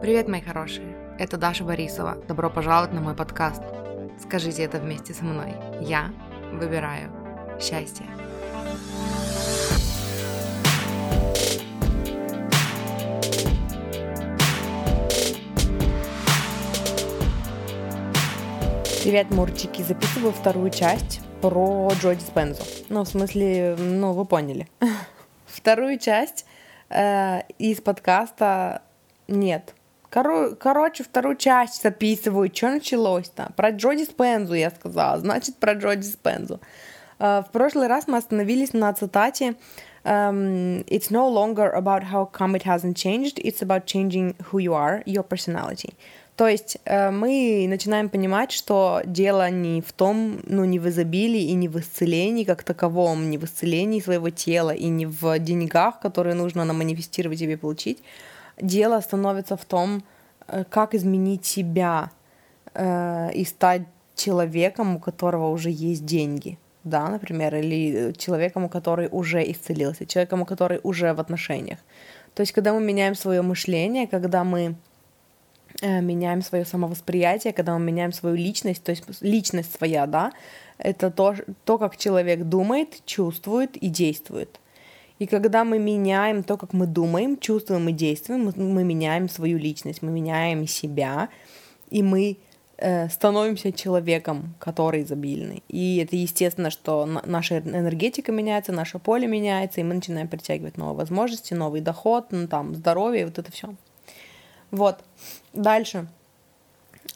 Привет, 0.00 0.28
мои 0.28 0.40
хорошие! 0.42 0.96
Это 1.18 1.38
Даша 1.38 1.64
Борисова. 1.64 2.16
Добро 2.28 2.50
пожаловать 2.50 2.92
на 2.92 3.00
мой 3.00 3.14
подкаст. 3.14 3.62
Скажите 4.20 4.62
это 4.64 4.78
вместе 4.78 5.14
со 5.14 5.24
мной. 5.24 5.54
Я 5.80 6.10
выбираю 6.52 7.10
счастье. 7.60 8.04
Привет, 19.02 19.30
Мурчики! 19.30 19.82
Записываю 19.82 20.32
вторую 20.32 20.70
часть 20.70 21.20
про 21.40 21.90
Джо 22.00 22.14
Диспензу. 22.14 22.62
Ну, 22.88 23.04
в 23.04 23.08
смысле, 23.08 23.76
ну, 23.78 24.12
вы 24.12 24.24
поняли. 24.26 24.68
Вторую 25.46 25.98
часть 25.98 26.44
э, 26.90 27.40
из 27.58 27.80
подкаста 27.80 28.82
нет. 29.28 29.74
Коро- 30.14 30.54
короче, 30.54 31.02
вторую 31.02 31.34
часть 31.34 31.82
записываю. 31.82 32.48
Что 32.54 32.70
началось-то? 32.70 33.52
Про 33.56 33.70
Джо 33.70 33.94
Диспензу 33.94 34.54
я 34.54 34.70
сказала. 34.70 35.18
Значит, 35.18 35.56
про 35.56 35.72
Джо 35.72 35.96
Диспензу. 35.96 36.60
Uh, 37.18 37.44
в 37.44 37.50
прошлый 37.52 37.86
раз 37.86 38.08
мы 38.08 38.18
остановились 38.18 38.72
на 38.72 38.92
цитате 38.92 39.54
um, 40.04 40.84
It's 40.86 41.10
no 41.10 41.28
longer 41.28 41.72
about 41.72 42.02
how 42.12 42.28
come 42.32 42.56
it 42.56 42.64
hasn't 42.64 42.96
changed, 42.96 43.38
it's 43.38 43.62
about 43.62 43.86
changing 43.86 44.34
who 44.50 44.58
you 44.58 44.74
are, 44.74 45.02
your 45.06 45.22
personality. 45.22 45.94
То 46.36 46.48
есть 46.48 46.78
uh, 46.86 47.10
мы 47.12 47.66
начинаем 47.68 48.08
понимать, 48.08 48.52
что 48.52 49.02
дело 49.04 49.48
не 49.50 49.80
в 49.80 49.92
том, 49.92 50.40
ну, 50.46 50.64
не 50.64 50.78
в 50.80 50.88
изобилии 50.88 51.42
и 51.42 51.54
не 51.54 51.68
в 51.68 51.78
исцелении 51.78 52.44
как 52.44 52.62
таковом, 52.64 53.30
не 53.30 53.38
в 53.38 53.44
исцелении 53.44 54.00
своего 54.00 54.30
тела 54.30 54.70
и 54.72 54.86
не 54.88 55.06
в 55.06 55.38
деньгах, 55.38 56.00
которые 56.00 56.34
нужно 56.34 56.64
наманифестировать 56.64 57.38
себе 57.38 57.56
получить, 57.56 57.98
дело 58.60 59.00
становится 59.00 59.56
в 59.56 59.64
том, 59.64 60.02
э, 60.48 60.64
как 60.68 60.94
изменить 60.94 61.44
себя 61.44 62.10
э, 62.74 63.32
и 63.34 63.44
стать 63.44 63.82
человеком, 64.14 64.96
у 64.96 65.00
которого 65.00 65.50
уже 65.50 65.70
есть 65.70 66.04
деньги, 66.04 66.58
да, 66.84 67.08
например, 67.08 67.54
или 67.56 68.12
человеком, 68.16 68.64
у 68.64 68.68
который 68.68 69.08
уже 69.10 69.42
исцелился, 69.50 70.06
человеком, 70.06 70.44
который 70.44 70.80
уже 70.82 71.12
в 71.14 71.20
отношениях. 71.20 71.78
То 72.34 72.42
есть, 72.42 72.52
когда 72.52 72.72
мы 72.72 72.80
меняем 72.80 73.14
свое 73.14 73.42
мышление, 73.42 74.06
когда 74.06 74.44
мы 74.44 74.74
э, 75.82 76.00
меняем 76.00 76.42
свое 76.42 76.64
самовосприятие, 76.64 77.52
когда 77.52 77.78
мы 77.78 77.84
меняем 77.84 78.12
свою 78.12 78.36
личность, 78.36 78.82
то 78.82 78.90
есть 78.90 79.04
личность 79.20 79.74
своя, 79.76 80.06
да, 80.06 80.32
это 80.78 81.10
то, 81.10 81.36
то, 81.64 81.78
как 81.78 81.96
человек 81.96 82.42
думает, 82.44 83.04
чувствует 83.06 83.76
и 83.76 83.88
действует. 83.88 84.60
И 85.18 85.26
когда 85.26 85.64
мы 85.64 85.78
меняем 85.78 86.42
то, 86.42 86.56
как 86.56 86.72
мы 86.72 86.86
думаем, 86.86 87.38
чувствуем 87.38 87.88
и 87.88 87.92
действуем, 87.92 88.46
мы, 88.46 88.52
мы 88.56 88.84
меняем 88.84 89.28
свою 89.28 89.58
личность, 89.58 90.02
мы 90.02 90.10
меняем 90.10 90.66
себя, 90.66 91.28
и 91.88 92.02
мы 92.02 92.36
э, 92.78 93.08
становимся 93.08 93.72
человеком, 93.72 94.54
который 94.58 95.02
изобильный. 95.02 95.62
И 95.68 95.98
это 95.98 96.16
естественно, 96.16 96.70
что 96.70 97.06
на, 97.06 97.22
наша 97.24 97.58
энергетика 97.60 98.32
меняется, 98.32 98.72
наше 98.72 98.98
поле 98.98 99.28
меняется, 99.28 99.80
и 99.80 99.84
мы 99.84 99.94
начинаем 99.94 100.26
притягивать 100.26 100.76
новые 100.76 100.96
возможности, 100.96 101.54
новый 101.54 101.80
доход, 101.80 102.26
ну, 102.30 102.48
там, 102.48 102.74
здоровье, 102.74 103.26
вот 103.26 103.38
это 103.38 103.52
все. 103.52 103.74
Вот. 104.70 104.98
Дальше. 105.52 106.08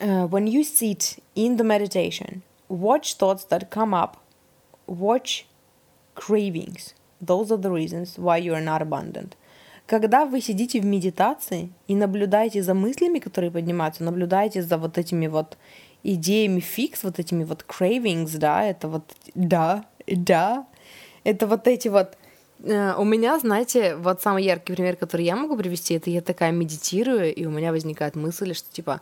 Uh, 0.01 0.29
when 0.29 0.47
you 0.47 0.63
sit 0.63 1.19
in 1.35 1.57
the 1.57 1.65
meditation, 1.65 2.43
watch 2.69 3.15
thoughts 3.15 3.45
that 3.47 3.69
come 3.71 3.93
up, 3.93 4.19
watch 4.87 5.47
cravings, 6.15 6.95
Those 7.21 7.51
are 7.51 7.61
the 7.61 7.71
reasons 7.71 8.17
why 8.17 8.39
you 8.39 8.55
are 8.55 8.65
not 8.65 8.81
abundant. 8.81 9.33
Когда 9.87 10.27
вы 10.27 10.43
сидите 10.43 10.81
в 10.81 10.85
медитации 10.85 11.71
и 11.87 11.95
наблюдаете 11.95 12.63
за 12.63 12.75
мыслями, 12.75 13.19
которые 13.19 13.51
поднимаются, 13.51 14.05
наблюдаете 14.05 14.63
за 14.63 14.77
вот 14.77 14.99
этими 14.99 15.29
вот 15.29 15.57
идеями 16.03 16.61
фикс, 16.61 17.05
вот 17.05 17.19
этими 17.19 17.45
вот 17.45 17.65
cravings, 17.67 18.37
да, 18.37 18.65
это 18.65 18.89
вот 18.89 19.05
да, 19.35 19.85
да, 20.07 20.67
это 21.25 21.47
вот 21.47 21.67
эти 21.67 21.89
вот 21.89 22.17
э, 22.63 22.95
у 22.97 23.05
меня, 23.05 23.39
знаете, 23.39 23.97
вот 23.97 24.21
самый 24.23 24.45
яркий 24.45 24.75
пример, 24.75 24.97
который 24.97 25.25
я 25.25 25.37
могу 25.37 25.57
привести, 25.57 25.95
это 25.95 26.11
я 26.11 26.21
такая 26.21 26.53
медитирую, 26.53 27.35
и 27.35 27.47
у 27.47 27.51
меня 27.51 27.73
возникает 27.73 28.15
мысль, 28.15 28.55
что 28.55 28.71
типа 28.71 29.01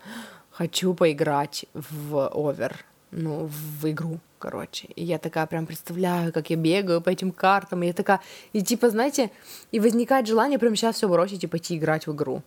хочу 0.50 0.94
поиграть 0.94 1.66
в 1.74 2.28
овер, 2.28 2.84
ну, 3.10 3.50
в 3.80 3.90
игру, 3.90 4.20
короче. 4.46 4.86
И 4.94 5.04
я 5.04 5.18
такая 5.18 5.46
прям 5.46 5.66
представляю, 5.66 6.32
как 6.32 6.50
я 6.50 6.56
бегаю 6.56 7.00
по 7.00 7.10
этим 7.10 7.32
картам, 7.32 7.82
и 7.82 7.86
я 7.86 7.92
такая, 7.92 8.20
и 8.52 8.62
типа, 8.62 8.90
знаете, 8.90 9.30
и 9.72 9.80
возникает 9.80 10.28
желание 10.28 10.58
прямо 10.58 10.76
сейчас 10.76 10.96
все 10.96 11.08
бросить 11.08 11.42
и 11.42 11.48
пойти 11.48 11.76
играть 11.76 12.06
в 12.06 12.12
игру. 12.12 12.42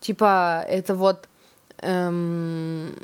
Типа, 0.00 0.64
это 0.68 0.96
вот, 0.96 1.28
эм, 1.78 2.96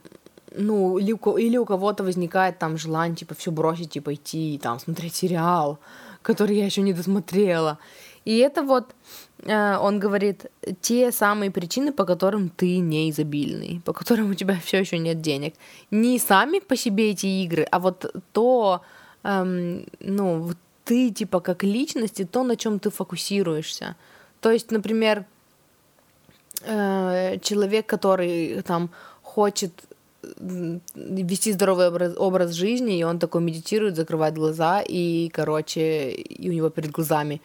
ну, 0.56 0.98
или 0.98 1.12
у, 1.12 1.36
или 1.38 1.58
у 1.58 1.64
кого-то 1.64 2.02
возникает 2.02 2.58
там 2.58 2.76
желание, 2.76 3.16
типа, 3.16 3.34
все 3.34 3.52
бросить 3.52 3.96
и 3.96 4.00
пойти, 4.00 4.58
там, 4.60 4.80
смотреть 4.80 5.14
сериал, 5.14 5.78
который 6.22 6.56
я 6.56 6.64
еще 6.66 6.82
не 6.82 6.92
досмотрела. 6.92 7.78
И 8.24 8.38
это 8.38 8.62
вот, 8.62 8.94
э, 9.42 9.76
он 9.76 9.98
говорит, 9.98 10.46
те 10.80 11.12
самые 11.12 11.50
причины, 11.50 11.92
по 11.92 12.04
которым 12.04 12.48
ты 12.48 12.78
не 12.78 13.10
изобильный, 13.10 13.80
по 13.84 13.92
которым 13.92 14.30
у 14.30 14.34
тебя 14.34 14.58
все 14.64 14.78
еще 14.78 14.98
нет 14.98 15.20
денег. 15.20 15.54
Не 15.90 16.18
сами 16.18 16.60
по 16.60 16.76
себе 16.76 17.10
эти 17.10 17.26
игры, 17.26 17.66
а 17.70 17.78
вот 17.78 18.14
то, 18.32 18.80
эм, 19.24 19.84
ну, 20.00 20.50
ты 20.84 21.10
типа 21.10 21.40
как 21.40 21.64
личность 21.64 22.20
и 22.20 22.24
то, 22.24 22.42
на 22.42 22.56
чем 22.56 22.78
ты 22.78 22.90
фокусируешься. 22.90 23.96
То 24.40 24.50
есть, 24.50 24.70
например, 24.72 25.24
э, 26.62 27.38
человек, 27.42 27.86
который 27.86 28.62
там 28.62 28.90
хочет 29.22 29.72
вести 30.94 31.52
здоровый 31.52 31.88
образ, 31.88 32.14
образ 32.18 32.52
жизни, 32.52 32.98
и 32.98 33.04
он 33.04 33.18
такой 33.18 33.40
медитирует, 33.40 33.96
закрывает 33.96 34.34
глаза, 34.34 34.82
и, 34.82 35.28
короче, 35.28 36.10
и 36.10 36.50
у 36.50 36.52
него 36.52 36.70
перед 36.70 36.90
глазами 36.90 37.40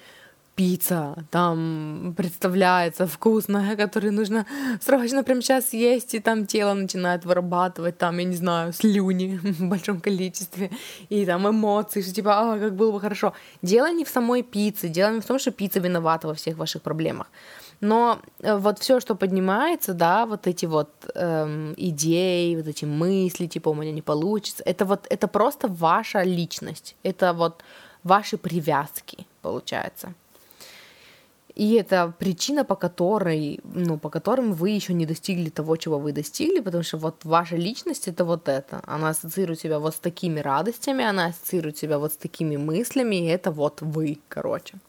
пицца 0.56 1.16
там 1.32 2.14
представляется 2.16 3.08
вкусная, 3.08 3.76
которую 3.76 4.14
нужно 4.14 4.46
срочно 4.82 5.24
прямо 5.24 5.42
сейчас 5.42 5.74
есть, 5.74 6.16
и 6.16 6.20
там 6.20 6.46
тело 6.46 6.74
начинает 6.74 7.26
вырабатывать 7.26 7.98
там, 7.98 8.18
я 8.18 8.24
не 8.24 8.36
знаю, 8.36 8.74
слюни 8.74 9.38
в 9.44 9.68
большом 9.68 10.00
количестве, 10.00 10.72
и 11.10 11.26
там 11.26 11.48
эмоции, 11.48 12.02
что 12.02 12.14
типа, 12.14 12.54
а, 12.54 12.60
как 12.60 12.76
было 12.76 12.92
бы 12.92 13.02
хорошо. 13.02 13.34
Дело 13.62 13.92
не 13.92 14.06
в 14.06 14.10
самой 14.10 14.44
пицце, 14.44 14.88
дело 14.88 15.12
не 15.12 15.20
в 15.20 15.26
том, 15.26 15.40
что 15.40 15.52
пицца 15.52 15.80
виновата 15.80 16.28
во 16.28 16.34
всех 16.34 16.58
ваших 16.58 16.82
проблемах. 16.82 17.28
Но 17.82 18.20
э, 18.40 18.56
вот 18.58 18.80
все, 18.80 19.00
что 19.00 19.16
поднимается, 19.16 19.94
да, 19.94 20.26
вот 20.26 20.48
эти 20.48 20.66
вот 20.66 20.90
эм, 21.16 21.74
идеи, 21.78 22.56
вот 22.56 22.68
эти 22.68 22.86
мысли, 22.86 23.48
типа 23.48 23.70
у 23.70 23.74
меня 23.74 23.92
не 23.92 24.02
получится, 24.02 24.64
это 24.66 24.86
вот 24.86 25.06
это 25.10 25.28
просто 25.28 25.68
ваша 25.68 26.24
личность, 26.24 26.96
это 27.04 27.34
вот 27.34 27.64
ваши 28.04 28.38
привязки, 28.38 29.28
получается. 29.42 30.14
И 31.56 31.76
это 31.76 32.14
причина, 32.20 32.66
по 32.66 32.76
которой, 32.76 33.62
ну, 33.64 33.98
по 33.98 34.10
которым 34.10 34.54
вы 34.54 34.72
еще 34.72 34.94
не 34.94 35.06
достигли 35.06 35.50
того, 35.50 35.78
чего 35.78 36.00
вы 36.00 36.12
достигли, 36.12 36.60
потому 36.60 36.84
что 36.84 36.98
вот 36.98 37.24
ваша 37.24 37.56
личность 37.56 38.10
это 38.10 38.26
вот 38.26 38.50
это. 38.50 38.82
Она 38.86 39.10
ассоциирует 39.10 39.62
себя 39.62 39.80
вот 39.80 39.96
с 39.96 40.00
такими 40.00 40.42
радостями, 40.42 41.06
она 41.06 41.28
ассоциирует 41.28 41.78
себя 41.78 41.98
вот 41.98 42.12
с 42.12 42.18
такими 42.18 42.58
мыслями, 42.58 43.16
и 43.16 43.26
это 43.28 43.52
вот 43.52 43.82
вы, 43.82 44.20
короче. 44.28 44.80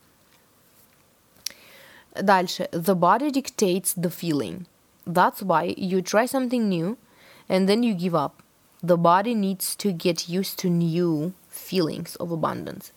Дальше. 2.21 2.69
The 2.73 2.95
body 2.95 3.31
dictates 3.31 3.95
the 3.97 4.11
feeling. 4.11 4.67
That's 5.07 5.43
why 5.43 5.73
you 5.77 6.03
try 6.03 6.27
something 6.27 6.69
new, 6.69 6.97
and 7.49 7.69
then 7.69 7.85
you 7.85 7.95
give 7.95 8.15
up. 8.15 8.43
The 8.83 8.97
body 8.97 9.35
needs 9.35 9.77
to 9.77 9.93
get 9.93 10.29
used 10.29 10.59
to 10.61 10.69
new 10.69 11.33
feelings 11.49 12.17
of 12.17 12.33
abundance. 12.33 12.93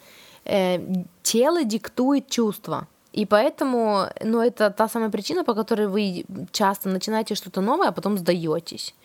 Э, 0.46 0.80
тело 1.22 1.64
диктует 1.64 2.30
чувства. 2.30 2.88
И 3.12 3.26
поэтому, 3.26 4.06
ну, 4.24 4.40
это 4.42 4.70
та 4.70 4.88
самая 4.88 5.10
причина, 5.10 5.44
по 5.44 5.54
которой 5.56 5.88
вы 5.88 6.26
часто 6.52 6.90
начинаете 6.90 7.36
что-то 7.36 7.62
новое, 7.62 7.90
а 7.90 7.92
потом 7.92 8.18
сдаетесь. 8.18 8.96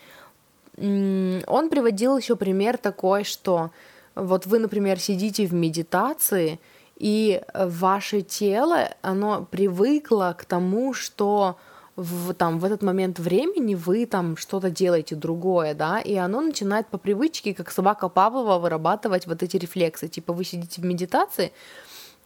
Он 0.76 1.68
приводил 1.70 2.18
еще 2.18 2.36
пример 2.36 2.76
такой, 2.76 3.24
что 3.24 3.70
вот 4.14 4.46
вы, 4.46 4.58
например, 4.58 4.98
сидите 4.98 5.46
в 5.46 5.54
медитации, 5.54 6.60
и 6.96 7.42
ваше 7.54 8.22
тело, 8.22 8.88
оно 9.02 9.46
привыкло 9.50 10.34
к 10.38 10.44
тому, 10.44 10.94
что 10.94 11.56
в, 11.96 12.34
там, 12.34 12.58
в 12.58 12.64
этот 12.64 12.82
момент 12.82 13.18
времени 13.18 13.74
вы 13.74 14.06
там 14.06 14.36
что-то 14.36 14.70
делаете 14.70 15.14
другое, 15.14 15.74
да, 15.74 16.00
и 16.00 16.14
оно 16.14 16.40
начинает 16.40 16.86
по 16.88 16.98
привычке, 16.98 17.54
как 17.54 17.70
собака 17.70 18.08
Павлова, 18.08 18.58
вырабатывать 18.58 19.26
вот 19.26 19.42
эти 19.42 19.56
рефлексы. 19.56 20.08
Типа 20.08 20.32
вы 20.32 20.44
сидите 20.44 20.80
в 20.80 20.84
медитации, 20.84 21.52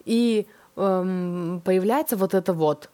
и 0.04 0.46
эм, 0.78 1.60
появляется 1.64 2.16
вот 2.16 2.34
это 2.34 2.52
вот 2.52 2.90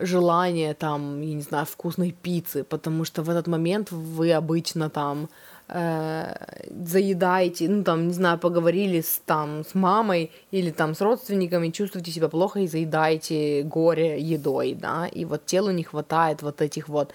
желание 0.00 0.74
там, 0.74 1.20
я 1.20 1.34
не 1.34 1.42
знаю, 1.42 1.66
вкусной 1.66 2.12
пиццы, 2.12 2.64
потому 2.64 3.04
что 3.04 3.22
в 3.22 3.30
этот 3.30 3.46
момент 3.46 3.90
вы 3.90 4.32
обычно 4.32 4.90
там 4.90 5.28
э, 5.68 6.34
заедаете, 6.70 7.68
ну 7.68 7.82
там, 7.84 8.08
не 8.08 8.14
знаю, 8.14 8.38
поговорили 8.38 9.00
с, 9.00 9.20
там, 9.24 9.64
с 9.64 9.74
мамой 9.74 10.30
или 10.50 10.70
там 10.70 10.94
с 10.94 11.00
родственниками, 11.00 11.70
чувствуете 11.70 12.10
себя 12.10 12.28
плохо 12.28 12.60
и 12.60 12.68
заедаете 12.68 13.62
горе 13.62 14.20
едой, 14.20 14.74
да, 14.74 15.06
и 15.06 15.24
вот 15.24 15.46
телу 15.46 15.70
не 15.70 15.82
хватает 15.82 16.42
вот 16.42 16.62
этих 16.62 16.88
вот 16.88 17.12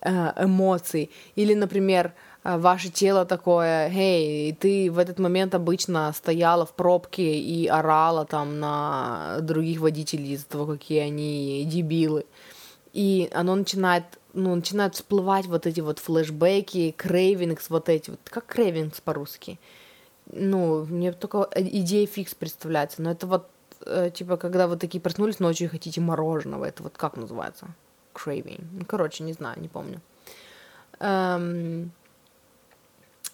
э, 0.00 0.32
эмоций. 0.44 1.10
Или, 1.34 1.54
например, 1.54 2.06
э, 2.06 2.31
ваше 2.44 2.90
тело 2.90 3.24
такое, 3.24 3.88
эй, 3.88 4.52
ты 4.52 4.90
в 4.90 4.98
этот 4.98 5.18
момент 5.18 5.54
обычно 5.54 6.12
стояла 6.12 6.66
в 6.66 6.72
пробке 6.72 7.38
и 7.38 7.68
орала 7.68 8.24
там 8.24 8.58
на 8.58 9.38
других 9.42 9.80
водителей 9.80 10.32
из-за 10.32 10.46
того, 10.46 10.66
какие 10.66 11.00
они 11.00 11.64
дебилы. 11.64 12.24
И 12.92 13.30
оно 13.32 13.54
начинает, 13.54 14.04
ну, 14.34 14.54
начинают 14.54 14.96
всплывать 14.96 15.46
вот 15.46 15.66
эти 15.66 15.80
вот 15.80 15.98
флешбеки, 15.98 16.94
крейвингс, 16.96 17.70
вот 17.70 17.88
эти 17.88 18.10
вот, 18.10 18.20
как 18.24 18.46
крейвингс 18.46 19.00
по-русски? 19.00 19.58
Ну, 20.26 20.84
мне 20.84 21.12
только 21.12 21.48
идея 21.54 22.06
фикс 22.06 22.34
представляется, 22.34 23.02
но 23.02 23.12
это 23.12 23.26
вот, 23.26 23.48
э, 23.86 24.10
типа, 24.12 24.36
когда 24.36 24.66
вы 24.66 24.76
такие 24.76 25.00
проснулись 25.00 25.40
ночью 25.40 25.68
и 25.68 25.70
хотите 25.70 26.00
мороженого, 26.00 26.64
это 26.64 26.82
вот 26.82 26.96
как 26.96 27.16
называется? 27.16 27.68
Craving. 28.14 28.64
Ну, 28.72 28.84
короче, 28.84 29.22
не 29.22 29.32
знаю, 29.32 29.60
не 29.60 29.68
помню. 29.68 30.00
Эм... 30.98 31.92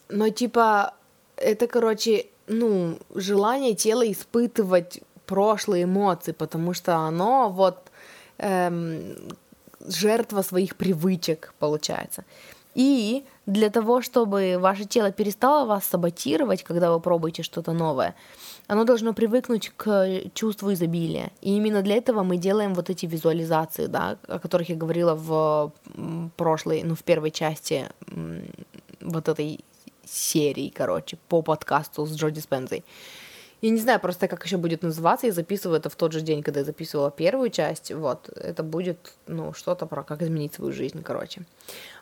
Но, 0.09 0.31
типа, 0.31 0.95
это, 1.37 1.67
короче, 1.67 2.27
ну, 2.47 2.99
желание 3.15 3.75
тела 3.75 4.11
испытывать 4.11 5.01
прошлые 5.27 5.85
эмоции, 5.85 6.33
потому 6.33 6.75
что 6.75 6.97
оно 6.97 7.51
вот 7.51 7.91
эм, 8.39 9.15
жертва 9.87 10.43
своих 10.43 10.77
привычек, 10.77 11.55
получается. 11.59 12.25
И 12.75 13.25
для 13.47 13.71
того, 13.71 14.03
чтобы 14.03 14.57
ваше 14.59 14.85
тело 14.85 15.11
перестало 15.11 15.67
вас 15.67 15.85
саботировать, 15.85 16.63
когда 16.63 16.93
вы 16.93 17.01
пробуете 17.01 17.43
что-то 17.43 17.73
новое, 17.73 18.15
оно 18.69 18.85
должно 18.85 19.15
привыкнуть 19.15 19.73
к 19.77 20.31
чувству 20.35 20.73
изобилия. 20.73 21.33
И 21.41 21.57
именно 21.57 21.83
для 21.83 21.97
этого 21.97 22.23
мы 22.23 22.37
делаем 22.37 22.75
вот 22.75 22.91
эти 22.91 23.07
визуализации, 23.07 23.87
да, 23.87 24.19
о 24.29 24.39
которых 24.39 24.69
я 24.69 24.77
говорила 24.77 25.15
в 25.15 25.73
прошлой, 26.37 26.83
ну, 26.85 26.95
в 26.95 27.03
первой 27.03 27.31
части 27.31 27.89
вот 29.01 29.29
этой 29.29 29.61
серии, 30.09 30.69
короче, 30.69 31.19
по 31.29 31.43
подкасту 31.43 32.07
с 32.07 32.15
Джоди 32.15 32.41
Спензой. 32.41 32.85
Я 33.61 33.71
не 33.71 33.81
знаю 33.81 33.99
просто, 33.99 34.29
как 34.29 34.45
еще 34.45 34.57
будет 34.57 34.83
называться, 34.83 35.27
я 35.27 35.33
записываю 35.33 35.79
это 35.79 35.91
в 35.91 35.97
тот 35.97 36.13
же 36.13 36.21
день, 36.21 36.43
когда 36.43 36.61
я 36.61 36.67
записывала 36.67 37.11
первую 37.11 37.51
часть, 37.51 37.93
вот, 37.93 38.29
это 38.37 38.63
будет, 38.63 39.15
ну, 39.27 39.53
что-то 39.53 39.87
про 39.87 40.05
как 40.05 40.23
изменить 40.23 40.55
свою 40.55 40.73
жизнь, 40.73 41.03
короче. 41.03 41.43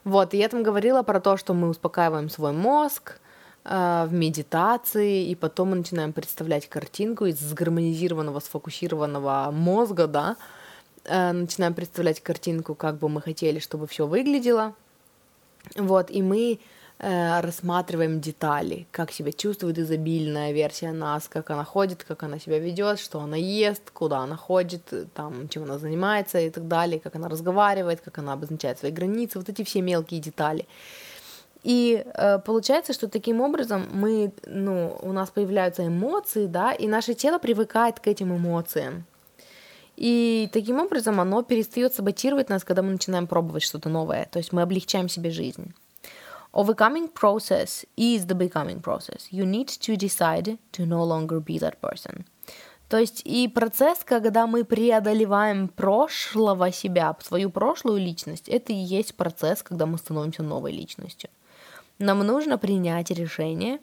Вот, 0.05 0.35
и 0.35 0.39
я 0.39 0.49
там 0.51 0.63
говорила 0.63 1.03
про 1.03 1.19
то, 1.19 1.39
что 1.39 1.55
мы 1.55 1.71
успокаиваем 1.71 2.29
свой 2.29 2.53
мозг, 2.53 3.19
э, 3.65 4.07
в 4.07 4.13
медитации, 4.13 5.31
и 5.31 5.35
потом 5.35 5.71
мы 5.71 5.77
начинаем 5.77 6.13
представлять 6.13 6.69
картинку 6.69 7.25
из 7.25 7.39
сгармонизированного, 7.39 8.41
сфокусированного 8.41 9.51
мозга, 9.51 10.07
да, 10.07 10.37
э, 11.05 11.33
начинаем 11.33 11.73
представлять 11.73 12.21
картинку, 12.21 12.75
как 12.75 12.99
бы 12.99 13.09
мы 13.09 13.23
хотели, 13.23 13.61
чтобы 13.61 13.87
все 13.87 14.07
выглядело, 14.07 14.75
вот, 15.75 16.11
и 16.11 16.21
мы 16.21 16.61
рассматриваем 16.99 18.21
детали, 18.21 18.87
как 18.91 19.11
себя 19.13 19.31
чувствует 19.31 19.79
изобильная 19.79 20.53
версия 20.53 20.93
нас, 20.93 21.29
как 21.29 21.51
она 21.51 21.63
ходит, 21.63 22.05
как 22.05 22.23
она 22.23 22.39
себя 22.39 22.59
ведет, 22.59 22.99
что 22.99 23.21
она 23.21 23.37
ест, 23.37 23.91
куда 23.91 24.21
она 24.21 24.37
ходит, 24.37 24.83
там, 25.13 25.49
чем 25.51 25.65
она 25.65 25.79
занимается 25.79 26.39
и 26.39 26.49
так 26.49 26.69
далее, 26.69 26.99
как 26.99 27.15
она 27.17 27.29
разговаривает, 27.29 28.01
как 28.01 28.17
она 28.19 28.33
обозначает 28.33 28.79
свои 28.79 28.93
границы, 28.93 29.39
вот 29.39 29.49
эти 29.51 29.63
все 29.63 29.83
мелкие 29.83 30.21
детали. 30.21 30.67
И 31.63 32.05
э, 32.07 32.39
получается, 32.39 32.93
что 32.93 33.09
таким 33.09 33.41
образом 33.41 33.89
мы, 33.93 34.33
ну, 34.47 34.97
у 35.03 35.13
нас 35.13 35.31
появляются 35.31 35.87
эмоции, 35.87 36.47
да, 36.47 36.73
и 36.73 36.87
наше 36.87 37.15
тело 37.15 37.39
привыкает 37.39 37.99
к 37.99 38.07
этим 38.07 38.35
эмоциям. 38.37 39.05
И 39.97 40.49
таким 40.53 40.79
образом 40.79 41.21
оно 41.21 41.43
перестает 41.43 41.93
саботировать 41.93 42.51
нас, 42.51 42.63
когда 42.63 42.83
мы 42.83 42.93
начинаем 42.93 43.27
пробовать 43.27 43.65
что-то 43.65 43.89
новое. 43.89 44.29
То 44.31 44.39
есть 44.39 44.53
мы 44.53 44.63
облегчаем 44.63 45.09
себе 45.09 45.31
жизнь. 45.31 45.75
Overcoming 46.57 47.09
process 47.09 47.85
is 47.99 48.25
the 48.29 48.35
becoming 48.35 48.81
process. 48.81 49.29
You 49.31 49.45
need 49.45 49.69
to 49.69 49.95
decide 49.95 50.57
to 50.73 50.87
no 50.87 51.05
longer 51.05 51.39
be 51.39 51.59
that 51.59 51.83
person. 51.83 52.25
То 52.89 52.97
есть 52.97 53.21
и 53.27 53.47
процесс, 53.47 53.99
когда 54.03 54.47
мы 54.47 54.65
преодолеваем 54.65 55.69
прошлого 55.69 56.73
себя, 56.73 57.15
свою 57.21 57.51
прошлую 57.51 57.99
личность, 57.99 58.49
это 58.49 58.73
и 58.73 58.77
есть 58.77 59.17
процесс, 59.17 59.63
когда 59.63 59.85
мы 59.85 59.99
становимся 59.99 60.43
новой 60.43 60.73
личностью. 60.73 61.29
Нам 61.99 62.21
нужно 62.21 62.57
принять 62.57 63.11
решение, 63.11 63.79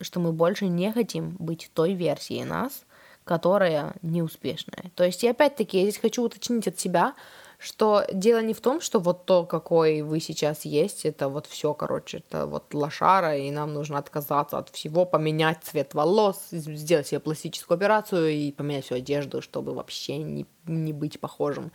что 0.00 0.20
мы 0.20 0.32
больше 0.32 0.68
не 0.68 0.92
хотим 0.92 1.34
быть 1.40 1.68
той 1.74 1.94
версией 1.94 2.44
нас, 2.44 2.84
которая 3.24 3.94
неуспешная. 4.02 4.92
То 4.94 5.02
есть, 5.02 5.24
и 5.24 5.28
опять-таки, 5.28 5.78
я 5.78 5.82
здесь 5.90 6.00
хочу 6.00 6.22
уточнить 6.22 6.68
от 6.68 6.78
себя, 6.78 7.14
что 7.58 8.04
дело 8.12 8.40
не 8.40 8.54
в 8.54 8.60
том, 8.60 8.80
что 8.80 9.00
вот 9.00 9.26
то, 9.26 9.44
какой 9.44 10.02
вы 10.02 10.20
сейчас 10.20 10.64
есть, 10.64 11.04
это 11.04 11.28
вот 11.28 11.46
все, 11.46 11.74
короче, 11.74 12.18
это 12.18 12.46
вот 12.46 12.72
лошара, 12.72 13.36
и 13.36 13.50
нам 13.50 13.74
нужно 13.74 13.98
отказаться 13.98 14.58
от 14.58 14.68
всего, 14.68 15.04
поменять 15.04 15.58
цвет 15.64 15.92
волос, 15.92 16.40
сделать 16.52 17.08
себе 17.08 17.18
пластическую 17.18 17.76
операцию 17.76 18.30
и 18.30 18.52
поменять 18.52 18.84
всю 18.84 18.94
одежду, 18.94 19.42
чтобы 19.42 19.74
вообще 19.74 20.18
не, 20.18 20.46
не 20.66 20.92
быть 20.92 21.18
похожим 21.18 21.72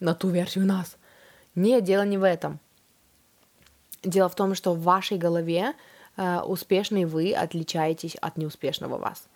на 0.00 0.14
ту 0.14 0.28
версию 0.28 0.64
нас. 0.64 0.96
Нет, 1.54 1.84
дело 1.84 2.02
не 2.02 2.16
в 2.16 2.24
этом. 2.24 2.58
Дело 4.02 4.30
в 4.30 4.34
том, 4.34 4.54
что 4.54 4.72
в 4.72 4.80
вашей 4.80 5.18
голове 5.18 5.74
э, 6.16 6.40
успешный 6.40 7.04
вы 7.04 7.34
отличаетесь 7.34 8.14
от 8.14 8.38
неуспешного 8.38 8.96
вас. 8.96 9.28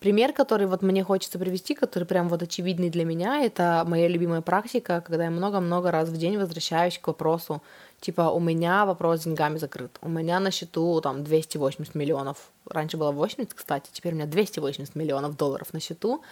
Пример, 0.00 0.32
который 0.32 0.66
вот 0.66 0.80
мне 0.80 1.04
хочется 1.04 1.38
привести, 1.38 1.74
который 1.74 2.04
прям 2.04 2.30
вот 2.30 2.42
очевидный 2.42 2.88
для 2.88 3.04
меня, 3.04 3.44
это 3.44 3.84
моя 3.86 4.08
любимая 4.08 4.40
практика, 4.40 5.02
когда 5.06 5.24
я 5.24 5.30
много-много 5.30 5.90
раз 5.90 6.08
в 6.08 6.16
день 6.16 6.38
возвращаюсь 6.38 6.98
к 6.98 7.06
вопросу, 7.06 7.62
типа, 8.00 8.30
у 8.30 8.40
меня 8.40 8.86
вопрос 8.86 9.20
с 9.20 9.24
деньгами 9.24 9.58
закрыт, 9.58 9.98
у 10.00 10.08
меня 10.08 10.40
на 10.40 10.50
счету 10.50 10.98
там 11.02 11.22
280 11.22 11.94
миллионов, 11.94 12.50
раньше 12.64 12.96
было 12.96 13.12
80, 13.12 13.52
кстати, 13.52 13.90
теперь 13.92 14.14
у 14.14 14.16
меня 14.16 14.26
280 14.26 14.94
миллионов 14.94 15.36
долларов 15.36 15.74
на 15.74 15.80
счету, 15.80 16.22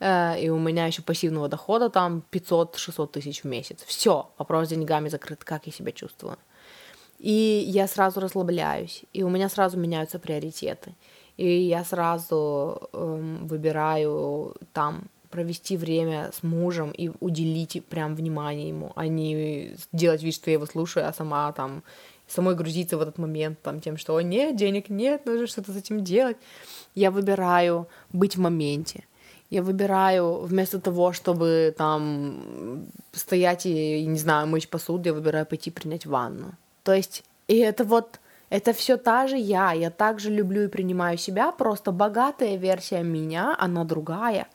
э, 0.00 0.38
и 0.42 0.50
у 0.50 0.58
меня 0.58 0.84
еще 0.84 1.00
пассивного 1.00 1.48
дохода 1.48 1.88
там 1.88 2.22
500-600 2.30 3.06
тысяч 3.06 3.42
в 3.42 3.46
месяц. 3.46 3.84
Все, 3.86 4.28
вопрос 4.36 4.66
с 4.66 4.70
деньгами 4.70 5.08
закрыт, 5.08 5.44
как 5.44 5.64
я 5.64 5.72
себя 5.72 5.92
чувствую. 5.92 6.36
И 7.18 7.64
я 7.68 7.88
сразу 7.88 8.20
расслабляюсь, 8.20 9.04
и 9.14 9.22
у 9.22 9.30
меня 9.30 9.48
сразу 9.48 9.78
меняются 9.78 10.18
приоритеты. 10.18 10.92
И 11.36 11.46
я 11.46 11.84
сразу 11.84 12.88
эм, 12.92 13.46
выбираю 13.46 14.54
там 14.72 15.04
провести 15.30 15.76
время 15.76 16.30
с 16.32 16.44
мужем 16.44 16.92
и 16.92 17.10
уделить 17.18 17.84
прям 17.86 18.14
внимание 18.14 18.68
ему, 18.68 18.92
а 18.94 19.08
не 19.08 19.74
делать 19.92 20.22
вид, 20.22 20.34
что 20.34 20.50
я 20.50 20.54
его 20.54 20.66
слушаю, 20.66 21.08
а 21.08 21.12
сама 21.12 21.50
там 21.52 21.82
самой 22.28 22.54
грузиться 22.54 22.96
в 22.96 23.02
этот 23.02 23.18
момент 23.18 23.60
там 23.62 23.80
тем, 23.80 23.96
что 23.96 24.20
нет, 24.20 24.56
денег 24.56 24.88
нет, 24.88 25.26
нужно 25.26 25.46
что-то 25.46 25.72
с 25.72 25.76
этим 25.76 26.04
делать. 26.04 26.36
Я 26.94 27.10
выбираю 27.10 27.88
быть 28.12 28.36
в 28.36 28.40
моменте. 28.40 29.04
Я 29.50 29.62
выбираю 29.62 30.40
вместо 30.40 30.80
того, 30.80 31.12
чтобы 31.12 31.74
там 31.76 32.86
стоять 33.12 33.66
и, 33.66 34.06
не 34.06 34.18
знаю, 34.18 34.46
мыть 34.46 34.68
посуду, 34.68 35.08
я 35.08 35.14
выбираю 35.14 35.46
пойти 35.46 35.70
принять 35.70 36.06
ванну. 36.06 36.52
То 36.82 36.94
есть, 36.94 37.24
и 37.48 37.58
это 37.58 37.84
вот 37.84 38.20
это 38.50 38.72
все 38.72 38.96
та 38.96 39.26
же 39.26 39.36
я, 39.36 39.72
я 39.72 39.90
также 39.90 40.30
люблю 40.30 40.62
и 40.64 40.68
принимаю 40.68 41.18
себя, 41.18 41.52
просто 41.52 41.92
богатая 41.92 42.56
версия 42.56 43.02
меня, 43.02 43.56
она 43.58 43.84
другая. 43.84 44.48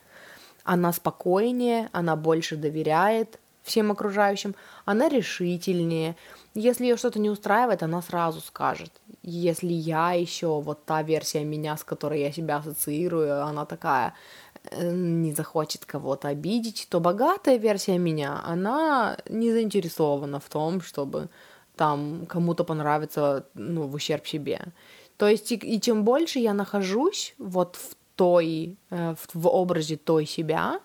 Она 0.63 0.93
спокойнее, 0.93 1.89
она 1.91 2.15
больше 2.15 2.55
доверяет 2.55 3.39
всем 3.63 3.91
окружающим, 3.91 4.55
она 4.85 5.09
решительнее. 5.09 6.15
Если 6.53 6.85
ее 6.85 6.97
что-то 6.97 7.19
не 7.19 7.29
устраивает, 7.29 7.83
она 7.83 8.01
сразу 8.01 8.41
скажет. 8.41 8.91
Если 9.21 9.71
я 9.71 10.13
еще 10.13 10.59
вот 10.61 10.85
та 10.85 11.03
версия 11.03 11.43
меня, 11.43 11.77
с 11.77 11.83
которой 11.83 12.21
я 12.21 12.31
себя 12.31 12.57
ассоциирую, 12.57 13.43
она 13.45 13.65
такая 13.65 14.13
э, 14.71 14.91
не 14.91 15.33
захочет 15.33 15.85
кого-то 15.85 16.29
обидеть, 16.29 16.87
то 16.89 16.99
богатая 16.99 17.57
версия 17.57 17.97
меня, 17.97 18.41
она 18.43 19.17
не 19.29 19.51
заинтересована 19.51 20.39
в 20.39 20.49
том, 20.49 20.81
чтобы 20.81 21.29
там 21.79 22.25
кому-то 22.27 22.65
понравится, 22.65 23.45
ну, 23.53 23.87
в 23.87 23.95
ущерб 23.95 24.27
себе. 24.27 24.59
То 25.15 25.29
есть 25.29 25.49
и, 25.53 25.55
и 25.55 25.79
чем 25.79 26.03
больше 26.03 26.39
я 26.39 26.53
нахожусь 26.53 27.35
вот 27.37 27.77
в 27.77 27.95
той, 28.17 28.75
э, 28.89 29.15
в, 29.15 29.41
в 29.41 29.47
образе 29.47 29.95
той 29.95 30.25
себя, 30.25 30.81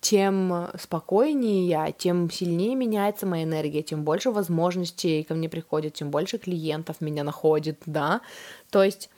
тем 0.00 0.68
спокойнее 0.80 1.68
я, 1.68 1.92
тем 1.92 2.30
сильнее 2.30 2.74
меняется 2.74 3.26
моя 3.26 3.44
энергия, 3.44 3.82
тем 3.82 4.02
больше 4.02 4.30
возможностей 4.30 5.24
ко 5.24 5.34
мне 5.34 5.50
приходит, 5.50 5.92
тем 5.92 6.10
больше 6.10 6.38
клиентов 6.38 7.02
меня 7.02 7.22
находит, 7.22 7.82
да. 7.84 8.22
То 8.70 8.82
есть, 8.82 9.10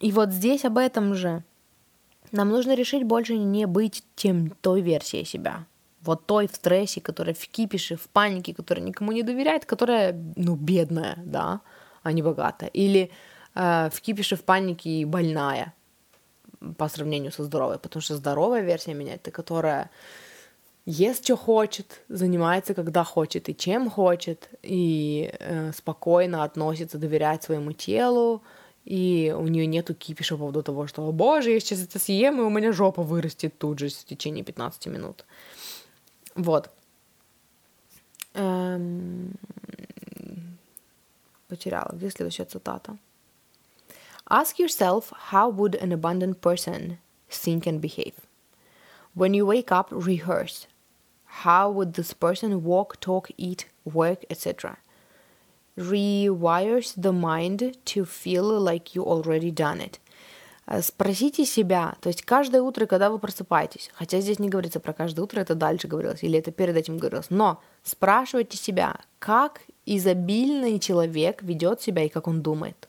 и 0.00 0.10
вот 0.10 0.30
здесь 0.30 0.64
об 0.64 0.76
этом 0.76 1.14
же. 1.14 1.44
Нам 2.32 2.48
нужно 2.48 2.74
решить 2.74 3.04
больше 3.04 3.36
не 3.36 3.66
быть 3.66 4.02
тем 4.16 4.50
той 4.60 4.80
версией 4.80 5.24
себя, 5.24 5.66
вот 6.04 6.26
той 6.26 6.46
в 6.46 6.54
стрессе, 6.54 7.00
которая 7.00 7.34
в 7.34 7.48
кипише, 7.48 7.96
в 7.96 8.08
панике, 8.08 8.54
которая 8.54 8.84
никому 8.84 9.12
не 9.12 9.22
доверяет, 9.22 9.64
которая, 9.64 10.14
ну, 10.36 10.56
бедная, 10.56 11.18
да, 11.24 11.60
а 12.02 12.12
не 12.12 12.22
богатая. 12.22 12.70
Или 12.70 13.10
э, 13.54 13.90
в 13.92 14.00
кипише, 14.00 14.36
в 14.36 14.42
панике 14.42 14.90
и 14.90 15.04
больная 15.04 15.72
по 16.78 16.88
сравнению 16.88 17.32
со 17.32 17.44
здоровой, 17.44 17.78
потому 17.78 18.02
что 18.02 18.16
здоровая 18.16 18.62
версия 18.62 18.94
меня 18.94 19.14
это 19.14 19.30
которая 19.30 19.90
ест, 20.86 21.24
что 21.24 21.36
хочет, 21.36 22.02
занимается, 22.08 22.74
когда 22.74 23.04
хочет 23.04 23.48
и 23.48 23.54
чем 23.54 23.90
хочет, 23.90 24.48
и 24.62 25.32
э, 25.38 25.72
спокойно 25.72 26.44
относится, 26.44 26.98
доверяет 26.98 27.42
своему 27.42 27.72
телу, 27.72 28.42
и 28.84 29.34
у 29.36 29.46
нее 29.46 29.66
нету 29.66 29.94
кипиша 29.94 30.34
по 30.34 30.40
поводу 30.40 30.62
того, 30.62 30.86
что, 30.86 31.06
о 31.06 31.12
боже, 31.12 31.50
я 31.50 31.60
сейчас 31.60 31.84
это 31.84 31.98
съем, 31.98 32.40
и 32.40 32.42
у 32.42 32.50
меня 32.50 32.72
жопа 32.72 33.02
вырастет 33.02 33.58
тут 33.58 33.78
же 33.78 33.88
в 33.88 34.04
течение 34.04 34.44
15 34.44 34.86
минут. 34.86 35.24
Вот. 36.35 36.69
Эм... 38.33 39.33
Потеряла. 41.47 41.89
Где 41.93 42.09
следующая 42.09 42.45
цитата? 42.45 42.97
Ask 44.29 44.59
yourself 44.59 45.13
how 45.31 45.47
would 45.49 45.75
an 45.75 45.93
abundant 45.93 46.41
person 46.41 46.97
think 47.29 47.65
and 47.65 47.79
behave. 47.79 48.15
When 49.15 49.33
you 49.33 49.45
wake 49.45 49.71
up, 49.71 49.87
rehearse. 49.89 50.67
How 51.43 51.71
would 51.71 51.93
this 51.93 52.13
person 52.13 52.63
walk, 52.63 52.99
talk, 52.99 53.29
eat, 53.37 53.67
work, 53.85 54.25
etc. 54.29 54.77
Rewires 55.77 56.93
the 56.97 57.13
mind 57.13 57.77
to 57.85 58.05
feel 58.05 58.59
like 58.59 58.93
you 58.93 59.03
already 59.03 59.51
done 59.51 59.79
it. 59.79 59.99
Спросите 60.80 61.44
себя, 61.44 61.96
то 62.00 62.08
есть 62.08 62.22
каждое 62.22 62.62
утро, 62.62 62.86
когда 62.86 63.10
вы 63.10 63.18
просыпаетесь, 63.18 63.90
хотя 63.94 64.20
здесь 64.20 64.38
не 64.38 64.48
говорится 64.48 64.78
про 64.78 64.92
каждое 64.92 65.22
утро, 65.22 65.40
это 65.40 65.56
дальше 65.56 65.88
говорилось, 65.88 66.22
или 66.22 66.38
это 66.38 66.52
перед 66.52 66.76
этим 66.76 66.98
говорилось, 66.98 67.30
но 67.30 67.60
спрашивайте 67.82 68.56
себя, 68.56 69.00
как 69.18 69.62
изобильный 69.86 70.78
человек 70.78 71.42
ведет 71.42 71.82
себя 71.82 72.04
и 72.04 72.08
как 72.08 72.28
он 72.28 72.42
думает. 72.42 72.88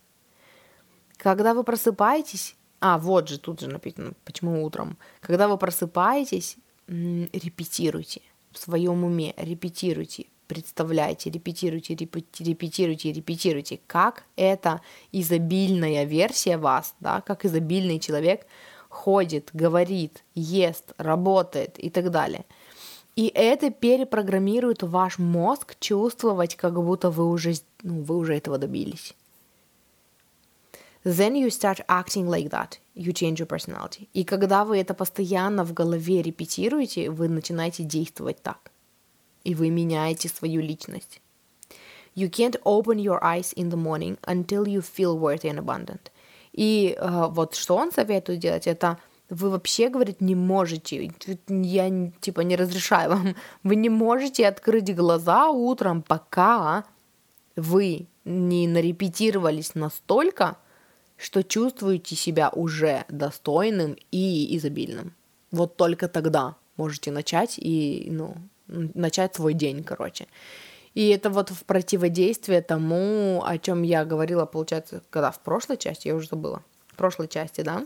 Когда 1.18 1.56
вы 1.56 1.64
просыпаетесь, 1.64 2.56
а, 2.80 3.00
вот 3.00 3.28
же, 3.28 3.40
тут 3.40 3.62
же 3.62 3.68
написано, 3.68 4.14
почему 4.24 4.64
утром. 4.64 4.98
Когда 5.20 5.48
вы 5.48 5.58
просыпаетесь, 5.58 6.58
репетируйте 6.88 8.22
в 8.52 8.60
своем 8.60 9.04
уме, 9.04 9.34
репетируйте, 9.38 10.26
представляйте, 10.54 11.30
репетируйте, 11.30 11.96
репетируйте, 11.96 13.12
репетируйте, 13.12 13.80
как 13.88 14.24
эта 14.36 14.82
изобильная 15.12 16.06
версия 16.06 16.58
вас, 16.58 16.96
да, 17.00 17.22
как 17.22 17.46
изобильный 17.46 18.00
человек 18.00 18.46
ходит, 18.90 19.50
говорит, 19.54 20.24
ест, 20.36 20.94
работает 20.98 21.80
и 21.80 21.90
так 21.90 22.12
далее. 22.12 22.46
И 23.16 23.32
это 23.34 23.70
перепрограммирует 23.70 24.84
ваш 24.84 25.20
мозг 25.20 25.76
чувствовать, 25.80 26.56
как 26.56 26.74
будто 26.74 27.10
вы 27.10 27.30
уже, 27.30 27.54
ну, 27.84 28.02
вы 28.04 28.18
уже 28.18 28.36
этого 28.36 28.58
добились. 28.58 29.16
Then 31.04 31.36
you 31.36 31.50
start 31.50 31.86
acting 31.88 32.28
like 32.28 32.50
that. 32.50 32.80
You 32.96 33.12
change 33.12 33.36
your 33.36 33.48
personality. 33.48 34.08
И 34.14 34.24
когда 34.24 34.64
вы 34.64 34.80
это 34.80 34.94
постоянно 34.94 35.66
в 35.66 35.74
голове 35.74 36.22
репетируете, 36.22 37.10
вы 37.10 37.28
начинаете 37.28 37.84
действовать 37.84 38.42
так. 38.42 38.73
И 39.44 39.56
вы 39.56 39.70
меняете 39.70 40.30
свою 40.30 40.62
личность. 40.62 41.22
You 42.16 42.30
can't 42.30 42.62
open 42.64 43.00
your 43.00 43.20
eyes 43.24 43.54
in 43.56 43.70
the 43.70 43.78
morning 43.78 44.18
until 44.22 44.68
you 44.68 44.82
feel 44.82 45.18
worthy 45.18 45.50
and 45.50 45.60
abundant. 45.60 46.12
И 46.52 46.96
э, 46.98 47.28
вот 47.30 47.56
что 47.56 47.76
он 47.76 47.92
советует 47.92 48.40
делать, 48.40 48.68
это 48.68 49.00
вы 49.30 49.50
вообще, 49.50 49.90
говорит, 49.90 50.22
не 50.22 50.36
можете, 50.36 51.12
я 51.48 52.12
типа 52.22 52.42
не 52.42 52.56
разрешаю 52.56 53.10
вам, 53.10 53.36
вы 53.64 53.76
не 53.76 53.90
можете 53.90 54.48
открыть 54.48 54.94
глаза 54.96 55.50
утром, 55.50 56.04
пока 56.04 56.86
вы 57.56 58.08
не 58.26 58.68
нарепетировались 58.68 59.76
настолько, 59.76 60.58
что 61.18 61.44
чувствуете 61.44 62.16
себя 62.16 62.50
уже 62.50 63.06
достойным 63.10 63.98
и 64.12 64.56
изобильным. 64.58 65.14
Вот 65.52 65.78
только 65.78 66.08
тогда 66.08 66.56
можете 66.78 67.12
начать 67.12 67.56
и, 67.58 68.08
ну, 68.12 68.36
начать 68.68 69.36
свой 69.36 69.54
день, 69.54 69.84
короче. 69.84 70.28
И 70.94 71.10
это 71.10 71.30
вот 71.30 71.50
в 71.50 71.66
противодействие 71.66 72.62
тому, 72.62 73.44
о 73.44 73.58
чем 73.58 73.82
я 73.84 74.06
говорила, 74.06 74.46
получается, 74.46 75.02
когда 75.10 75.32
в 75.32 75.40
прошлой 75.40 75.78
части, 75.78 76.08
я 76.08 76.16
уже 76.16 76.28
забыла, 76.28 76.62
в 76.88 76.96
прошлой 76.96 77.28
части, 77.28 77.62
да, 77.62 77.86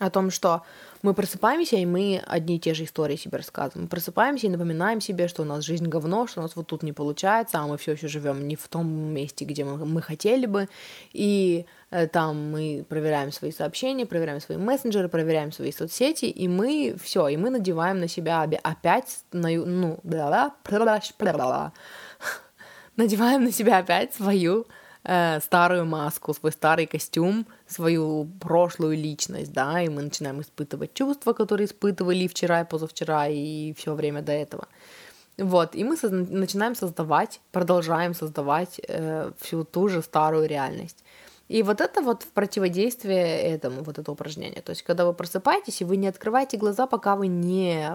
о 0.00 0.10
том, 0.10 0.30
что 0.30 0.62
мы 1.02 1.14
просыпаемся, 1.14 1.76
и 1.76 1.86
мы 1.86 2.22
одни 2.26 2.56
и 2.56 2.58
те 2.58 2.74
же 2.74 2.84
истории 2.84 3.16
себе 3.16 3.36
рассказываем. 3.36 3.84
Мы 3.84 3.88
просыпаемся 3.88 4.46
и 4.46 4.50
напоминаем 4.50 5.00
себе, 5.00 5.28
что 5.28 5.42
у 5.42 5.44
нас 5.44 5.64
жизнь 5.64 5.86
говно, 5.86 6.26
что 6.26 6.40
у 6.40 6.42
нас 6.42 6.56
вот 6.56 6.66
тут 6.66 6.82
не 6.82 6.92
получается, 6.92 7.58
а 7.58 7.66
мы 7.66 7.76
все 7.76 7.92
еще 7.92 8.08
живем 8.08 8.48
не 8.48 8.56
в 8.56 8.66
том 8.68 8.88
месте, 8.88 9.44
где 9.44 9.64
мы, 9.64 9.84
мы 9.84 10.02
хотели 10.02 10.46
бы. 10.46 10.68
И 11.12 11.66
э, 11.90 12.06
там 12.06 12.50
мы 12.50 12.84
проверяем 12.88 13.32
свои 13.32 13.52
сообщения, 13.52 14.06
проверяем 14.06 14.40
свои 14.40 14.56
мессенджеры, 14.56 15.08
проверяем 15.08 15.52
свои 15.52 15.72
соцсети, 15.72 16.24
и 16.24 16.48
мы 16.48 16.96
все, 17.00 17.28
и 17.28 17.36
мы 17.36 17.50
надеваем 17.50 18.00
на 18.00 18.08
себя 18.08 18.48
опять, 18.62 19.24
на, 19.32 19.50
ну, 19.50 20.00
надеваем 22.96 23.44
на 23.44 23.52
себя 23.52 23.78
опять 23.78 24.14
свою 24.14 24.66
э, 25.04 25.40
старую 25.40 25.86
маску, 25.86 26.34
свой 26.34 26.52
старый 26.52 26.86
костюм, 26.86 27.46
свою 27.66 28.28
прошлую 28.40 28.96
личность, 28.96 29.52
да, 29.52 29.82
и 29.82 29.88
мы 29.88 30.02
начинаем 30.02 30.40
испытывать 30.40 30.94
чувства, 30.94 31.32
которые 31.32 31.66
испытывали 31.66 32.26
вчера 32.26 32.60
и 32.60 32.64
позавчера, 32.64 33.28
и 33.28 33.72
все 33.74 33.94
время 33.94 34.22
до 34.22 34.32
этого. 34.32 34.66
Вот, 35.38 35.74
и 35.74 35.84
мы 35.84 35.96
со- 35.96 36.10
начинаем 36.10 36.74
создавать, 36.74 37.40
продолжаем 37.52 38.14
создавать 38.14 38.80
э, 38.88 39.32
всю 39.40 39.64
ту 39.64 39.88
же 39.88 40.02
старую 40.02 40.46
реальность. 40.46 41.04
И 41.48 41.62
вот 41.62 41.80
это 41.80 42.00
вот 42.00 42.22
в 42.22 42.28
противодействие 42.28 43.42
этому, 43.42 43.82
вот 43.82 43.98
это 43.98 44.10
упражнение. 44.10 44.62
То 44.62 44.70
есть, 44.70 44.82
когда 44.82 45.04
вы 45.04 45.12
просыпаетесь, 45.12 45.82
и 45.82 45.84
вы 45.84 45.96
не 45.96 46.08
открываете 46.08 46.56
глаза, 46.56 46.86
пока 46.86 47.16
вы 47.16 47.26
не 47.26 47.90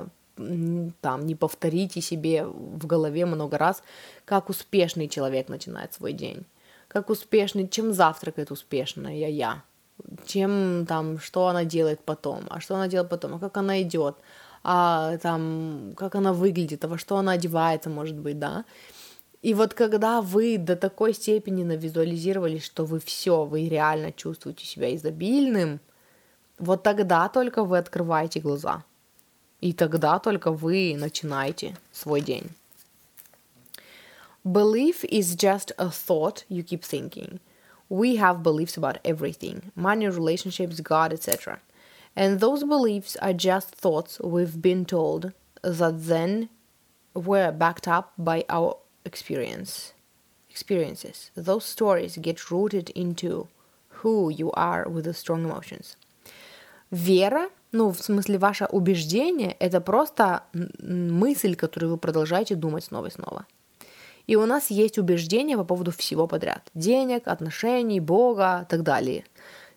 там, 1.01 1.25
не 1.25 1.35
повторите 1.35 2.01
себе 2.01 2.45
в 2.45 2.85
голове 2.87 3.25
много 3.25 3.57
раз, 3.57 3.83
как 4.25 4.49
успешный 4.49 5.09
человек 5.09 5.49
начинает 5.49 5.93
свой 5.93 6.13
день 6.13 6.45
как 6.89 7.09
успешный, 7.09 7.69
чем 7.69 7.93
завтракает 7.93 8.51
успешная 8.51 9.29
я, 9.29 9.63
чем 10.25 10.85
там, 10.85 11.19
что 11.19 11.47
она 11.47 11.63
делает 11.63 12.01
потом, 12.03 12.45
а 12.49 12.59
что 12.59 12.75
она 12.75 12.87
делает 12.89 13.09
потом, 13.09 13.35
а 13.35 13.39
как 13.39 13.55
она 13.57 13.81
идет, 13.81 14.17
а 14.63 15.17
там, 15.19 15.93
как 15.95 16.15
она 16.15 16.33
выглядит, 16.33 16.83
а 16.83 16.87
во 16.89 16.97
что 16.97 17.15
она 17.15 17.33
одевается, 17.33 17.89
может 17.89 18.17
быть, 18.17 18.39
да. 18.39 18.65
И 19.41 19.53
вот 19.53 19.73
когда 19.73 20.21
вы 20.21 20.57
до 20.57 20.75
такой 20.75 21.13
степени 21.13 21.63
навизуализировали, 21.63 22.57
что 22.59 22.83
вы 22.83 22.99
все, 22.99 23.45
вы 23.45 23.69
реально 23.69 24.11
чувствуете 24.11 24.65
себя 24.65 24.93
изобильным, 24.95 25.79
вот 26.57 26.83
тогда 26.83 27.29
только 27.29 27.63
вы 27.63 27.77
открываете 27.77 28.41
глаза. 28.41 28.83
И 29.61 29.73
тогда 29.73 30.19
только 30.19 30.51
вы 30.51 30.95
начинаете 30.97 31.77
свой 31.91 32.21
день. 32.21 32.49
Belief 34.50 35.04
is 35.04 35.34
just 35.36 35.72
a 35.78 35.90
thought 35.90 36.44
you 36.48 36.62
keep 36.62 36.84
thinking. 36.84 37.40
We 37.88 38.16
have 38.16 38.42
beliefs 38.42 38.76
about 38.76 38.98
everything 39.04 39.72
money, 39.74 40.06
relationships, 40.06 40.80
God, 40.80 41.12
etc. 41.12 41.60
And 42.16 42.40
those 42.40 42.64
beliefs 42.64 43.16
are 43.16 43.32
just 43.32 43.74
thoughts 43.74 44.20
we've 44.20 44.60
been 44.60 44.84
told 44.84 45.32
that 45.62 46.06
then 46.06 46.48
were 47.14 47.50
backed 47.52 47.88
up 47.88 48.12
by 48.18 48.44
our 48.48 48.76
experience. 49.04 49.92
Experiences. 50.50 51.30
Those 51.34 51.64
stories 51.64 52.16
get 52.18 52.50
rooted 52.50 52.90
into 52.90 53.48
who 53.88 54.28
you 54.30 54.52
are 54.52 54.88
with 54.88 55.04
the 55.04 55.14
strong 55.14 55.44
emotions. 55.44 55.96
Вера, 56.92 57.48
ну, 57.72 57.90
в 57.90 58.00
смысле, 58.00 58.38
ваше 58.38 58.66
убеждение, 58.66 59.56
это 59.58 59.80
просто 59.80 60.44
мысль, 60.52 61.56
которую 61.56 61.92
вы 61.92 61.96
продолжаете 61.96 62.54
думать 62.54 62.84
снова 62.84 63.06
и 63.06 63.10
снова. 63.10 63.46
И 64.29 64.35
у 64.35 64.45
нас 64.45 64.69
есть 64.69 64.99
убеждения 64.99 65.57
по 65.57 65.63
поводу 65.63 65.91
всего 65.91 66.27
подряд. 66.27 66.61
Денег, 66.75 67.27
отношений, 67.27 67.99
Бога, 67.99 68.67
так 68.69 68.83
далее. 68.83 69.23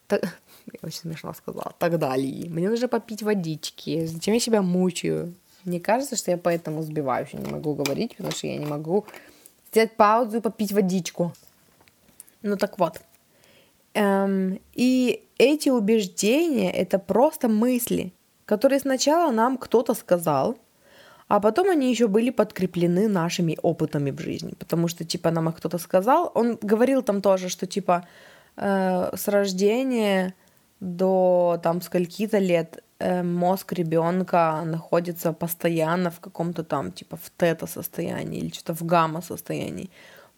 Так... 0.06 0.22
Я 0.66 0.78
очень 0.82 0.98
смешно 1.00 1.32
сказала. 1.32 1.72
Так 1.78 1.98
далее. 1.98 2.50
Мне 2.50 2.68
нужно 2.68 2.86
попить 2.86 3.22
водички. 3.22 4.04
Зачем 4.04 4.34
я 4.34 4.40
себя 4.40 4.60
мучаю? 4.60 5.34
Мне 5.64 5.80
кажется, 5.80 6.16
что 6.16 6.30
я 6.30 6.36
поэтому 6.36 6.82
сбиваюсь. 6.82 7.32
Не 7.32 7.50
могу 7.50 7.74
говорить, 7.74 8.16
потому 8.16 8.32
что 8.32 8.46
я 8.46 8.58
не 8.58 8.66
могу 8.66 9.06
сделать 9.70 9.96
паузу 9.96 10.36
и 10.36 10.40
попить 10.40 10.72
водичку. 10.72 11.32
Ну 12.42 12.56
так 12.56 12.78
вот. 12.78 13.00
Эм, 13.94 14.60
и 14.74 15.24
эти 15.38 15.70
убеждения— 15.70 16.70
это 16.82 16.98
просто 16.98 17.48
мысли, 17.48 18.12
которые 18.44 18.80
сначала 18.80 19.32
нам 19.32 19.56
кто-то 19.56 19.94
сказал, 19.94 20.56
а 21.32 21.40
потом 21.40 21.70
они 21.70 21.90
еще 21.90 22.08
были 22.08 22.30
подкреплены 22.30 23.08
нашими 23.08 23.56
опытами 23.62 24.10
в 24.10 24.20
жизни, 24.20 24.52
потому 24.58 24.88
что, 24.88 25.04
типа, 25.04 25.30
нам 25.30 25.48
их 25.48 25.56
кто-то 25.56 25.78
сказал, 25.78 26.30
он 26.34 26.58
говорил 26.60 27.02
там 27.02 27.22
тоже, 27.22 27.48
что, 27.48 27.66
типа, 27.66 28.06
э, 28.56 29.16
с 29.16 29.28
рождения 29.28 30.34
до 30.80 31.58
там 31.62 31.80
скольки-то 31.80 32.38
лет 32.38 32.84
э, 32.98 33.22
мозг 33.22 33.72
ребенка 33.72 34.62
находится 34.66 35.32
постоянно 35.32 36.10
в 36.10 36.20
каком-то 36.20 36.64
там, 36.64 36.92
типа, 36.92 37.16
в 37.16 37.30
тета-состоянии 37.38 38.40
или 38.40 38.52
что-то 38.52 38.74
в 38.74 38.84
гамма-состоянии. 38.84 39.88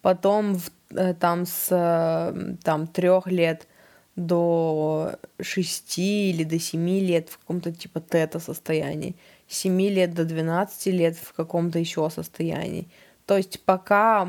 Потом 0.01 0.55
в, 0.55 0.71
э, 0.91 1.15
там 1.15 1.45
с 1.45 1.73
э, 1.73 2.57
там, 2.63 2.87
трех 2.87 3.27
лет 3.27 3.67
до 4.15 5.17
шести 5.41 6.31
или 6.31 6.45
до 6.45 6.61
семи 6.61 7.01
лет 7.01 7.31
в 7.31 7.39
каком-то 7.39 7.73
типа 7.73 8.01
тета-состоянии 8.01 9.17
7 9.49 9.81
лет 9.81 10.15
до 10.15 10.25
12 10.25 10.87
лет 10.87 11.17
в 11.17 11.33
каком-то 11.33 11.79
еще 11.79 12.11
состоянии. 12.11 12.89
То 13.27 13.37
есть 13.37 13.61
пока, 13.65 14.29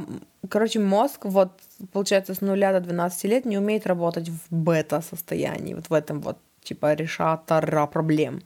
короче, 0.49 0.79
мозг 0.79 1.25
вот, 1.25 1.51
получается, 1.91 2.33
с 2.33 2.41
нуля 2.41 2.71
до 2.71 2.79
12 2.79 3.23
лет 3.25 3.45
не 3.45 3.57
умеет 3.57 3.87
работать 3.87 4.29
в 4.29 4.39
бета-состоянии, 4.49 5.73
вот 5.73 5.89
в 5.89 5.93
этом 5.93 6.21
вот, 6.21 6.37
типа, 6.63 6.93
решатора 6.93 7.87
проблем. 7.87 8.41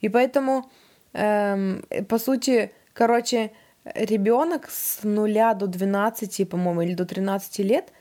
И 0.00 0.08
поэтому, 0.08 0.70
эм, 1.12 1.82
по 2.08 2.18
сути, 2.18 2.70
короче, 2.92 3.50
ребенок 3.84 4.68
с 4.70 5.00
нуля 5.02 5.54
до 5.54 5.66
12, 5.66 6.44
по-моему, 6.44 6.82
или 6.82 6.94
до 6.94 7.04
13 7.04 7.64
лет, 7.64 7.92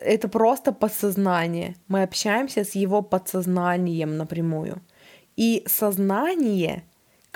это 0.00 0.28
просто 0.28 0.72
подсознание. 0.72 1.74
Мы 1.88 2.02
общаемся 2.02 2.64
с 2.64 2.74
его 2.74 3.02
подсознанием 3.02 4.16
напрямую. 4.16 4.80
И 5.36 5.64
сознание, 5.66 6.84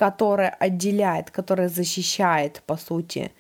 которое 0.03 0.49
отделяет, 0.49 1.31
которое 1.31 1.69
защищает, 1.69 2.61
по 2.67 2.77
сути, 2.77 3.31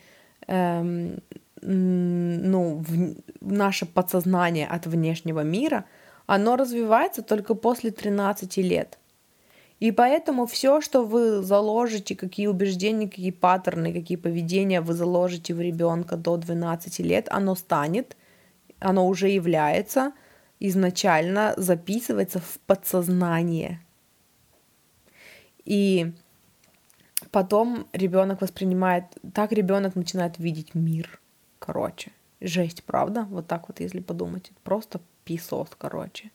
эм, 0.46 1.18
ну, 1.60 2.84
в, 2.86 3.16
наше 3.40 3.84
подсознание 3.84 4.68
от 4.68 4.86
внешнего 4.86 5.40
мира, 5.40 5.86
оно 6.26 6.54
развивается 6.54 7.22
только 7.22 7.54
после 7.54 7.90
13 7.90 8.58
лет. 8.58 9.00
И 9.80 9.90
поэтому 9.90 10.46
все, 10.46 10.80
что 10.80 11.04
вы 11.04 11.42
заложите, 11.42 12.14
какие 12.14 12.46
убеждения, 12.46 13.08
какие 13.08 13.32
паттерны, 13.32 13.92
какие 13.92 14.16
поведения 14.16 14.80
вы 14.80 14.94
заложите 14.94 15.54
в 15.54 15.60
ребенка 15.60 16.16
до 16.16 16.36
12 16.36 17.00
лет, 17.00 17.26
оно 17.32 17.56
станет, 17.56 18.16
оно 18.78 19.08
уже 19.08 19.30
является, 19.30 20.12
изначально 20.60 21.54
записывается 21.56 22.38
в 22.38 22.60
подсознание. 22.66 23.80
И 25.64 26.12
потом 27.32 27.88
ребенок 27.92 28.40
воспринимает, 28.40 29.04
так 29.34 29.50
ребенок 29.50 29.96
начинает 29.96 30.38
видеть 30.38 30.76
мир. 30.76 31.20
Короче, 31.58 32.12
жесть, 32.40 32.84
правда? 32.84 33.26
Вот 33.28 33.48
так 33.48 33.66
вот, 33.68 33.80
если 33.80 33.98
подумать. 33.98 34.52
Просто 34.62 35.00
писос, 35.24 35.68
короче 35.76 36.30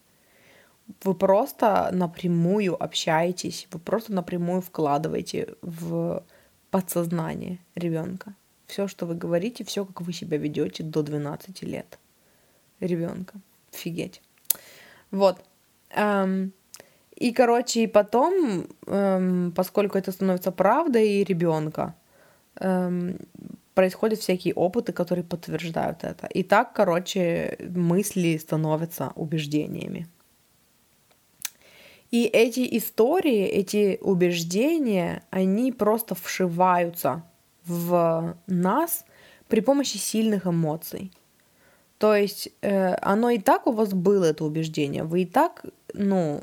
вы 1.04 1.14
просто 1.14 1.90
напрямую 1.92 2.82
общаетесь, 2.82 3.68
вы 3.70 3.78
просто 3.78 4.12
напрямую 4.12 4.62
вкладываете 4.62 5.54
в 5.62 6.24
подсознание 6.70 7.58
ребенка. 7.74 8.34
Все, 8.66 8.86
что 8.88 9.06
вы 9.06 9.14
говорите, 9.14 9.64
все, 9.64 9.84
как 9.84 10.02
вы 10.02 10.12
себя 10.12 10.36
ведете 10.36 10.82
до 10.82 11.02
12 11.02 11.62
лет 11.62 11.98
ребенка. 12.80 13.34
Офигеть. 13.72 14.22
Вот. 15.10 15.42
Эм, 15.90 16.52
и, 17.18 17.32
короче, 17.32 17.82
и 17.82 17.86
потом, 17.86 18.66
эм, 18.86 19.52
поскольку 19.56 19.98
это 19.98 20.12
становится 20.12 20.52
правдой 20.52 21.24
ребенка, 21.24 21.94
эм, 22.60 23.18
происходят 23.74 24.20
всякие 24.20 24.54
опыты, 24.54 24.92
которые 24.92 25.24
подтверждают 25.24 26.04
это. 26.04 26.26
И 26.26 26.44
так, 26.44 26.72
короче, 26.72 27.58
мысли 27.74 28.36
становятся 28.36 29.12
убеждениями. 29.16 30.06
И 32.12 32.24
эти 32.24 32.76
истории, 32.78 33.42
эти 33.44 33.98
убеждения, 34.00 35.22
они 35.30 35.72
просто 35.72 36.14
вшиваются 36.14 37.22
в 37.66 38.36
нас 38.46 39.04
при 39.48 39.60
помощи 39.60 39.96
сильных 39.96 40.46
эмоций. 40.46 41.10
То 41.98 42.14
есть 42.14 42.48
э, 42.62 42.94
оно 43.02 43.30
и 43.30 43.38
так 43.38 43.66
у 43.66 43.72
вас 43.72 43.92
было, 43.92 44.26
это 44.26 44.44
убеждение, 44.44 45.02
вы 45.02 45.22
и 45.22 45.26
так, 45.26 45.64
ну, 45.94 46.42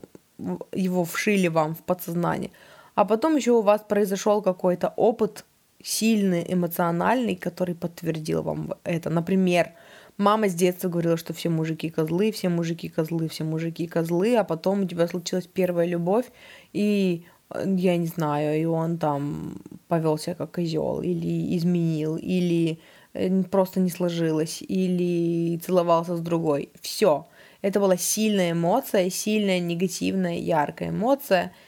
его 0.73 1.03
вшили 1.05 1.47
вам 1.47 1.75
в 1.75 1.83
подсознание, 1.83 2.51
а 2.95 3.05
потом 3.05 3.35
еще 3.35 3.51
у 3.51 3.61
вас 3.61 3.81
произошел 3.87 4.41
какой-то 4.41 4.93
опыт 4.95 5.45
сильный, 5.83 6.45
эмоциональный, 6.47 7.35
который 7.35 7.75
подтвердил 7.75 8.41
вам 8.43 8.73
это. 8.83 9.09
Например, 9.09 9.71
Мама 10.17 10.47
с 10.47 10.53
детства 10.53 10.87
говорила, 10.87 11.17
что 11.17 11.33
все 11.33 11.49
мужики 11.49 11.89
козлы, 11.89 12.31
все 12.31 12.47
мужики 12.47 12.87
козлы, 12.87 13.27
все 13.27 13.43
мужики 13.43 13.85
козлы, 13.85 14.37
а 14.37 14.45
потом 14.45 14.83
у 14.83 14.87
тебя 14.87 15.07
случилась 15.07 15.45
первая 15.45 15.85
любовь, 15.87 16.25
и 16.71 17.25
э, 17.49 17.63
я 17.75 17.97
не 17.97 18.07
знаю, 18.07 18.61
и 18.61 18.63
он 18.63 18.97
там 18.97 19.57
повел 19.89 20.17
себя 20.17 20.35
как 20.35 20.53
козел, 20.53 21.01
или 21.01 21.57
изменил, 21.57 22.15
или 22.15 22.79
э, 23.13 23.43
просто 23.43 23.81
не 23.81 23.89
сложилось, 23.89 24.61
или 24.61 25.57
целовался 25.57 26.15
с 26.15 26.21
другой. 26.21 26.69
Все. 26.81 27.27
Это 27.61 27.79
была 27.79 27.97
сильная 27.97 28.51
эмоция, 28.51 29.09
сильная 29.09 29.59
негативная, 29.59 30.37
яркая 30.37 30.89
эмоция– 30.89 31.51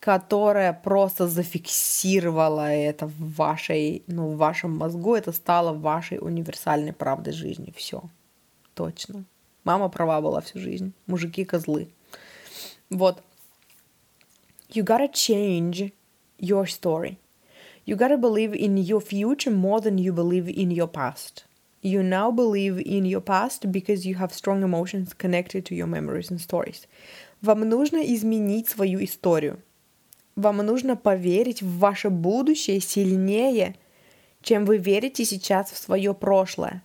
которая 0.00 0.72
просто 0.72 1.28
зафиксировала 1.28 2.72
это 2.72 3.06
в 3.06 3.34
вашей, 3.34 4.02
ну, 4.06 4.30
в 4.30 4.38
вашем 4.38 4.76
мозгу, 4.76 5.14
это 5.14 5.30
стало 5.30 5.74
вашей 5.74 6.18
универсальной 6.18 6.94
правдой 6.94 7.34
жизни. 7.34 7.72
Все. 7.76 8.02
Точно. 8.74 9.24
Мама 9.62 9.90
права 9.90 10.22
была 10.22 10.40
всю 10.40 10.58
жизнь. 10.58 10.94
Мужики 11.06 11.44
козлы. 11.44 11.88
Вот. 12.88 13.22
You 14.70 14.84
gotta 14.84 15.12
change 15.12 15.92
your 16.38 16.64
story. 16.64 17.18
You 17.84 17.96
gotta 17.96 18.16
believe 18.16 18.54
in 18.54 18.76
your 18.78 19.00
future 19.00 19.50
more 19.50 19.80
than 19.80 19.98
you 19.98 20.14
believe 20.14 20.48
in 20.48 20.70
your 20.70 20.88
past. 20.88 21.44
You 21.82 22.02
now 22.02 22.30
believe 22.30 22.78
in 22.78 23.04
your 23.06 23.22
past 23.22 23.72
because 23.72 24.04
you 24.04 24.16
have 24.16 24.32
strong 24.32 24.62
emotions 24.62 25.14
connected 25.14 25.64
to 25.66 25.74
your 25.74 25.86
memories 25.86 26.30
and 26.30 26.38
stories. 26.38 26.86
Вам 27.40 27.60
нужно 27.68 27.98
изменить 27.98 28.68
свою 28.68 29.02
историю– 29.02 29.58
вам 30.36 30.58
нужно 30.58 30.96
поверить 30.96 31.62
в 31.62 31.78
ваше 31.78 32.10
будущее 32.10 32.80
сильнее, 32.80 33.76
чем 34.42 34.64
вы 34.64 34.78
верите 34.78 35.24
сейчас 35.24 35.70
в 35.70 35.78
свое 35.78 36.14
прошлое. 36.14 36.82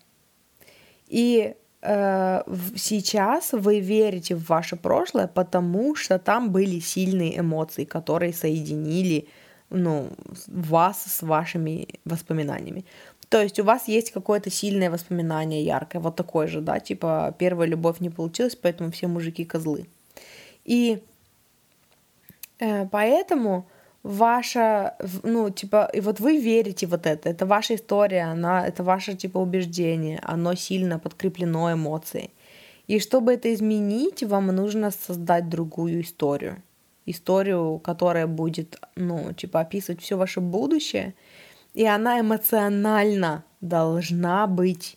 И 1.08 1.56
э, 1.82 2.42
сейчас 2.76 3.54
вы 3.54 3.80
верите 3.80 4.36
в 4.36 4.48
ваше 4.50 4.76
прошлое, 4.76 5.28
потому 5.28 5.96
что 5.96 6.20
там 6.20 6.52
были 6.52 6.80
сильные 6.80 7.40
эмоции, 7.40 7.86
которые 7.86 8.34
соединили 8.34 9.28
ну, 9.70 10.10
вас 10.48 11.04
с 11.06 11.22
вашими 11.22 11.88
воспоминаниями. 12.04 12.86
То 13.30 13.42
есть 13.42 13.60
у 13.60 13.64
вас 13.64 13.88
есть 13.88 14.12
какое-то 14.12 14.50
сильное 14.50 14.90
воспоминание 14.90 15.64
яркое, 15.64 16.02
вот 16.02 16.16
такое 16.16 16.48
же, 16.48 16.62
да, 16.62 16.80
типа 16.80 17.36
первая 17.38 17.68
любовь 17.68 18.00
не 18.00 18.10
получилась, 18.10 18.56
поэтому 18.56 18.92
все 18.92 19.08
мужики 19.08 19.46
козлы. 19.46 19.88
И 20.64 21.02
Э, 22.60 22.88
поэтому 22.92 23.68
ваша, 24.04 24.96
ну, 25.24 25.50
типа, 25.50 25.90
и 25.94 26.02
вот 26.02 26.20
вы 26.20 26.38
верите 26.38 26.88
вот 26.88 27.06
это, 27.06 27.30
это 27.30 27.46
ваша 27.46 27.76
история, 27.76 28.24
она, 28.24 28.66
это 28.68 28.84
ваше, 28.84 29.16
типа, 29.16 29.40
убеждение, 29.40 30.20
оно 30.24 30.56
сильно 30.56 31.00
подкреплено 31.00 31.74
эмоцией. 31.74 32.32
И 32.88 33.00
чтобы 33.00 33.34
это 33.34 33.54
изменить, 33.54 34.24
вам 34.24 34.48
нужно 34.48 34.92
создать 34.92 35.50
другую 35.50 36.02
историю. 36.02 36.62
Историю, 37.08 37.80
которая 37.80 38.28
будет, 38.28 38.80
ну, 38.96 39.34
типа, 39.34 39.62
описывать 39.62 40.02
все 40.02 40.18
ваше 40.18 40.40
будущее. 40.40 41.14
И 41.76 41.86
она 41.86 42.22
эмоционально 42.22 43.44
должна 43.60 44.48
быть, 44.48 44.96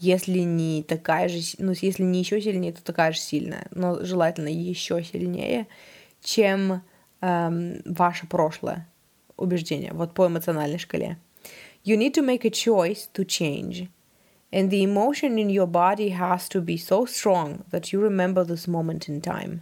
если 0.00 0.40
не 0.40 0.82
такая 0.82 1.28
же, 1.28 1.40
ну, 1.58 1.72
если 1.80 2.02
не 2.02 2.18
еще 2.18 2.40
сильнее, 2.40 2.72
то 2.72 2.82
такая 2.82 3.12
же 3.12 3.20
сильная, 3.20 3.68
но 3.70 4.04
желательно 4.04 4.48
еще 4.48 5.04
сильнее, 5.04 5.68
чем 6.20 6.82
эм, 7.20 7.80
ваше 7.84 8.26
прошлое 8.26 8.88
убеждение, 9.36 9.92
вот 9.92 10.12
по 10.12 10.26
эмоциональной 10.26 10.78
шкале. 10.78 11.16
You 11.84 11.96
need 11.96 12.14
to 12.14 12.26
make 12.26 12.44
a 12.44 12.50
choice 12.50 13.08
to 13.14 13.24
change. 13.24 13.88
And 14.50 14.68
the 14.68 14.82
emotion 14.82 15.38
in 15.38 15.48
your 15.48 15.68
body 15.68 16.08
has 16.08 16.48
to 16.48 16.60
be 16.60 16.76
so 16.76 17.06
strong 17.06 17.64
that 17.70 17.92
you 17.92 18.00
remember 18.00 18.44
this 18.44 18.66
moment 18.66 19.08
in 19.08 19.20
time. 19.20 19.60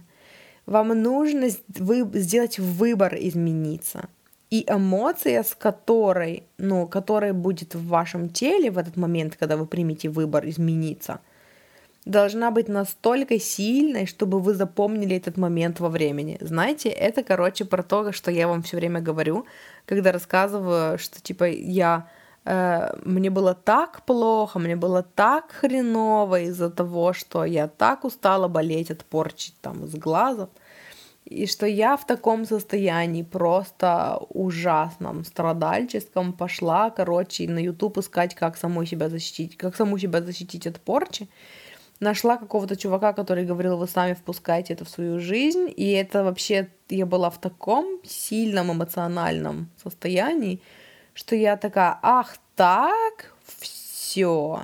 Вам 0.65 0.99
нужно 0.99 1.49
сделать 1.49 2.57
выбор 2.57 3.15
измениться. 3.15 4.09
И 4.49 4.65
эмоция, 4.67 5.43
с 5.43 5.53
которой, 5.55 6.43
ну, 6.57 6.87
которая 6.87 7.33
будет 7.33 7.75
в 7.75 7.87
вашем 7.87 8.29
теле 8.29 8.71
в 8.71 8.77
этот 8.77 8.97
момент, 8.97 9.35
когда 9.35 9.57
вы 9.57 9.65
примете 9.65 10.09
выбор 10.09 10.47
измениться– 10.47 11.19
должна 12.05 12.51
быть 12.51 12.69
настолько 12.69 13.39
сильной, 13.39 14.05
чтобы 14.05 14.39
вы 14.39 14.53
запомнили 14.53 15.15
этот 15.15 15.37
момент 15.37 15.79
во 15.79 15.89
времени. 15.89 16.37
Знаете, 16.41 16.89
это, 16.89 17.23
короче, 17.23 17.65
про 17.65 17.83
то, 17.83 18.11
что 18.11 18.31
я 18.31 18.47
вам 18.47 18.61
все 18.61 18.77
время 18.77 19.01
говорю, 19.01 19.45
когда 19.85 20.11
рассказываю, 20.11 20.97
что 20.97 21.21
типа 21.21 21.43
я 21.43 22.07
э, 22.45 22.93
мне 23.05 23.29
было 23.29 23.53
так 23.53 24.01
плохо, 24.05 24.59
мне 24.59 24.75
было 24.75 25.03
так 25.03 25.51
хреново 25.51 26.41
из-за 26.41 26.69
того, 26.69 27.13
что 27.13 27.45
я 27.45 27.67
так 27.67 28.05
устала 28.05 28.47
болеть 28.47 28.91
от 28.91 29.05
порчи 29.05 29.51
там 29.61 29.85
из 29.85 29.93
глаза, 29.95 30.49
и 31.25 31.45
что 31.45 31.65
я 31.67 31.95
в 31.95 32.05
таком 32.05 32.45
состоянии 32.45 33.23
просто 33.23 34.19
ужасном, 34.29 35.23
страдальческом 35.23 36.33
пошла, 36.33 36.89
короче, 36.89 37.47
на 37.47 37.59
YouTube 37.59 37.99
искать, 37.99 38.35
как 38.35 38.57
саму 38.57 38.85
себя 38.85 39.09
защитить, 39.09 39.55
как 39.57 39.75
саму 39.75 39.97
себя 39.99 40.21
защитить 40.21 40.67
от 40.67 40.79
порчи. 40.79 41.27
нашла 41.99 42.37
какого-то 42.37 42.75
чувака, 42.75 43.13
который 43.13 43.45
говорил, 43.45 43.77
вы 43.77 43.87
сами 43.87 44.13
впускаете 44.13 44.73
это 44.73 44.85
в 44.85 44.89
свою 44.89 45.19
жизнь, 45.19 45.67
и 45.75 45.91
это 45.91 46.23
вообще, 46.23 46.69
я 46.89 47.05
была 47.05 47.29
в 47.29 47.37
таком 47.37 47.99
сильном 48.03 48.71
эмоциональном 48.71 49.69
состоянии, 49.83 50.61
что 51.13 51.35
я 51.35 51.57
такая, 51.57 51.99
ах 52.01 52.37
так, 52.55 53.33
все, 53.59 54.63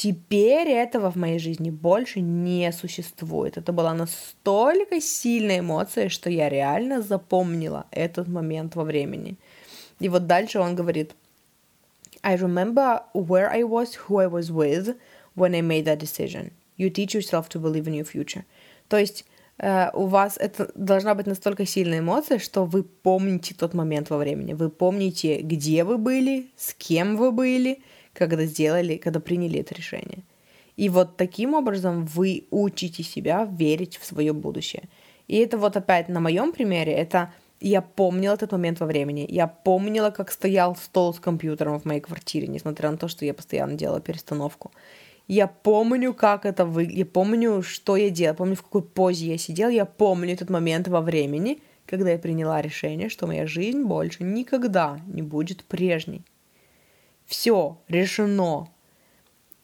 теперь 0.00 0.70
этого 0.70 1.10
в 1.10 1.16
моей 1.16 1.38
жизни 1.38 1.68
больше 1.68 2.20
не 2.20 2.72
существует. 2.72 3.58
Это 3.58 3.70
была 3.70 3.92
настолько 3.92 4.98
сильная 4.98 5.58
эмоция, 5.58 6.08
что 6.08 6.30
я 6.30 6.48
реально 6.48 7.02
запомнила 7.02 7.84
этот 7.90 8.26
момент 8.26 8.76
во 8.76 8.84
времени. 8.84 9.36
И 9.98 10.08
вот 10.08 10.26
дальше 10.26 10.58
он 10.58 10.74
говорит, 10.74 11.14
I 12.22 12.36
remember 12.36 13.02
where 13.12 13.50
I 13.50 13.62
was, 13.62 13.98
who 14.08 14.16
I 14.16 14.26
was 14.26 14.50
with, 14.50 14.96
when 15.36 15.54
I 15.54 15.60
made 15.60 15.84
that 15.84 15.98
decision. 15.98 16.52
You 16.78 16.88
teach 16.88 17.14
yourself 17.14 17.50
to 17.50 17.60
believe 17.60 17.86
in 17.86 17.92
your 17.92 18.06
future. 18.06 18.44
То 18.88 18.96
есть 18.96 19.26
э, 19.58 19.90
у 19.92 20.06
вас 20.06 20.38
это 20.38 20.72
должна 20.74 21.14
быть 21.14 21.26
настолько 21.26 21.66
сильная 21.66 21.98
эмоция, 21.98 22.38
что 22.38 22.64
вы 22.64 22.84
помните 22.84 23.54
тот 23.54 23.74
момент 23.74 24.08
во 24.08 24.16
времени. 24.16 24.54
Вы 24.54 24.70
помните, 24.70 25.42
где 25.42 25.84
вы 25.84 25.98
были, 25.98 26.48
с 26.56 26.72
кем 26.72 27.18
вы 27.18 27.32
были, 27.32 27.82
когда 28.12 28.44
сделали, 28.44 28.96
когда 28.96 29.20
приняли 29.20 29.60
это 29.60 29.74
решение. 29.74 30.22
И 30.76 30.88
вот 30.88 31.16
таким 31.16 31.54
образом 31.54 32.06
вы 32.06 32.46
учите 32.50 33.02
себя 33.02 33.44
верить 33.44 33.98
в 33.98 34.04
свое 34.04 34.32
будущее. 34.32 34.84
И 35.28 35.36
это 35.36 35.58
вот 35.58 35.76
опять 35.76 36.08
на 36.08 36.20
моем 36.20 36.52
примере, 36.52 36.92
это 36.92 37.32
я 37.60 37.82
помнила 37.82 38.34
этот 38.34 38.52
момент 38.52 38.80
во 38.80 38.86
времени. 38.86 39.26
Я 39.28 39.46
помнила, 39.46 40.10
как 40.10 40.30
стоял 40.30 40.74
стол 40.76 41.12
с 41.12 41.20
компьютером 41.20 41.78
в 41.78 41.84
моей 41.84 42.00
квартире, 42.00 42.46
несмотря 42.46 42.90
на 42.90 42.96
то, 42.96 43.08
что 43.08 43.24
я 43.24 43.34
постоянно 43.34 43.74
делала 43.74 44.00
перестановку. 44.00 44.72
Я 45.28 45.46
помню, 45.46 46.14
как 46.14 46.46
это 46.46 46.64
выглядит, 46.64 46.98
я 46.98 47.06
помню, 47.06 47.62
что 47.62 47.96
я 47.96 48.10
делала, 48.10 48.36
помню, 48.36 48.56
в 48.56 48.62
какой 48.62 48.82
позе 48.82 49.26
я 49.26 49.38
сидела, 49.38 49.68
я 49.68 49.84
помню 49.84 50.32
этот 50.32 50.50
момент 50.50 50.88
во 50.88 51.00
времени, 51.00 51.60
когда 51.86 52.10
я 52.10 52.18
приняла 52.18 52.60
решение, 52.62 53.08
что 53.08 53.26
моя 53.26 53.46
жизнь 53.46 53.82
больше 53.82 54.24
никогда 54.24 54.98
не 55.06 55.22
будет 55.22 55.64
прежней. 55.64 56.22
Все, 57.30 57.78
решено. 57.86 58.68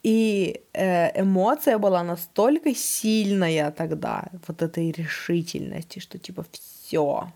И 0.05 0.63
э, 0.73 1.21
эмоция 1.21 1.79
была 1.79 2.05
настолько 2.05 2.73
сильная 2.77 3.73
тогда, 3.73 4.29
вот 4.47 4.63
этой 4.63 4.93
решительности, 4.93 5.99
что 5.99 6.17
типа 6.17 6.47
все, 6.53 7.33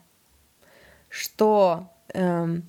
что 1.09 1.91
э, 2.15 2.61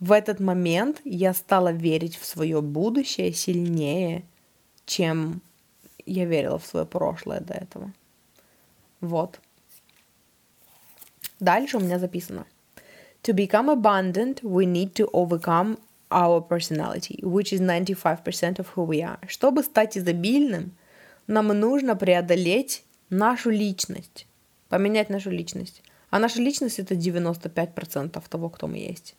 в 0.00 0.10
этот 0.10 0.40
момент 0.40 1.00
я 1.04 1.32
стала 1.32 1.70
верить 1.70 2.16
в 2.16 2.24
свое 2.26 2.60
будущее 2.60 3.32
сильнее, 3.32 4.24
чем 4.84 5.42
я 6.06 6.24
верила 6.24 6.58
в 6.58 6.66
свое 6.66 6.86
прошлое 6.86 7.38
до 7.38 7.54
этого. 7.54 7.92
Вот. 9.00 9.38
Дальше 11.38 11.76
у 11.76 11.80
меня 11.80 12.00
записано. 12.00 12.46
To 13.22 13.32
become 13.32 13.68
abundant, 13.68 14.42
we 14.42 14.66
need 14.66 14.94
to 14.94 15.08
overcome 15.12 15.78
our 16.10 16.40
personality, 16.40 17.18
which 17.22 17.52
is 17.52 17.60
95% 17.60 18.58
of 18.58 18.68
who 18.74 18.84
we 18.84 19.00
are. 19.02 19.18
Чтобы 19.28 19.62
стать 19.62 19.96
изобильным, 19.98 20.72
нам 21.26 21.48
нужно 21.48 21.96
преодолеть 21.96 22.84
нашу 23.10 23.50
личность, 23.50 24.26
поменять 24.68 25.10
нашу 25.10 25.30
личность. 25.30 25.82
А 26.10 26.18
наша 26.18 26.40
личность 26.40 26.78
это 26.78 26.94
95% 26.94 28.22
того, 28.28 28.48
кто 28.48 28.66
мы 28.66 28.78
есть. 28.78 29.16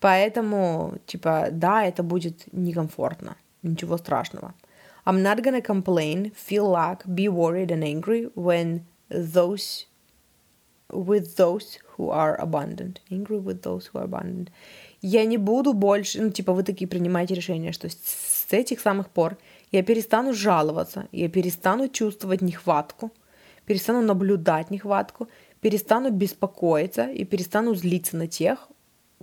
Поэтому, 0.00 0.94
типа, 1.06 1.48
да, 1.52 1.84
это 1.84 2.02
будет 2.02 2.52
некомфортно, 2.52 3.36
ничего 3.62 3.98
страшного. 3.98 4.54
I'm 5.04 5.22
not 5.22 5.42
gonna 5.42 5.60
complain, 5.60 6.32
feel 6.34 6.66
like, 6.68 7.04
be 7.06 7.28
worried 7.28 7.70
and 7.70 7.84
angry 7.84 8.30
when 8.34 8.82
those 9.08 9.86
with 10.92 11.36
those 11.36 11.78
who 11.96 12.10
are 12.10 12.36
abundant. 12.40 13.00
Angry 13.10 13.38
with 13.38 13.62
those 13.62 13.86
who 13.86 13.98
are 13.98 14.04
abundant. 14.04 14.50
Я 15.02 15.24
не 15.24 15.36
буду 15.36 15.72
больше, 15.72 16.22
ну, 16.22 16.30
типа, 16.30 16.52
вы 16.52 16.62
такие 16.62 16.86
принимаете 16.86 17.34
решение, 17.34 17.72
что 17.72 17.88
с 17.88 18.46
этих 18.52 18.80
самых 18.80 19.08
пор 19.08 19.36
я 19.72 19.82
перестану 19.82 20.32
жаловаться, 20.32 21.08
я 21.10 21.28
перестану 21.28 21.88
чувствовать 21.88 22.40
нехватку, 22.40 23.10
перестану 23.66 24.00
наблюдать 24.00 24.70
нехватку, 24.70 25.28
перестану 25.60 26.10
беспокоиться 26.10 27.08
и 27.10 27.24
перестану 27.24 27.74
злиться 27.74 28.16
на 28.16 28.28
тех, 28.28 28.68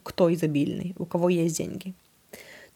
кто 0.03 0.33
изобильный, 0.33 0.95
у 0.97 1.05
кого 1.05 1.29
есть 1.29 1.57
деньги. 1.57 1.93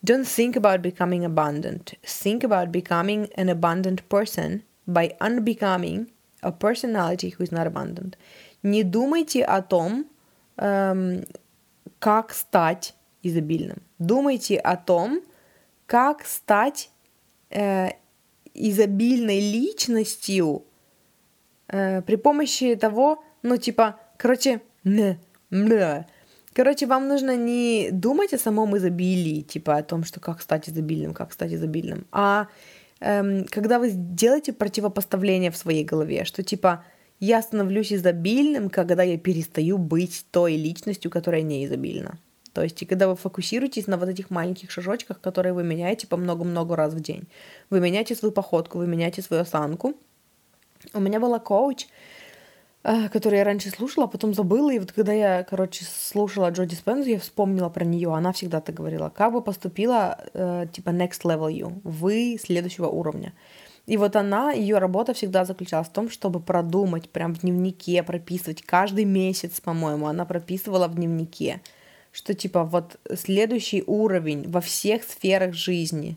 Don't 0.02 0.24
think 0.26 0.54
about 0.54 0.82
becoming 0.82 1.24
abundant. 1.24 1.94
Think 2.02 2.42
about 2.42 2.70
becoming 2.70 3.28
an 3.36 3.48
abundant 3.48 4.02
person 4.08 4.62
by 4.86 5.14
unbecoming 5.20 6.06
a 6.42 6.52
personality 6.52 7.30
who 7.30 7.44
is 7.44 7.50
not 7.50 7.66
abundant. 7.66 8.16
Не 8.62 8.82
думайте 8.82 9.44
о 9.44 9.62
том, 9.62 10.06
эм, 10.56 11.24
как 12.04 12.34
стать 12.34 12.94
изобильным. 13.22 13.78
Думайте 13.98 14.58
о 14.58 14.76
том, 14.76 15.22
как 15.86 16.26
стать 16.26 16.90
э, 17.48 17.92
изобильной 18.52 19.40
личностью 19.40 20.64
э, 21.68 22.02
при 22.02 22.16
помощи 22.16 22.74
того, 22.74 23.24
ну 23.42 23.56
типа, 23.56 23.98
короче, 24.18 24.60
не, 24.84 25.18
не, 25.50 26.06
Короче, 26.52 26.86
вам 26.86 27.08
нужно 27.08 27.36
не 27.36 27.88
думать 27.90 28.34
о 28.34 28.38
самом 28.38 28.76
изобилии, 28.76 29.40
типа 29.40 29.78
о 29.78 29.82
том, 29.82 30.04
что 30.04 30.20
как 30.20 30.42
стать 30.42 30.68
изобильным, 30.68 31.14
как 31.14 31.32
стать 31.32 31.54
изобильным, 31.54 32.06
а 32.12 32.48
эм, 33.00 33.46
когда 33.46 33.78
вы 33.78 33.92
делаете 33.92 34.52
противопоставление 34.52 35.50
в 35.50 35.56
своей 35.56 35.84
голове, 35.84 36.26
что 36.26 36.42
типа 36.42 36.84
я 37.24 37.42
становлюсь 37.42 37.92
изобильным, 37.92 38.70
когда 38.70 39.02
я 39.02 39.18
перестаю 39.18 39.78
быть 39.78 40.26
той 40.30 40.56
личностью, 40.56 41.10
которая 41.10 41.42
не 41.42 41.64
изобильна. 41.64 42.18
То 42.52 42.62
есть, 42.62 42.82
и 42.82 42.86
когда 42.86 43.08
вы 43.08 43.16
фокусируетесь 43.16 43.86
на 43.86 43.96
вот 43.96 44.08
этих 44.08 44.30
маленьких 44.30 44.70
шажочках, 44.70 45.20
которые 45.20 45.52
вы 45.52 45.64
меняете 45.64 46.06
по 46.06 46.16
много-много 46.16 46.76
раз 46.76 46.94
в 46.94 47.00
день. 47.00 47.24
Вы 47.70 47.80
меняете 47.80 48.14
свою 48.14 48.32
походку, 48.32 48.78
вы 48.78 48.86
меняете 48.86 49.22
свою 49.22 49.42
осанку. 49.42 49.94
У 50.92 51.00
меня 51.00 51.18
была 51.18 51.38
коуч, 51.38 51.86
Э, 52.86 53.08
который 53.08 53.38
я 53.38 53.44
раньше 53.44 53.70
слушала, 53.70 54.04
а 54.04 54.08
потом 54.08 54.34
забыла. 54.34 54.70
И 54.70 54.78
вот 54.78 54.92
когда 54.92 55.12
я, 55.12 55.42
короче, 55.42 55.86
слушала 55.86 56.50
Джоди 56.50 56.74
Спензу, 56.74 57.08
я 57.08 57.18
вспомнила 57.18 57.70
про 57.70 57.84
нее. 57.84 58.12
Она 58.14 58.32
всегда 58.32 58.60
так 58.60 58.74
говорила. 58.74 59.08
Как 59.08 59.32
бы 59.32 59.40
поступила, 59.40 60.18
э, 60.34 60.66
типа, 60.70 60.90
next 60.90 61.22
level 61.24 61.50
you, 61.50 61.80
вы 61.82 62.36
следующего 62.38 62.88
уровня. 62.88 63.32
И 63.86 63.96
вот 63.98 64.16
она, 64.16 64.52
ее 64.52 64.78
работа 64.78 65.12
всегда 65.12 65.44
заключалась 65.44 65.88
в 65.88 65.92
том, 65.92 66.08
чтобы 66.08 66.40
продумать, 66.40 67.10
прям 67.10 67.34
в 67.34 67.40
дневнике 67.40 68.02
прописывать. 68.02 68.62
Каждый 68.62 69.04
месяц, 69.04 69.60
по-моему, 69.60 70.06
она 70.06 70.24
прописывала 70.24 70.88
в 70.88 70.94
дневнике, 70.94 71.60
что 72.10 72.32
типа 72.32 72.64
вот 72.64 72.98
следующий 73.14 73.82
уровень 73.86 74.48
во 74.48 74.60
всех 74.60 75.02
сферах 75.02 75.54
жизни, 75.54 76.16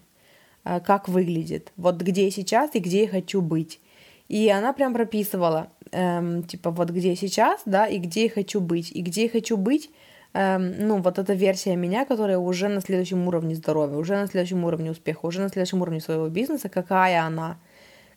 э, 0.63 0.79
как 0.79 1.09
выглядит, 1.09 1.73
вот 1.75 1.97
где 1.97 2.25
я 2.25 2.31
сейчас 2.31 2.73
и 2.75 2.79
где 2.79 3.03
я 3.03 3.09
хочу 3.09 3.41
быть. 3.41 3.81
И 4.29 4.49
она 4.49 4.73
прям 4.73 4.93
прописывала, 4.93 5.69
эм, 5.91 6.43
типа, 6.43 6.71
вот 6.71 6.89
где 6.89 7.09
я 7.09 7.15
сейчас, 7.15 7.61
да, 7.65 7.87
и 7.87 7.97
где 7.97 8.25
я 8.25 8.29
хочу 8.29 8.59
быть. 8.59 8.91
И 8.91 9.01
где 9.01 9.23
я 9.23 9.29
хочу 9.29 9.55
быть, 9.55 9.89
эм, 10.33 10.87
ну, 10.87 11.01
вот 11.01 11.19
эта 11.19 11.33
версия 11.33 11.75
меня, 11.75 12.05
которая 12.05 12.37
уже 12.37 12.67
на 12.67 12.81
следующем 12.81 13.27
уровне 13.27 13.55
здоровья, 13.55 13.97
уже 13.97 14.15
на 14.15 14.27
следующем 14.27 14.63
уровне 14.63 14.91
успеха, 14.91 15.25
уже 15.25 15.41
на 15.41 15.49
следующем 15.49 15.81
уровне 15.81 16.01
своего 16.01 16.29
бизнеса, 16.29 16.69
какая 16.69 17.23
она, 17.23 17.57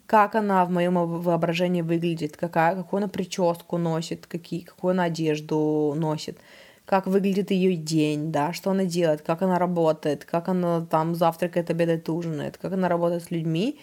как 0.07 0.35
она 0.35 0.65
в 0.65 0.71
моем 0.71 0.95
воображении 0.95 1.83
выглядит, 1.83 2.37
какая, 2.37 2.75
какую 2.75 2.99
она 2.99 3.09
прическу 3.09 3.79
носит, 3.79 4.27
какие, 4.27 4.61
какую 4.61 4.93
она 4.93 5.05
одежду 5.05 5.95
носит, 5.97 6.39
как 6.85 7.07
выглядит 7.07 7.51
ее 7.51 7.77
день, 7.77 8.33
да, 8.33 8.53
что 8.53 8.71
она 8.71 8.85
делает, 8.85 9.23
как 9.23 9.43
она 9.43 9.59
работает, 9.59 10.25
как 10.25 10.49
она 10.49 10.87
там 10.91 11.15
завтракает, 11.15 11.71
обедает, 11.71 12.09
ужинает, 12.09 12.59
как 12.59 12.73
она 12.73 12.89
работает 12.89 13.23
с 13.25 13.31
людьми. 13.31 13.79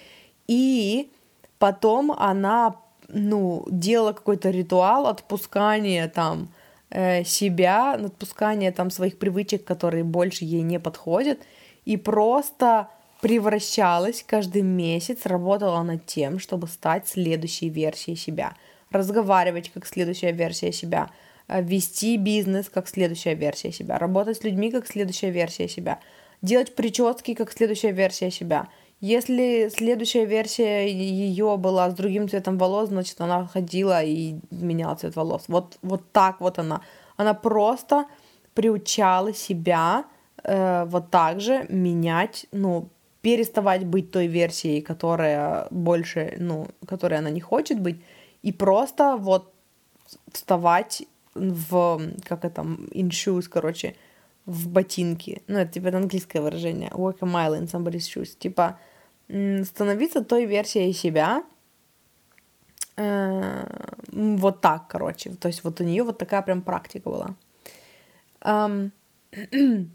И 0.47 1.11
Потом 1.59 2.11
она, 2.11 2.75
ну, 3.07 3.65
делала 3.69 4.13
какой-то 4.13 4.49
ритуал 4.49 5.07
отпускания 5.07 6.07
там 6.07 6.49
себя, 6.89 7.93
отпускания 7.93 8.71
там 8.71 8.89
своих 8.89 9.19
привычек, 9.19 9.63
которые 9.65 10.03
больше 10.03 10.45
ей 10.45 10.61
не 10.61 10.79
подходят, 10.79 11.39
и 11.85 11.97
просто 11.97 12.89
превращалась 13.21 14.23
каждый 14.25 14.61
месяц, 14.61 15.25
работала 15.25 15.81
над 15.83 16.05
тем, 16.05 16.39
чтобы 16.39 16.67
стать 16.67 17.07
следующей 17.07 17.69
версией 17.69 18.17
себя, 18.17 18.53
разговаривать 18.91 19.69
как 19.71 19.85
следующая 19.85 20.31
версия 20.31 20.71
себя, 20.71 21.09
э, 21.47 21.61
вести 21.61 22.17
бизнес 22.17 22.69
как 22.69 22.87
следующая 22.87 23.35
версия 23.35 23.71
себя, 23.71 23.97
работать 23.97 24.37
с 24.37 24.43
людьми 24.43 24.71
как 24.71 24.87
следующая 24.87 25.31
версия 25.31 25.67
себя, 25.67 25.99
делать 26.41 26.75
прически 26.75 27.33
как 27.33 27.51
следующая 27.51 27.91
версия 27.91 28.31
себя– 28.31 28.67
если 28.99 29.69
следующая 29.69 30.25
версия 30.25 30.87
ее 30.87 31.57
была 31.57 31.89
с 31.89 31.93
другим 31.93 32.27
цветом 32.27 32.57
волос, 32.57 32.89
значит, 32.89 33.21
она 33.21 33.45
ходила 33.45 34.03
и 34.03 34.39
меняла 34.49 34.95
цвет 34.95 35.15
волос. 35.15 35.45
Вот, 35.47 35.77
вот 35.81 36.11
так 36.11 36.41
вот 36.41 36.59
она. 36.59 36.81
Она 37.15 37.33
просто 37.33 38.05
приучала 38.53 39.33
себя 39.33 40.05
э, 40.43 40.85
вот 40.85 41.11
так 41.11 41.39
же 41.41 41.65
менять, 41.69 42.47
ну, 42.51 42.89
переставать 43.21 43.85
быть 43.85 44.11
той 44.11 44.27
версией, 44.27 44.81
которая 44.81 45.67
больше, 45.69 46.35
ну, 46.39 46.67
которой 46.87 47.19
она 47.19 47.29
не 47.29 47.41
хочет 47.41 47.79
быть, 47.79 48.01
и 48.41 48.51
просто 48.51 49.17
вот 49.17 49.53
вставать 50.31 51.03
в, 51.35 52.01
как 52.23 52.45
это, 52.45 52.61
in 52.61 53.09
shoes, 53.09 53.47
короче, 53.49 53.95
в 54.47 54.69
ботинки. 54.69 55.43
Ну, 55.47 55.59
это 55.59 55.73
типа 55.73 55.87
это 55.87 55.97
английское 55.97 56.41
выражение. 56.41 56.89
Walk 56.89 57.17
a 57.21 57.25
mile 57.25 57.59
in 57.59 57.67
somebody's 57.69 58.07
shoes. 58.07 58.35
Типа 58.39 58.79
становиться 59.27 60.23
той 60.23 60.45
версией 60.45 60.93
себя, 60.93 61.43
э, 62.95 63.65
вот 64.11 64.61
так, 64.61 64.87
короче. 64.87 65.31
То 65.31 65.49
есть 65.49 65.63
вот 65.63 65.81
у 65.81 65.83
нее 65.83 66.03
вот 66.03 66.17
такая 66.17 66.41
прям 66.41 66.61
практика 66.61 67.09
была. 67.09 67.35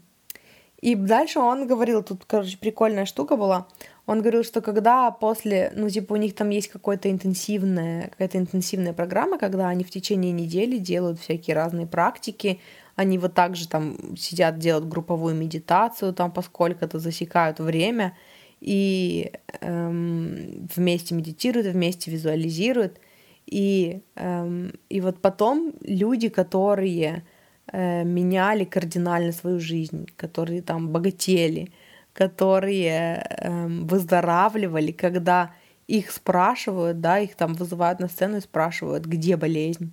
И 0.81 0.95
дальше 0.95 1.39
он 1.39 1.65
говорил, 1.65 2.03
тут, 2.03 2.25
короче, 2.25 2.57
прикольная 2.57 3.05
штука 3.05 3.37
была. 3.37 3.67
Он 4.05 4.19
говорил, 4.19 4.43
что 4.43 4.61
когда 4.61 5.11
после, 5.11 5.71
ну, 5.75 5.89
типа, 5.89 6.13
у 6.13 6.17
них 6.17 6.35
там 6.35 6.49
есть 6.49 6.67
какая-то 6.67 7.09
интенсивная, 7.09 8.09
какая-то 8.09 8.37
интенсивная 8.37 8.91
программа, 8.91 9.37
когда 9.39 9.69
они 9.69 9.85
в 9.85 9.89
течение 9.89 10.33
недели 10.33 10.77
делают 10.77 11.21
всякие 11.21 11.55
разные 11.55 11.87
практики, 11.87 12.59
они 12.95 13.17
вот 13.17 13.33
так 13.33 13.55
же 13.55 13.67
там 13.67 14.15
сидят, 14.17 14.59
делают 14.59 14.87
групповую 14.87 15.35
медитацию, 15.35 16.13
там 16.13 16.31
поскольку-то 16.31 16.99
засекают 16.99 17.59
время, 17.59 18.15
и 18.61 19.31
эм, 19.61 20.67
вместе 20.75 21.15
медитируют, 21.15 21.67
вместе 21.67 22.11
визуализируют. 22.11 22.99
И, 23.45 24.01
эм, 24.15 24.73
и 24.89 25.01
вот 25.01 25.21
потом 25.21 25.73
люди, 25.81 26.29
которые 26.29 27.23
э, 27.71 28.03
меняли 28.03 28.63
кардинально 28.63 29.31
свою 29.31 29.59
жизнь, 29.59 30.07
которые 30.15 30.61
там 30.61 30.89
богатели, 30.89 31.71
которые 32.13 33.25
э, 33.27 33.67
выздоравливали, 33.67 34.91
когда 34.91 35.51
их 35.87 36.11
спрашивают, 36.11 37.01
да, 37.01 37.19
их 37.19 37.35
там 37.35 37.55
вызывают 37.55 37.99
на 37.99 38.07
сцену 38.07 38.37
и 38.37 38.41
спрашивают, 38.41 39.05
где 39.05 39.35
болезнь. 39.35 39.91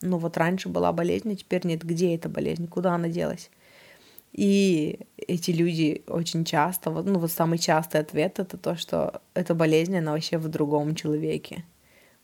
Ну 0.00 0.18
вот 0.18 0.36
раньше 0.36 0.68
была 0.68 0.92
болезнь, 0.92 1.32
а 1.32 1.36
теперь 1.36 1.66
нет, 1.66 1.84
где 1.84 2.14
эта 2.14 2.28
болезнь, 2.28 2.68
куда 2.68 2.94
она 2.94 3.08
делась. 3.08 3.50
И 4.32 5.00
эти 5.16 5.50
люди 5.50 6.02
очень 6.06 6.44
часто, 6.44 6.90
вот, 6.90 7.06
ну 7.06 7.18
вот 7.18 7.32
самый 7.32 7.58
частый 7.58 8.00
ответ 8.00 8.38
это 8.38 8.56
то, 8.56 8.76
что 8.76 9.20
эта 9.34 9.54
болезнь, 9.54 9.96
она 9.96 10.12
вообще 10.12 10.38
в 10.38 10.48
другом 10.48 10.94
человеке. 10.94 11.64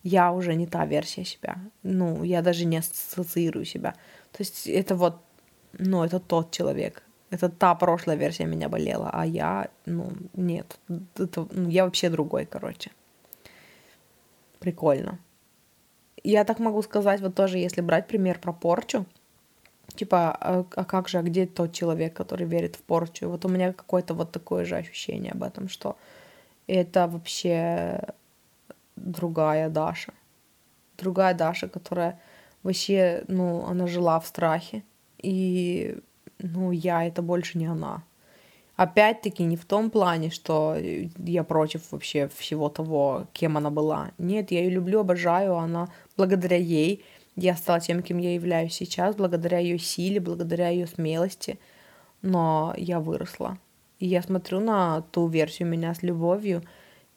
Я 0.03 0.33
уже 0.33 0.55
не 0.55 0.67
та 0.67 0.85
версия 0.87 1.25
себя. 1.25 1.57
Ну, 1.83 2.25
я 2.25 2.43
даже 2.43 2.67
не 2.67 2.77
ассоциирую 2.77 3.65
себя. 3.65 3.95
То 4.33 4.43
есть 4.43 4.67
это 4.67 4.97
вот, 4.97 5.17
ну, 5.79 6.05
это 6.05 6.21
тот 6.21 6.51
человек. 6.51 7.03
Это 7.31 7.49
та 7.49 7.75
прошлая 7.75 8.17
версия 8.17 8.45
меня 8.45 8.69
болела, 8.69 9.11
а 9.13 9.25
я, 9.25 9.71
ну, 9.87 10.13
нет. 10.35 10.79
Это, 11.17 11.49
ну, 11.51 11.71
я 11.71 11.85
вообще 11.85 12.11
другой, 12.11 12.45
короче. 12.45 12.91
Прикольно. 14.61 15.19
Я 16.25 16.45
так 16.45 16.59
могу 16.59 16.83
сказать, 16.83 17.21
вот 17.21 17.35
тоже, 17.35 17.59
если 17.59 17.83
брать 17.83 18.09
пример 18.09 18.39
про 18.39 18.53
порчу, 18.53 19.05
типа, 19.95 20.37
а, 20.41 20.65
а 20.75 20.85
как 20.85 21.09
же, 21.09 21.19
а 21.19 21.23
где 21.23 21.47
тот 21.47 21.73
человек, 21.73 22.15
который 22.15 22.47
верит 22.47 22.77
в 22.77 22.83
порчу? 22.83 23.29
Вот 23.29 23.45
у 23.45 23.49
меня 23.49 23.73
какое-то 23.73 24.15
вот 24.15 24.33
такое 24.33 24.65
же 24.65 24.77
ощущение 24.77 25.33
об 25.33 25.43
этом, 25.43 25.69
что 25.69 25.97
это 26.67 27.07
вообще 27.07 28.01
другая 28.97 29.69
Даша. 29.69 30.13
Другая 30.99 31.35
Даша, 31.35 31.69
которая 31.69 32.19
вообще, 32.63 33.25
ну, 33.29 33.67
она 33.67 33.87
жила 33.87 34.19
в 34.19 34.27
страхе. 34.27 34.83
И, 35.19 35.99
ну, 36.39 36.73
я 36.73 37.05
это 37.05 37.23
больше 37.23 37.59
не 37.59 37.67
она. 37.67 38.03
Опять-таки 38.77 39.45
не 39.45 39.57
в 39.57 39.65
том 39.65 39.91
плане, 39.91 40.31
что 40.31 40.77
я 40.77 41.45
против 41.45 41.93
вообще 41.93 42.29
всего 42.35 42.69
того, 42.69 43.27
кем 43.33 43.57
она 43.57 43.71
была. 43.71 44.11
Нет, 44.19 44.51
я 44.51 44.61
ее 44.61 44.71
люблю, 44.71 45.01
обожаю, 45.01 45.57
она 45.57 45.89
благодаря 46.17 46.57
ей 46.57 47.05
я 47.37 47.57
стала 47.57 47.81
тем, 47.81 48.03
кем 48.03 48.19
я 48.19 48.35
являюсь 48.35 48.75
сейчас, 48.75 49.17
благодаря 49.17 49.59
ее 49.59 49.79
силе, 49.79 50.21
благодаря 50.21 50.69
ее 50.69 50.87
смелости. 50.87 51.59
Но 52.23 52.75
я 52.77 53.01
выросла. 53.01 53.59
И 53.99 54.07
я 54.07 54.23
смотрю 54.23 54.61
на 54.61 55.03
ту 55.03 55.27
версию 55.27 55.69
меня 55.69 55.95
с 55.95 56.03
любовью, 56.03 56.63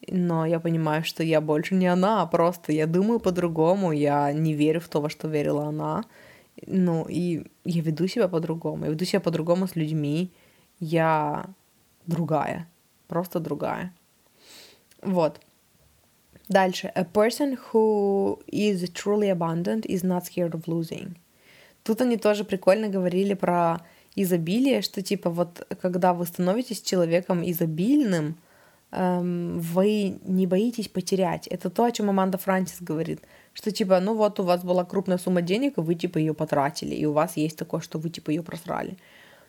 но 0.08 0.46
я 0.46 0.60
понимаю, 0.60 1.04
что 1.04 1.24
я 1.24 1.40
больше 1.40 1.76
не 1.76 1.88
она, 1.88 2.22
а 2.22 2.26
просто 2.26 2.72
я 2.72 2.88
думаю 2.88 3.20
по-другому, 3.20 3.92
я 3.92 4.32
не 4.34 4.54
верю 4.54 4.80
в 4.80 4.88
то, 4.88 5.02
во 5.02 5.10
что 5.10 5.28
верила 5.28 5.66
она. 5.66 6.04
Ну, 6.66 7.06
и 7.08 7.46
я 7.66 7.82
веду 7.82 8.08
себя 8.08 8.28
по-другому. 8.28 8.86
Я 8.86 8.92
веду 8.92 9.06
себя 9.06 9.20
по-другому 9.20 9.68
с 9.68 9.76
людьми. 9.76 10.32
Я 10.80 11.46
другая. 12.06 12.68
Просто 13.08 13.40
другая. 13.40 13.94
Вот. 15.02 15.40
Дальше. 16.50 16.92
A 16.96 17.04
person 17.04 17.58
who 17.72 18.40
is 18.48 18.90
truly 18.94 19.30
abundant 19.30 19.86
is 19.86 20.04
not 20.04 20.24
scared 20.24 20.52
of 20.52 20.66
losing. 20.66 21.16
Тут 21.84 22.02
они 22.02 22.18
тоже 22.18 22.44
прикольно 22.44 22.90
говорили 22.90 23.34
про 23.34 23.82
изобилие, 24.16 24.82
что 24.82 25.02
типа 25.02 25.30
вот 25.30 25.66
когда 25.82 26.14
вы 26.14 26.26
становитесь 26.26 26.82
человеком 26.82 27.44
изобильным, 27.50 28.36
эм, 28.92 29.60
вы 29.60 30.20
не 30.26 30.48
боитесь 30.48 30.88
потерять. 30.88 31.48
Это 31.48 31.70
то, 31.70 31.84
о 31.84 31.92
чем 31.92 32.10
Аманда 32.10 32.38
Франсис 32.38 32.82
говорит, 32.82 33.22
что 33.54 33.72
типа, 33.72 34.00
ну 34.00 34.16
вот 34.16 34.40
у 34.40 34.44
вас 34.44 34.64
была 34.64 34.86
крупная 34.86 35.18
сумма 35.18 35.42
денег, 35.42 35.78
и 35.78 35.82
вы 35.82 35.96
типа 35.96 36.18
ее 36.18 36.34
потратили, 36.34 36.96
и 36.96 37.06
у 37.06 37.14
вас 37.14 37.38
есть 37.38 37.58
такое, 37.58 37.82
что 37.82 38.00
вы 38.00 38.10
типа 38.10 38.32
ее 38.32 38.44
просрали. 38.44 38.98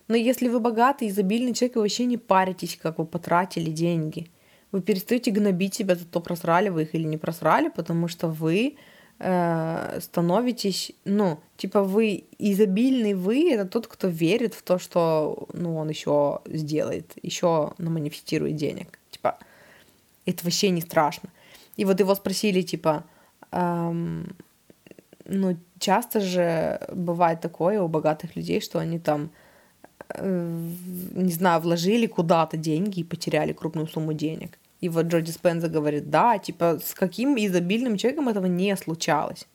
Но 0.09 0.16
если 0.16 0.49
вы 0.49 0.59
богатый, 0.59 1.09
изобильный 1.09 1.55
человек, 1.55 1.77
вы 1.77 1.83
вообще 1.83 2.05
не 2.07 2.16
паритесь, 2.16 2.79
как 2.81 2.99
вы 2.99 3.05
потратили 3.05 3.71
деньги– 3.71 4.31
вы 4.73 4.83
перестаете 4.83 5.31
гнобить 5.31 5.75
себя 5.75 5.94
за 5.94 6.05
то, 6.05 6.21
просрали 6.21 6.68
вы 6.68 6.83
их 6.83 6.94
или 6.94 7.05
не 7.05 7.16
просрали, 7.16 7.68
потому 7.68 8.09
что 8.09 8.29
вы 8.29 8.77
э, 9.18 9.99
становитесь, 10.01 10.92
ну, 11.05 11.40
типа 11.57 11.83
вы 11.83 12.25
изобильный 12.38 13.14
вы, 13.14 13.51
это 13.53 13.64
тот, 13.64 13.87
кто 13.87 14.09
верит 14.09 14.55
в 14.55 14.62
то, 14.62 14.79
что, 14.79 15.49
ну, 15.53 15.77
он 15.77 15.88
еще 15.88 16.40
сделает, 16.47 17.12
еще 17.23 17.73
наманифестирует 17.79 18.57
денег. 18.57 18.99
Типа, 19.11 19.38
это 20.27 20.44
вообще 20.44 20.71
не 20.71 20.83
страшно. 20.83 21.31
И 21.77 21.85
вот 21.85 21.99
его 22.01 22.14
спросили, 22.14 22.61
типа, 22.61 23.05
эм, 23.53 24.37
ну, 25.25 25.57
часто 25.79 26.21
же 26.21 26.81
бывает 26.92 27.40
такое 27.40 27.81
у 27.81 27.88
богатых 27.88 28.37
людей, 28.37 28.61
что 28.61 28.79
они 28.79 28.99
там 28.99 29.31
не 30.16 31.33
знаю, 31.33 31.61
вложили 31.61 32.07
куда-то 32.07 32.57
деньги 32.57 33.01
и 33.01 33.05
потеряли 33.05 33.53
крупную 33.53 33.87
сумму 33.87 34.12
денег. 34.12 34.59
И 34.81 34.88
вот 34.88 35.07
Джо 35.07 35.21
Диспенза 35.21 35.68
говорит, 35.68 36.11
да, 36.11 36.38
типа, 36.38 36.79
с 36.83 36.94
каким 36.94 37.37
изобильным 37.37 37.97
человеком 37.97 38.29
этого 38.29 38.47
не 38.47 38.77
случалось. 38.77 39.47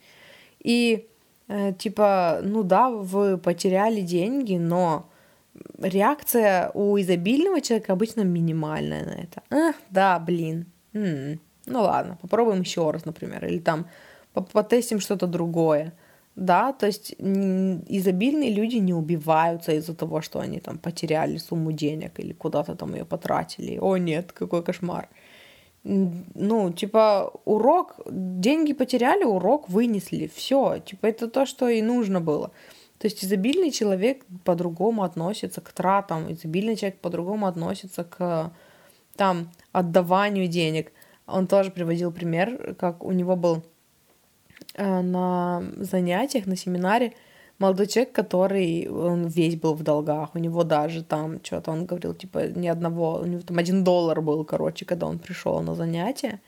И, 0.59 1.07
э, 1.47 1.73
типа, 1.73 2.41
ну 2.43 2.63
да, 2.63 2.89
вы 2.89 3.37
потеряли 3.37 4.01
деньги, 4.01 4.57
но 4.57 5.09
реакция 5.79 6.71
у 6.73 6.99
изобильного 6.99 7.61
человека 7.61 7.93
обычно 7.93 8.21
минимальная 8.21 9.05
на 9.05 9.11
это. 9.11 9.41
Эх, 9.49 9.75
да, 9.89 10.19
блин. 10.19 10.65
М-м. 10.93 11.39
Ну 11.65 11.81
ладно, 11.81 12.17
попробуем 12.21 12.61
еще 12.61 12.91
раз, 12.91 13.05
например. 13.05 13.45
Или 13.45 13.59
там 13.59 13.87
потестим 14.33 14.99
что-то 14.99 15.27
другое 15.27 15.93
да, 16.35 16.73
то 16.73 16.87
есть 16.87 17.15
изобильные 17.19 18.51
люди 18.53 18.77
не 18.77 18.93
убиваются 18.93 19.71
из-за 19.73 19.93
того, 19.93 20.21
что 20.21 20.39
они 20.39 20.59
там 20.59 20.77
потеряли 20.77 21.37
сумму 21.37 21.71
денег 21.71 22.19
или 22.19 22.33
куда-то 22.33 22.75
там 22.75 22.95
ее 22.95 23.05
потратили. 23.05 23.77
О 23.79 23.97
нет, 23.97 24.31
какой 24.31 24.63
кошмар. 24.63 25.09
Ну, 25.83 26.71
типа, 26.71 27.31
урок, 27.45 27.99
деньги 28.09 28.73
потеряли, 28.73 29.25
урок 29.25 29.69
вынесли, 29.69 30.31
все, 30.33 30.79
типа, 30.79 31.07
это 31.07 31.27
то, 31.27 31.45
что 31.45 31.67
и 31.67 31.81
нужно 31.81 32.21
было. 32.21 32.51
То 32.99 33.07
есть 33.07 33.23
изобильный 33.25 33.69
человек 33.69 34.25
по-другому 34.45 35.03
относится 35.03 35.59
к 35.59 35.73
тратам, 35.73 36.31
изобильный 36.31 36.77
человек 36.77 36.99
по-другому 36.99 37.47
относится 37.47 38.05
к 38.05 38.53
там 39.17 39.51
отдаванию 39.73 40.47
денег. 40.47 40.93
Он 41.27 41.47
тоже 41.47 41.69
приводил 41.69 42.11
пример, 42.13 42.75
как 42.75 43.03
у 43.03 43.11
него 43.11 43.35
был 43.35 43.63
на 44.77 45.63
занятиях, 45.77 46.45
на 46.45 46.55
семинаре 46.55 47.13
молодой 47.59 47.87
человек, 47.87 48.13
который, 48.13 48.87
он 48.87 49.27
весь 49.27 49.55
был 49.55 49.73
в 49.73 49.83
долгах, 49.83 50.35
у 50.35 50.39
него 50.39 50.63
даже 50.63 51.03
там 51.03 51.39
что-то, 51.43 51.71
он 51.71 51.85
говорил, 51.85 52.13
типа, 52.13 52.47
ни 52.55 52.67
одного, 52.67 53.19
у 53.21 53.25
него 53.25 53.41
там 53.41 53.57
один 53.57 53.83
доллар 53.83 54.21
был, 54.21 54.43
короче, 54.45 54.85
когда 54.85 55.07
он 55.07 55.19
пришел 55.19 55.61
на 55.61 55.75
занятие. 55.75 56.41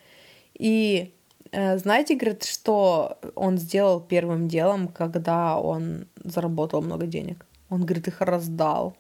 И 0.60 1.14
э, 1.52 1.78
знаете, 1.78 2.16
говорит, 2.16 2.44
что 2.44 3.18
он 3.36 3.58
сделал 3.58 4.02
первым 4.02 4.48
делом, 4.48 4.88
когда 4.88 5.58
он 5.60 6.08
заработал 6.24 6.82
много 6.82 7.06
денег? 7.08 7.46
Он, 7.70 7.86
говорит, 7.86 8.08
их 8.08 8.22
раздал 8.22 8.96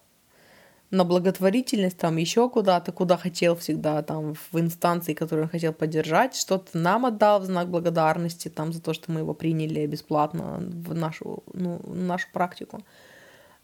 на 0.91 1.04
благотворительность, 1.04 1.98
там 1.98 2.17
еще 2.17 2.50
куда-то, 2.50 2.91
куда 2.91 3.17
хотел 3.17 3.56
всегда, 3.56 4.02
там 4.04 4.36
в 4.36 4.60
инстанции, 4.60 5.13
которые 5.13 5.45
он 5.45 5.50
хотел 5.50 5.74
поддержать, 5.74 6.36
что-то 6.36 6.78
нам 6.78 7.06
отдал 7.06 7.39
в 7.39 7.45
знак 7.45 7.69
благодарности, 7.69 8.50
там 8.50 8.71
за 8.71 8.82
то, 8.82 8.93
что 8.93 9.12
мы 9.12 9.21
его 9.21 9.34
приняли 9.34 9.86
бесплатно 9.88 10.58
в 10.60 10.93
нашу, 10.93 11.43
ну, 11.54 11.82
нашу 11.86 12.28
практику. 12.32 12.82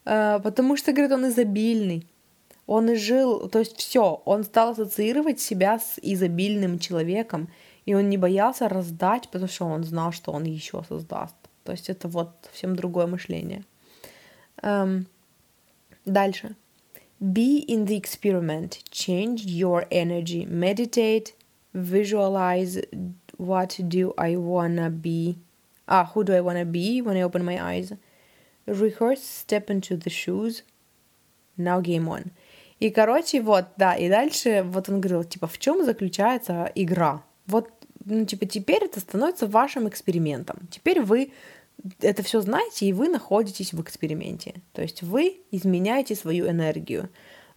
Э, 0.04 0.40
потому 0.42 0.76
что, 0.76 0.92
говорит, 0.92 1.12
он 1.12 1.28
изобильный. 1.28 2.06
Он 2.66 2.90
и 2.90 2.94
жил, 2.94 3.48
то 3.48 3.58
есть 3.58 3.76
все, 3.76 4.22
он 4.24 4.44
стал 4.44 4.70
ассоциировать 4.70 5.40
себя 5.40 5.78
с 5.78 5.98
изобильным 6.00 6.78
человеком, 6.78 7.48
и 7.86 7.94
он 7.94 8.08
не 8.08 8.16
боялся 8.16 8.68
раздать, 8.68 9.28
потому 9.28 9.48
что 9.48 9.66
он 9.66 9.84
знал, 9.84 10.12
что 10.12 10.32
он 10.32 10.44
еще 10.44 10.82
создаст. 10.88 11.34
То 11.64 11.72
есть 11.72 11.90
это 11.90 12.08
вот 12.08 12.30
совсем 12.42 12.76
другое 12.76 13.06
мышление. 13.06 13.64
Um, 14.62 15.06
дальше. 16.04 16.54
Be 17.22 17.58
in 17.68 17.84
the 17.84 17.96
experiment. 17.96 18.82
Change 18.90 19.46
your 19.46 19.86
energy. 19.90 20.44
Meditate. 20.46 21.34
Visualize. 21.72 22.80
What 23.36 23.78
do 23.88 24.12
I 24.18 24.36
wanna 24.36 24.90
be? 24.90 25.38
Ah, 25.86 26.10
who 26.12 26.24
do 26.24 26.32
I 26.34 26.40
wanna 26.40 26.64
be 26.64 27.00
when 27.00 27.16
I 27.16 27.22
open 27.22 27.44
my 27.44 27.62
eyes? 27.62 27.92
Rehearse. 28.66 29.22
Step 29.22 29.70
into 29.70 29.96
the 29.96 30.10
shoes. 30.10 30.62
Now 31.56 31.80
game 31.80 32.08
on. 32.08 32.32
И, 32.80 32.90
короче, 32.90 33.40
вот, 33.40 33.66
да, 33.76 33.94
и 33.94 34.08
дальше 34.08 34.64
вот 34.64 34.88
он 34.88 35.00
говорил, 35.00 35.22
типа, 35.22 35.46
в 35.46 35.56
чем 35.58 35.84
заключается 35.84 36.72
игра? 36.74 37.22
Вот, 37.46 37.70
ну, 38.04 38.24
типа, 38.24 38.44
теперь 38.46 38.82
это 38.82 38.98
становится 38.98 39.46
вашим 39.46 39.88
экспериментом. 39.88 40.66
Теперь 40.68 41.00
вы 41.00 41.30
это 42.00 42.22
все 42.22 42.40
знаете, 42.40 42.86
и 42.86 42.92
вы 42.92 43.08
находитесь 43.08 43.72
в 43.72 43.80
эксперименте. 43.80 44.54
То 44.72 44.82
есть 44.82 45.02
вы 45.02 45.40
изменяете 45.50 46.14
свою 46.14 46.48
энергию. 46.48 47.08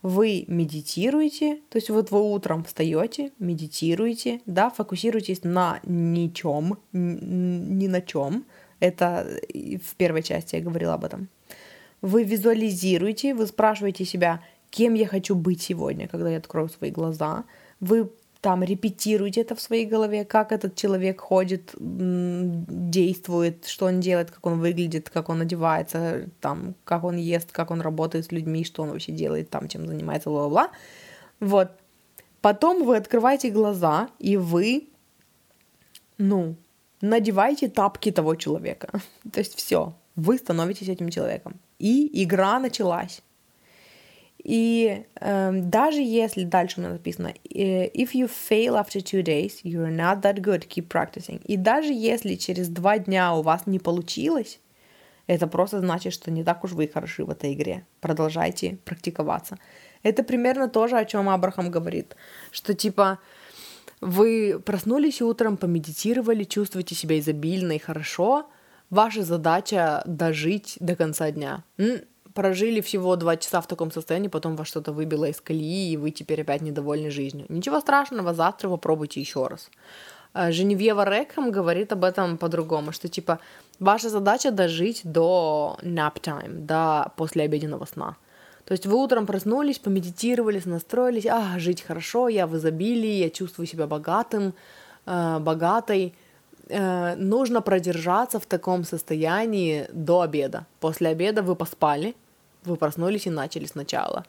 Вы 0.01 0.45
медитируете, 0.47 1.61
то 1.69 1.77
есть 1.77 1.89
вот 1.89 2.11
вы 2.11 2.21
утром 2.21 2.63
встаете, 2.63 3.31
медитируете, 3.39 4.41
да, 4.45 4.69
фокусируетесь 4.69 5.43
на 5.43 5.79
ничем, 5.83 6.77
ни 6.91 7.87
на 7.87 8.01
чем. 8.01 8.45
Это 8.79 9.27
в 9.51 9.95
первой 9.95 10.21
части 10.21 10.57
я 10.57 10.61
говорила 10.61 10.93
об 10.93 11.05
этом. 11.05 11.27
Вы 12.01 12.23
визуализируете, 12.23 13.33
вы 13.33 13.47
спрашиваете 13.47 14.05
себя, 14.05 14.43
кем 14.69 14.93
я 14.93 15.07
хочу 15.07 15.33
быть 15.33 15.63
сегодня, 15.63 16.07
когда 16.07 16.29
я 16.29 16.37
открою 16.37 16.69
свои 16.69 16.91
глаза. 16.91 17.45
Вы 17.79 18.11
там 18.45 18.63
репетируйте 18.63 19.41
это 19.41 19.55
в 19.55 19.59
своей 19.59 19.87
голове, 19.87 20.23
как 20.23 20.51
этот 20.51 20.75
человек 20.75 21.19
ходит, 21.19 21.73
действует, 21.79 23.65
что 23.65 23.87
он 23.87 24.01
делает, 24.01 24.29
как 24.29 24.45
он 24.45 24.59
выглядит, 24.59 25.09
как 25.09 25.29
он 25.29 25.41
одевается, 25.41 26.29
там, 26.41 26.75
как 26.83 27.03
он 27.03 27.17
ест, 27.17 27.51
как 27.51 27.71
он 27.71 27.81
работает 27.81 28.25
с 28.25 28.31
людьми, 28.31 28.63
что 28.63 28.83
он 28.83 28.89
вообще 28.91 29.13
делает, 29.13 29.49
там, 29.49 29.67
чем 29.67 29.87
занимается, 29.87 30.29
бла-бла-бла. 30.29 30.69
Вот. 31.39 31.71
Потом 32.41 32.85
вы 32.85 32.97
открываете 32.97 33.49
глаза, 33.49 34.09
и 34.19 34.37
вы, 34.37 34.89
ну, 36.19 36.55
надеваете 37.01 37.67
тапки 37.67 38.11
того 38.11 38.35
человека. 38.35 39.01
То 39.33 39.39
есть 39.39 39.55
все, 39.55 39.95
вы 40.15 40.37
становитесь 40.37 40.89
этим 40.89 41.09
человеком. 41.09 41.53
И 41.79 42.23
игра 42.23 42.59
началась. 42.59 43.23
И 44.45 45.03
э, 45.15 45.51
даже 45.53 46.01
если 46.01 46.43
дальше 46.43 46.75
у 46.77 46.83
меня 46.83 46.93
написано 46.93 47.33
if 47.43 48.13
you 48.13 48.29
fail 48.29 48.75
after 48.75 49.01
two 49.01 49.23
days, 49.23 49.53
you're 49.63 49.89
not 49.89 50.21
that 50.21 50.35
good, 50.35 50.67
keep 50.67 50.87
practicing. 50.87 51.41
И 51.45 51.57
даже 51.57 51.91
если 51.91 52.35
через 52.35 52.69
два 52.69 52.99
дня 52.99 53.33
у 53.33 53.41
вас 53.41 53.65
не 53.65 53.79
получилось, 53.79 54.59
это 55.25 55.47
просто 55.47 55.79
значит, 55.79 56.13
что 56.13 56.29
не 56.29 56.43
так 56.43 56.63
уж 56.63 56.73
вы 56.73 56.87
хороши 56.87 57.25
в 57.25 57.31
этой 57.31 57.53
игре. 57.53 57.87
Продолжайте 58.01 58.77
практиковаться. 58.85 59.57
Это 60.03 60.21
примерно 60.21 60.69
то 60.69 60.87
же, 60.87 60.95
о 60.95 61.05
чем 61.05 61.27
Абрахам 61.27 61.71
говорит, 61.71 62.15
что 62.51 62.75
типа 62.75 63.17
вы 63.99 64.61
проснулись 64.63 65.23
утром, 65.23 65.57
помедитировали, 65.57 66.43
чувствуете 66.43 66.93
себя 66.93 67.17
изобильно 67.17 67.71
и 67.71 67.79
хорошо, 67.79 68.47
ваша 68.91 69.23
задача 69.23 70.03
дожить 70.05 70.77
до 70.79 70.95
конца 70.95 71.31
дня 71.31 71.63
прожили 72.35 72.81
всего 72.81 73.15
два 73.15 73.37
часа 73.37 73.61
в 73.61 73.67
таком 73.67 73.91
состоянии, 73.91 74.27
потом 74.27 74.55
вас 74.55 74.67
что-то 74.67 74.91
выбило 74.91 75.25
из 75.25 75.41
колеи, 75.41 75.93
и 75.93 75.97
вы 75.97 76.11
теперь 76.11 76.41
опять 76.41 76.61
недовольны 76.61 77.09
жизнью. 77.09 77.45
Ничего 77.49 77.79
страшного, 77.79 78.33
завтра 78.33 78.69
попробуйте 78.69 79.21
еще 79.21 79.47
раз. 79.47 79.69
А, 80.33 80.51
Женевьева 80.51 81.05
Рекхэм 81.05 81.49
говорит 81.49 81.93
об 81.93 82.03
этом 82.03 82.37
по-другому, 82.37 82.91
что 82.91 83.07
типа 83.07 83.39
ваша 83.79 84.09
задача 84.09 84.51
дожить 84.51 85.01
до 85.03 85.77
nap 85.81 86.19
time, 86.21 86.65
до 86.65 87.11
послеобеденного 87.15 87.85
сна. 87.85 88.17
То 88.65 88.73
есть 88.73 88.85
вы 88.85 88.95
утром 88.97 89.25
проснулись, 89.25 89.79
помедитировали, 89.79 90.61
настроились, 90.65 91.25
а, 91.25 91.57
жить 91.57 91.81
хорошо, 91.81 92.27
я 92.27 92.47
в 92.47 92.55
изобилии, 92.57 93.23
я 93.23 93.29
чувствую 93.29 93.67
себя 93.67 93.87
богатым, 93.87 94.53
э, 95.05 95.39
богатой. 95.39 96.13
Э, 96.67 97.15
нужно 97.15 97.61
продержаться 97.61 98.39
в 98.39 98.45
таком 98.45 98.83
состоянии 98.83 99.85
до 99.93 100.21
обеда. 100.21 100.65
После 100.79 101.09
обеда 101.09 101.43
вы 101.43 101.55
поспали, 101.55 102.15
вы 102.65 102.75
проснулись 102.75 103.27
и 103.27 103.29
начали 103.29 103.65
сначала. 103.65 104.25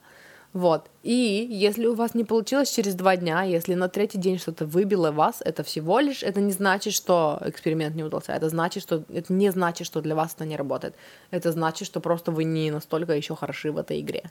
Вот. 0.52 0.88
И 1.02 1.46
если 1.50 1.86
у 1.86 1.94
вас 1.94 2.14
не 2.14 2.24
получилось 2.24 2.70
через 2.70 2.94
два 2.94 3.16
дня, 3.16 3.42
если 3.42 3.74
на 3.74 3.88
третий 3.88 4.16
день 4.16 4.38
что-то 4.38 4.64
выбило 4.64 5.10
вас, 5.10 5.42
это 5.44 5.62
всего 5.62 6.00
лишь, 6.00 6.22
это 6.22 6.40
не 6.40 6.52
значит, 6.52 6.94
что 6.94 7.38
эксперимент 7.44 7.94
не 7.94 8.02
удался. 8.02 8.32
Это 8.32 8.48
значит, 8.48 8.82
что 8.82 9.04
это 9.12 9.32
не 9.32 9.52
значит, 9.52 9.86
что 9.86 10.00
для 10.00 10.14
вас 10.14 10.34
это 10.34 10.46
не 10.46 10.56
работает. 10.56 10.94
Это 11.30 11.52
значит, 11.52 11.86
что 11.86 12.00
просто 12.00 12.30
вы 12.30 12.44
не 12.44 12.70
настолько 12.70 13.12
еще 13.12 13.36
хороши 13.36 13.70
в 13.70 13.76
этой 13.76 14.00
игре. 14.00 14.30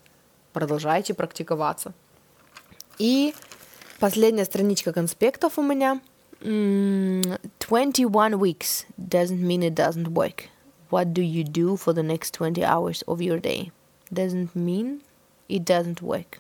Продолжайте 0.52 1.14
практиковаться. 1.14 1.94
И 2.98 3.36
последняя 4.00 4.46
страничка 4.46 4.94
конспектов 4.94 5.60
у 5.60 5.62
меня. 5.62 6.02
21 6.42 8.40
weeks 8.40 8.86
doesn't 8.98 9.40
mean 9.40 9.62
it 9.62 9.76
doesn't 9.76 10.08
work. 10.08 10.50
What 10.90 11.14
do 11.14 11.22
you 11.22 11.44
do 11.44 11.78
for 11.78 11.94
the 11.94 12.04
next 12.04 12.34
20 12.34 12.64
hours 12.64 13.04
of 13.08 13.22
your 13.22 13.40
day? 13.40 13.72
Doesn't 14.12 14.56
mean 14.56 15.02
it 15.50 15.66
doesn't 15.66 16.02
work. 16.02 16.40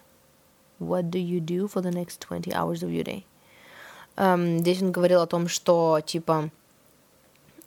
What 0.79 1.09
do 1.09 1.19
you 1.19 1.39
do 1.39 1.67
for 1.67 1.81
the 1.81 1.91
next 1.91 2.21
20 2.21 2.53
hours 2.53 2.83
of 2.83 2.91
your 2.91 3.03
day? 3.03 3.25
Um, 4.17 4.59
здесь 4.59 4.81
он 4.81 4.91
говорил 4.91 5.21
о 5.21 5.27
том, 5.27 5.47
что, 5.47 5.99
типа, 6.05 6.49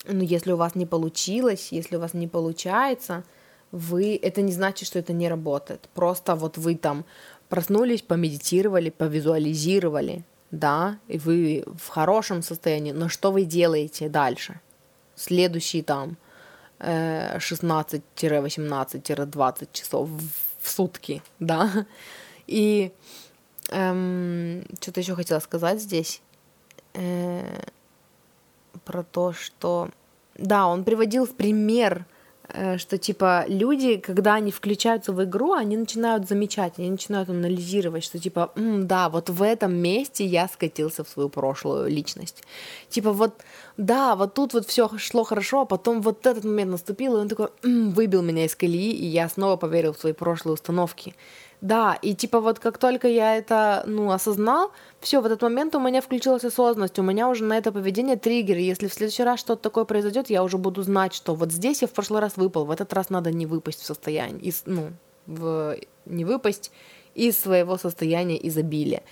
ну, 0.06 0.22
если 0.22 0.52
у 0.52 0.56
вас 0.56 0.74
не 0.74 0.86
получилось, 0.86 1.68
если 1.70 1.96
у 1.96 2.00
вас 2.00 2.14
не 2.14 2.26
получается, 2.26 3.24
вы, 3.70 4.18
это 4.20 4.40
не 4.40 4.52
значит, 4.52 4.88
что 4.88 4.98
это 4.98 5.12
не 5.12 5.28
работает. 5.28 5.88
Просто 5.94 6.34
вот 6.34 6.56
вы 6.56 6.74
там 6.74 7.04
проснулись, 7.48 8.02
помедитировали, 8.02 8.90
повизуализировали, 8.90 10.24
да, 10.50 10.98
и 11.08 11.18
вы 11.18 11.64
в 11.66 11.88
хорошем 11.88 12.42
состоянии, 12.42 12.92
но 12.92 13.08
что 13.08 13.30
вы 13.30 13.44
делаете 13.44 14.08
дальше? 14.08 14.60
Следующий 15.14 15.82
там 15.82 16.16
16-18-20 16.80 19.68
часов 19.72 20.08
в 20.60 20.70
сутки, 20.70 21.22
да. 21.38 21.86
И 22.46 22.92
эм, 23.70 24.64
что-то 24.80 25.00
еще 25.00 25.14
хотела 25.14 25.40
сказать 25.40 25.80
здесь 25.80 26.20
э, 26.94 27.42
про 28.84 29.02
то, 29.02 29.32
что 29.32 29.90
да, 30.36 30.66
он 30.66 30.84
приводил 30.84 31.26
в 31.26 31.34
пример 31.34 32.06
Э, 32.50 32.78
что 32.78 32.96
типа 32.96 33.44
люди, 33.46 33.98
когда 33.98 34.34
они 34.34 34.50
включаются 34.50 35.12
в 35.12 35.22
игру, 35.24 35.52
они 35.52 35.76
начинают 35.76 36.26
замечать, 36.26 36.78
они 36.78 36.90
начинают 36.90 37.28
анализировать, 37.28 38.04
что 38.04 38.18
типа, 38.18 38.52
да, 38.56 39.10
вот 39.10 39.28
в 39.28 39.42
этом 39.42 39.74
месте 39.74 40.24
я 40.24 40.48
скатился 40.48 41.04
в 41.04 41.08
свою 41.08 41.28
прошлую 41.28 41.90
личность. 41.90 42.42
Типа 42.88 43.12
вот, 43.12 43.34
да, 43.78 44.16
вот 44.16 44.34
тут 44.34 44.54
вот 44.54 44.66
все 44.66 44.90
шло 44.98 45.22
хорошо, 45.22 45.60
а 45.60 45.64
потом 45.64 46.02
вот 46.02 46.26
этот 46.26 46.42
момент 46.42 46.72
наступил, 46.72 47.16
и 47.16 47.20
он 47.20 47.28
такой 47.28 47.46
М, 47.62 47.92
выбил 47.92 48.22
меня 48.22 48.44
из 48.44 48.56
колеи, 48.56 48.90
и 48.90 49.06
я 49.06 49.28
снова 49.28 49.56
поверил 49.56 49.92
в 49.92 49.98
свои 49.98 50.12
прошлые 50.12 50.54
установки. 50.54 51.14
Да, 51.60 51.96
и 52.02 52.14
типа 52.14 52.40
вот 52.40 52.58
как 52.58 52.78
только 52.78 53.06
я 53.06 53.36
это, 53.36 53.84
ну, 53.86 54.10
осознал, 54.10 54.72
все, 55.00 55.20
в 55.20 55.26
этот 55.26 55.42
момент 55.42 55.76
у 55.76 55.80
меня 55.80 56.00
включилась 56.00 56.44
осознанность, 56.44 56.98
у 56.98 57.02
меня 57.02 57.28
уже 57.28 57.44
на 57.44 57.56
это 57.56 57.70
поведение 57.70 58.16
триггер, 58.16 58.56
если 58.56 58.88
в 58.88 58.94
следующий 58.94 59.22
раз 59.22 59.38
что-то 59.38 59.62
такое 59.62 59.84
произойдет, 59.84 60.28
я 60.28 60.42
уже 60.42 60.58
буду 60.58 60.82
знать, 60.82 61.14
что 61.14 61.36
вот 61.36 61.52
здесь 61.52 61.82
я 61.82 61.86
в 61.86 61.92
прошлый 61.92 62.20
раз 62.20 62.36
выпал, 62.36 62.64
в 62.64 62.72
этот 62.72 62.92
раз 62.92 63.10
надо 63.10 63.30
не 63.30 63.46
выпасть 63.46 63.80
в 63.80 63.86
состояние, 63.86 64.40
из, 64.40 64.64
ну, 64.66 64.90
в, 65.26 65.76
не 66.04 66.24
выпасть 66.24 66.72
из 67.14 67.38
своего 67.38 67.76
состояния 67.76 68.44
изобилия. 68.48 69.02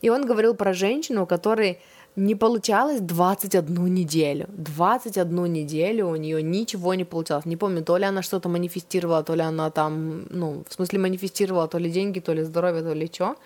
И 0.00 0.10
он 0.10 0.26
говорил 0.26 0.54
про 0.54 0.72
женщину, 0.72 1.22
у 1.22 1.26
которой 1.26 1.80
не 2.16 2.34
получалось 2.34 3.00
21 3.00 3.94
неделю. 3.94 4.46
21 4.48 5.52
неделю 5.52 6.08
у 6.08 6.16
нее 6.16 6.42
ничего 6.42 6.94
не 6.94 7.04
получалось. 7.04 7.44
Не 7.44 7.56
помню, 7.56 7.84
то 7.84 7.98
ли 7.98 8.04
она 8.04 8.22
что-то 8.22 8.48
манифестировала, 8.48 9.22
то 9.22 9.34
ли 9.34 9.42
она 9.42 9.70
там, 9.70 10.26
ну, 10.30 10.64
в 10.68 10.72
смысле 10.72 10.98
манифестировала 10.98 11.68
то 11.68 11.78
ли 11.78 11.90
деньги, 11.90 12.20
то 12.20 12.32
ли 12.32 12.42
здоровье, 12.42 12.82
то 12.82 12.94
ли 12.94 13.10
что. 13.12 13.36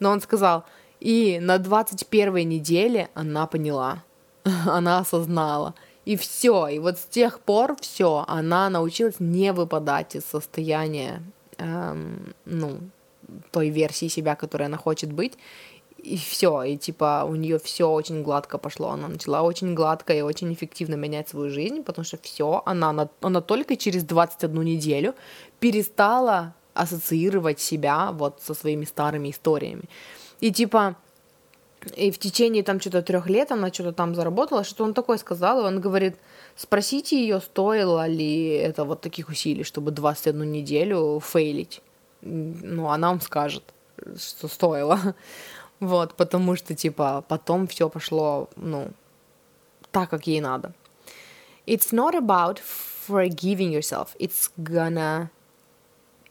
Но 0.00 0.10
он 0.10 0.20
сказал, 0.20 0.64
и 0.98 1.38
на 1.40 1.58
21 1.58 2.48
неделе 2.48 3.08
она 3.14 3.46
поняла, 3.46 4.02
она 4.66 4.98
осознала. 4.98 5.74
И 6.04 6.16
все, 6.16 6.66
и 6.66 6.78
вот 6.80 6.98
с 6.98 7.04
тех 7.04 7.38
пор 7.38 7.76
все, 7.80 8.24
она 8.26 8.68
научилась 8.70 9.20
не 9.20 9.52
выпадать 9.52 10.16
из 10.16 10.24
состояния, 10.24 11.22
эм, 11.58 12.34
ну, 12.44 12.78
той 13.52 13.68
версии 13.68 14.08
себя, 14.08 14.34
которой 14.34 14.64
она 14.64 14.76
хочет 14.76 15.12
быть, 15.12 15.38
и 16.02 16.16
все, 16.16 16.62
и 16.62 16.76
типа 16.76 17.24
у 17.28 17.34
нее 17.34 17.58
все 17.58 17.88
очень 17.88 18.22
гладко 18.22 18.58
пошло, 18.58 18.90
она 18.90 19.08
начала 19.08 19.42
очень 19.42 19.74
гладко 19.74 20.12
и 20.12 20.22
очень 20.22 20.52
эффективно 20.52 20.94
менять 20.94 21.28
свою 21.28 21.50
жизнь, 21.50 21.82
потому 21.82 22.04
что 22.04 22.18
все, 22.22 22.62
она, 22.66 22.90
она, 22.90 23.08
она 23.20 23.40
только 23.40 23.76
через 23.76 24.04
21 24.04 24.62
неделю 24.62 25.14
перестала 25.60 26.54
ассоциировать 26.74 27.60
себя 27.60 28.12
вот 28.12 28.40
со 28.42 28.54
своими 28.54 28.84
старыми 28.84 29.30
историями. 29.30 29.84
И 30.40 30.50
типа, 30.50 30.96
и 31.96 32.10
в 32.10 32.18
течение 32.18 32.62
там 32.62 32.80
что-то 32.80 33.02
трех 33.02 33.28
лет 33.28 33.52
она 33.52 33.72
что-то 33.72 33.92
там 33.92 34.14
заработала, 34.14 34.64
что 34.64 34.84
он 34.84 34.94
такой 34.94 35.18
сказал, 35.18 35.60
и 35.60 35.64
он 35.64 35.80
говорит, 35.80 36.16
спросите 36.56 37.20
ее, 37.20 37.40
стоило 37.40 38.06
ли 38.06 38.48
это 38.48 38.84
вот 38.84 39.00
таких 39.00 39.28
усилий, 39.28 39.64
чтобы 39.64 39.90
21 39.90 40.52
неделю 40.52 41.20
фейлить. 41.20 41.80
Ну, 42.22 42.88
она 42.88 43.08
вам 43.08 43.20
скажет, 43.20 43.62
что 44.18 44.48
стоило. 44.48 45.14
Вот, 45.80 46.14
потому 46.14 46.56
что, 46.56 46.74
типа, 46.74 47.24
потом 47.26 47.66
все 47.66 47.88
пошло, 47.88 48.48
ну, 48.56 48.88
так, 49.90 50.10
как 50.10 50.26
ей 50.26 50.40
надо. 50.40 50.72
It's 51.66 51.92
not 51.92 52.14
about 52.14 52.60
forgiving 52.60 53.72
yourself. 53.72 54.16
It's 54.18 54.50
gonna... 54.58 55.30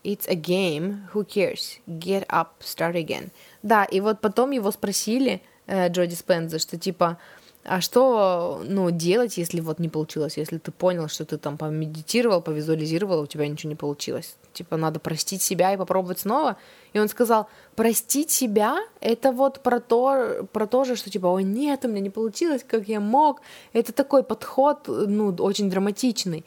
It's 0.04 0.28
a 0.30 0.36
game. 0.36 1.10
Who 1.14 1.26
cares? 1.26 1.80
Get 1.88 2.26
up, 2.30 2.62
start 2.62 2.96
again. 2.96 3.32
Да, 3.64 3.84
и 3.84 4.00
вот 4.00 4.22
потом 4.22 4.52
его 4.52 4.72
спросили, 4.72 5.42
э, 5.68 5.90
Джоди 5.90 6.16
Спенза, 6.16 6.60
что 6.60 6.78
типа, 6.78 7.18
а 7.66 7.82
что, 7.82 8.62
ну, 8.64 8.90
делать, 8.90 9.38
если 9.38 9.60
вот 9.60 9.80
не 9.80 9.90
получилось, 9.90 10.38
если 10.38 10.58
ты 10.58 10.72
понял, 10.72 11.08
что 11.10 11.26
ты 11.26 11.38
там 11.38 11.58
помедитировал, 11.58 12.42
повизуализировал, 12.42 13.22
у 13.22 13.28
тебя 13.28 13.48
ничего 13.48 13.70
не 13.70 13.76
получилось. 13.76 14.38
Типа, 14.54 14.78
надо 14.78 15.00
простить 15.00 15.42
себя 15.42 15.74
и 15.74 15.78
попробовать 15.78 16.20
снова. 16.20 16.56
И 16.94 17.00
он 17.00 17.10
сказал, 17.10 17.48
простить 17.76 18.32
себя, 18.32 18.78
это 19.02 19.32
вот 19.32 19.60
про 19.62 19.82
то, 19.82 20.48
про 20.54 20.68
то 20.68 20.86
же, 20.86 20.96
что 20.96 21.10
типа, 21.10 21.28
ой, 21.28 21.44
нет, 21.44 21.84
у 21.86 21.90
меня 21.90 22.00
не 22.00 22.10
получилось, 22.10 22.66
как 22.68 22.88
я 22.88 23.00
мог. 23.00 23.42
Это 23.74 23.92
такой 23.92 24.24
подход, 24.24 24.88
ну, 24.88 25.36
очень 25.40 25.70
драматичный. 25.70 26.46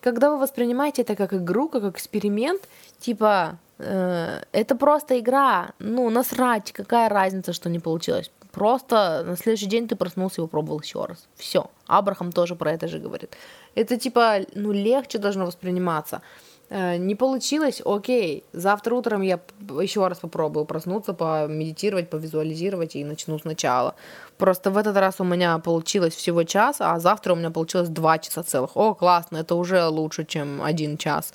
Когда 0.00 0.30
вы 0.30 0.38
воспринимаете 0.38 1.02
это 1.02 1.14
как 1.14 1.34
игру, 1.34 1.68
как 1.68 1.84
эксперимент, 1.84 2.62
типа, 2.98 3.58
э, 3.78 4.42
это 4.52 4.76
просто 4.76 5.18
игра, 5.18 5.72
ну, 5.78 6.08
насрать, 6.10 6.72
какая 6.72 7.08
разница, 7.08 7.52
что 7.52 7.68
не 7.68 7.78
получилось. 7.78 8.30
Просто 8.54 9.24
на 9.26 9.36
следующий 9.36 9.66
день 9.66 9.88
ты 9.88 9.96
проснулся 9.96 10.40
и 10.40 10.44
попробовал 10.44 10.80
еще 10.80 11.04
раз. 11.04 11.26
Все. 11.34 11.66
Абрахам 11.86 12.30
тоже 12.32 12.54
про 12.54 12.72
это 12.72 12.86
же 12.86 13.00
говорит. 13.00 13.36
Это 13.74 13.96
типа, 13.96 14.38
ну, 14.54 14.72
легче 14.72 15.18
должно 15.18 15.44
восприниматься. 15.44 16.22
Э, 16.70 16.96
не 16.96 17.16
получилось, 17.16 17.82
окей, 17.84 18.44
завтра 18.52 18.94
утром 18.94 19.22
я 19.22 19.40
еще 19.80 20.06
раз 20.06 20.18
попробую 20.18 20.66
проснуться, 20.66 21.14
помедитировать, 21.14 22.10
повизуализировать 22.10 22.96
и 22.96 23.04
начну 23.04 23.38
сначала. 23.38 23.94
Просто 24.38 24.70
в 24.70 24.76
этот 24.76 24.96
раз 24.96 25.20
у 25.20 25.24
меня 25.24 25.58
получилось 25.58 26.14
всего 26.14 26.44
час, 26.44 26.76
а 26.78 27.00
завтра 27.00 27.32
у 27.32 27.36
меня 27.36 27.50
получилось 27.50 27.88
два 27.88 28.18
часа 28.18 28.42
целых. 28.44 28.76
О, 28.76 28.94
классно, 28.94 29.38
это 29.38 29.56
уже 29.56 29.84
лучше, 29.86 30.24
чем 30.24 30.62
один 30.62 30.96
час. 30.96 31.34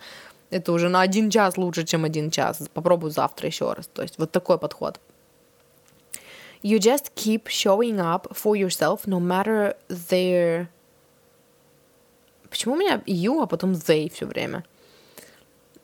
Это 0.52 0.72
уже 0.72 0.90
на 0.90 1.02
один 1.02 1.30
час 1.30 1.58
лучше, 1.58 1.84
чем 1.84 2.06
один 2.06 2.32
час. 2.32 2.62
Попробую 2.74 3.12
завтра 3.12 3.48
еще 3.48 3.74
раз. 3.74 3.88
То 3.88 4.02
есть 4.02 4.18
вот 4.18 4.32
такой 4.32 4.58
подход. 4.58 5.00
You 6.62 6.80
just 6.80 7.16
keep 7.16 7.48
showing 7.48 8.00
up 8.00 8.36
for 8.36 8.56
yourself 8.56 9.08
no 9.08 9.20
matter 9.20 9.76
their... 9.88 10.68
Почему 12.50 12.74
у 12.74 12.78
меня 12.78 13.02
you, 13.06 13.42
а 13.42 13.48
потом 13.48 13.74
they 13.74 14.10
все 14.10 14.26
время? 14.26 14.66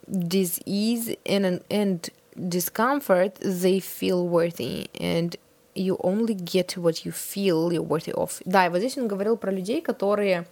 Disease 0.07 1.17
and, 1.25 1.63
and 1.69 2.09
discomfort, 2.35 3.35
they 3.35 3.79
feel 3.79 4.27
worthy. 4.27 4.87
And 4.99 5.35
you 5.75 5.97
only 6.03 6.33
get 6.33 6.75
what 6.77 7.05
you 7.05 7.11
feel 7.11 7.71
you're 7.71 7.81
worthy 7.81 8.11
of. 8.11 8.41
Да, 8.45 8.65
и 8.65 8.69
вот 8.69 8.79
здесь 8.79 8.97
он 8.97 9.07
говорил 9.07 9.37
про 9.37 9.51
людей, 9.51 9.81
которые 9.81 10.45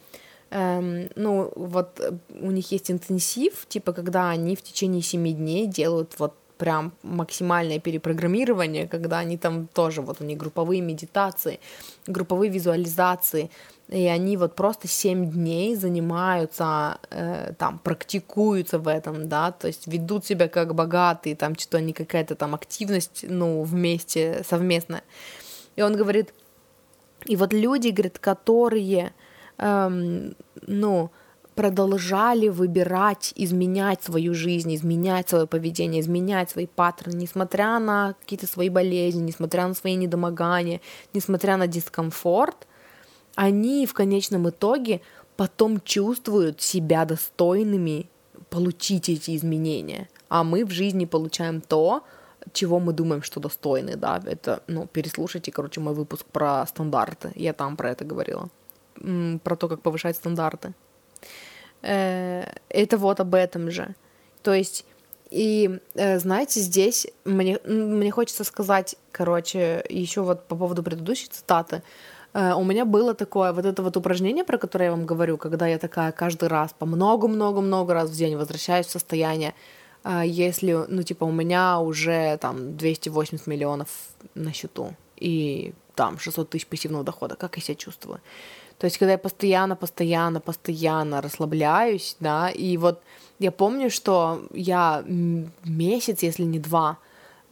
эм, 0.51 1.09
ну, 1.15 1.51
вот 1.55 1.99
у 2.29 2.51
них 2.51 2.71
есть 2.71 2.91
интенсив, 2.91 3.65
типа, 3.67 3.91
когда 3.91 4.29
они 4.29 4.55
в 4.55 4.61
течение 4.61 5.01
семи 5.01 5.33
дней 5.33 5.67
делают 5.67 6.13
вот 6.19 6.35
прям 6.63 6.93
максимальное 7.03 7.77
перепрограммирование, 7.77 8.87
когда 8.87 9.19
они 9.19 9.37
там 9.37 9.67
тоже, 9.67 10.01
вот 10.01 10.21
у 10.21 10.23
них 10.23 10.37
групповые 10.37 10.79
медитации, 10.79 11.59
групповые 12.07 12.49
визуализации, 12.49 13.49
и 13.89 14.05
они 14.05 14.37
вот 14.37 14.55
просто 14.55 14.87
7 14.87 15.29
дней 15.29 15.75
занимаются, 15.75 16.99
э, 17.09 17.51
там, 17.57 17.79
практикуются 17.79 18.79
в 18.79 18.87
этом, 18.87 19.27
да, 19.27 19.51
то 19.51 19.67
есть 19.67 19.87
ведут 19.87 20.25
себя 20.25 20.47
как 20.47 20.73
богатые, 20.73 21.35
там, 21.35 21.55
что-то 21.55 21.81
не 21.81 21.91
какая-то 21.91 22.35
там 22.35 22.55
активность, 22.55 23.25
ну, 23.27 23.63
вместе, 23.63 24.41
совместная. 24.49 25.03
И 25.75 25.81
он 25.81 25.97
говорит, 25.97 26.33
и 27.25 27.35
вот 27.35 27.51
люди, 27.51 27.89
говорит, 27.89 28.19
которые, 28.19 29.11
эм, 29.57 30.33
ну, 30.65 31.11
продолжали 31.55 32.47
выбирать, 32.47 33.33
изменять 33.35 34.03
свою 34.03 34.33
жизнь, 34.33 34.73
изменять 34.75 35.29
свое 35.29 35.47
поведение, 35.47 36.01
изменять 36.01 36.49
свои 36.49 36.65
паттерны, 36.65 37.15
несмотря 37.15 37.79
на 37.79 38.15
какие-то 38.19 38.47
свои 38.47 38.69
болезни, 38.69 39.21
несмотря 39.21 39.67
на 39.67 39.73
свои 39.73 39.95
недомогания, 39.95 40.81
несмотря 41.13 41.57
на 41.57 41.67
дискомфорт, 41.67 42.67
они 43.35 43.85
в 43.85 43.93
конечном 43.93 44.49
итоге 44.49 45.01
потом 45.37 45.79
чувствуют 45.81 46.61
себя 46.61 47.05
достойными 47.05 48.09
получить 48.49 49.09
эти 49.09 49.35
изменения. 49.35 50.09
А 50.29 50.43
мы 50.43 50.65
в 50.65 50.71
жизни 50.71 51.05
получаем 51.05 51.61
то, 51.61 52.03
чего 52.51 52.79
мы 52.79 52.93
думаем, 52.93 53.23
что 53.23 53.39
достойны, 53.39 53.95
да, 53.95 54.21
это, 54.25 54.63
ну, 54.67 54.85
переслушайте, 54.85 55.51
короче, 55.51 55.79
мой 55.79 55.93
выпуск 55.93 56.25
про 56.25 56.65
стандарты, 56.67 57.31
я 57.35 57.53
там 57.53 57.77
про 57.77 57.91
это 57.91 58.05
говорила, 58.05 58.49
про 59.43 59.55
то, 59.55 59.67
как 59.67 59.81
повышать 59.81 60.17
стандарты. 60.17 60.73
Э, 61.83 62.45
это 62.69 62.97
вот 62.97 63.19
об 63.19 63.35
этом 63.35 63.69
же. 63.69 63.95
То 64.41 64.53
есть, 64.53 64.85
и 65.29 65.79
э, 65.95 66.19
знаете, 66.19 66.61
здесь 66.61 67.07
мне, 67.25 67.59
мне 67.65 68.11
хочется 68.11 68.43
сказать, 68.43 68.95
короче, 69.11 69.83
еще 69.89 70.21
вот 70.21 70.47
по 70.47 70.55
поводу 70.55 70.81
предыдущей 70.81 71.27
цитаты, 71.27 71.83
э, 72.33 72.53
у 72.53 72.63
меня 72.63 72.85
было 72.85 73.13
такое 73.13 73.51
вот 73.51 73.65
это 73.65 73.83
вот 73.83 73.97
упражнение, 73.97 74.45
про 74.45 74.57
которое 74.57 74.85
я 74.85 74.91
вам 74.91 75.05
говорю, 75.05 75.37
когда 75.37 75.67
я 75.67 75.77
такая 75.77 76.11
каждый 76.13 76.47
раз 76.47 76.73
по 76.77 76.85
много-много-много 76.85 77.93
раз 77.93 78.09
в 78.09 78.15
день 78.15 78.37
возвращаюсь 78.37 78.87
в 78.87 78.91
состояние, 78.91 79.53
если, 80.25 80.85
ну, 80.89 81.01
типа, 81.01 81.23
у 81.23 81.31
меня 81.31 81.79
уже 81.79 82.37
там 82.41 82.75
280 82.75 83.47
миллионов 83.47 83.87
на 84.35 84.51
счету 84.51 84.95
и 85.15 85.73
там 85.95 86.19
600 86.19 86.49
тысяч 86.49 86.67
пассивного 86.67 87.05
дохода, 87.05 87.37
как 87.37 87.55
я 87.55 87.61
себя 87.61 87.75
чувствую. 87.75 88.19
То 88.77 88.85
есть, 88.85 88.97
когда 88.97 89.13
я 89.13 89.17
постоянно, 89.17 89.75
постоянно, 89.75 90.39
постоянно 90.39 91.21
расслабляюсь, 91.21 92.17
да, 92.19 92.49
и 92.49 92.77
вот 92.77 93.01
я 93.39 93.51
помню, 93.51 93.89
что 93.89 94.41
я 94.53 95.03
месяц, 95.63 96.23
если 96.23 96.43
не 96.43 96.59
два, 96.59 96.97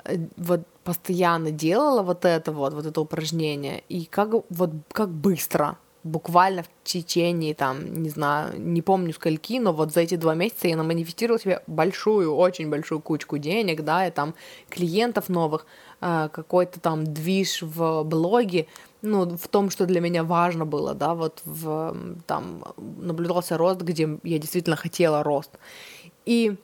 э, 0.03 0.17
вот 0.37 0.61
постоянно 0.83 1.51
делала 1.51 2.01
вот 2.01 2.25
это 2.25 2.51
вот, 2.51 2.73
вот 2.73 2.85
это 2.85 3.01
упражнение, 3.01 3.83
и 3.89 4.05
как 4.05 4.29
вот 4.49 4.71
как 4.91 5.09
быстро, 5.09 5.77
буквально 6.03 6.63
в 6.63 6.69
течение, 6.83 7.53
там, 7.53 7.93
не 7.93 8.09
знаю, 8.09 8.59
не 8.59 8.81
помню 8.81 9.13
скольки, 9.13 9.59
но 9.59 9.71
вот 9.71 9.91
за 9.91 10.01
эти 10.01 10.15
два 10.15 10.33
месяца 10.33 10.67
я 10.67 10.75
наманифестировала 10.75 11.39
себе 11.39 11.61
большую, 11.67 12.35
очень 12.35 12.69
большую 12.69 13.01
кучку 13.01 13.37
денег, 13.37 13.83
да, 13.83 14.07
и 14.07 14.11
там 14.11 14.33
клиентов 14.69 15.29
новых, 15.29 15.65
э, 16.01 16.29
какой-то 16.31 16.79
там 16.79 17.05
движ 17.05 17.61
в 17.61 18.03
блоге, 18.03 18.67
ну, 19.03 19.37
в 19.37 19.47
том, 19.47 19.69
что 19.69 19.85
для 19.85 20.01
меня 20.01 20.23
важно 20.23 20.65
было, 20.65 20.93
да, 20.95 21.13
вот 21.13 21.41
в, 21.45 21.95
там 22.25 22.63
наблюдался 22.77 23.57
рост, 23.57 23.81
где 23.81 24.09
я 24.23 24.39
действительно 24.39 24.75
хотела 24.75 25.23
рост. 25.23 25.51
И 26.25 26.55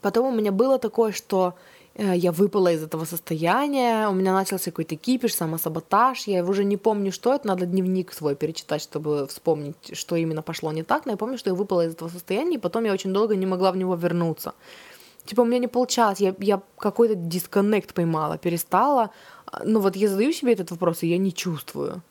потом 0.00 0.26
у 0.26 0.36
меня 0.36 0.50
было 0.50 0.78
такое, 0.78 1.12
что 1.12 1.54
я 1.96 2.32
выпала 2.32 2.72
из 2.72 2.82
этого 2.82 3.04
состояния, 3.04 4.08
у 4.08 4.12
меня 4.12 4.32
начался 4.32 4.70
какой-то 4.70 4.96
кипиш, 4.96 5.34
самосаботаж, 5.34 6.26
я 6.26 6.44
уже 6.44 6.64
не 6.64 6.76
помню, 6.76 7.12
что 7.12 7.34
это, 7.34 7.48
надо 7.48 7.66
дневник 7.66 8.12
свой 8.12 8.36
перечитать, 8.36 8.82
чтобы 8.82 9.26
вспомнить, 9.26 9.74
что 9.92 10.16
именно 10.16 10.42
пошло 10.42 10.72
не 10.72 10.82
так, 10.82 11.04
но 11.06 11.12
я 11.12 11.16
помню, 11.16 11.36
что 11.36 11.50
я 11.50 11.54
выпала 11.54 11.86
из 11.86 11.92
этого 11.92 12.08
состояния, 12.08 12.56
и 12.56 12.60
потом 12.60 12.84
я 12.84 12.92
очень 12.92 13.12
долго 13.12 13.36
не 13.36 13.46
могла 13.46 13.72
в 13.72 13.76
него 13.76 13.94
вернуться. 13.96 14.54
Типа 15.26 15.42
у 15.42 15.44
меня 15.44 15.58
не 15.58 15.68
получалось, 15.68 16.20
я, 16.20 16.34
я 16.38 16.62
какой-то 16.78 17.14
дисконнект 17.14 17.92
поймала, 17.92 18.38
перестала 18.38 19.10
ну 19.64 19.80
вот 19.80 19.96
я 19.96 20.08
задаю 20.08 20.32
себе 20.32 20.52
этот 20.52 20.70
вопрос, 20.70 21.02
и 21.02 21.08
я 21.08 21.18
не 21.18 21.32
чувствую. 21.32 22.02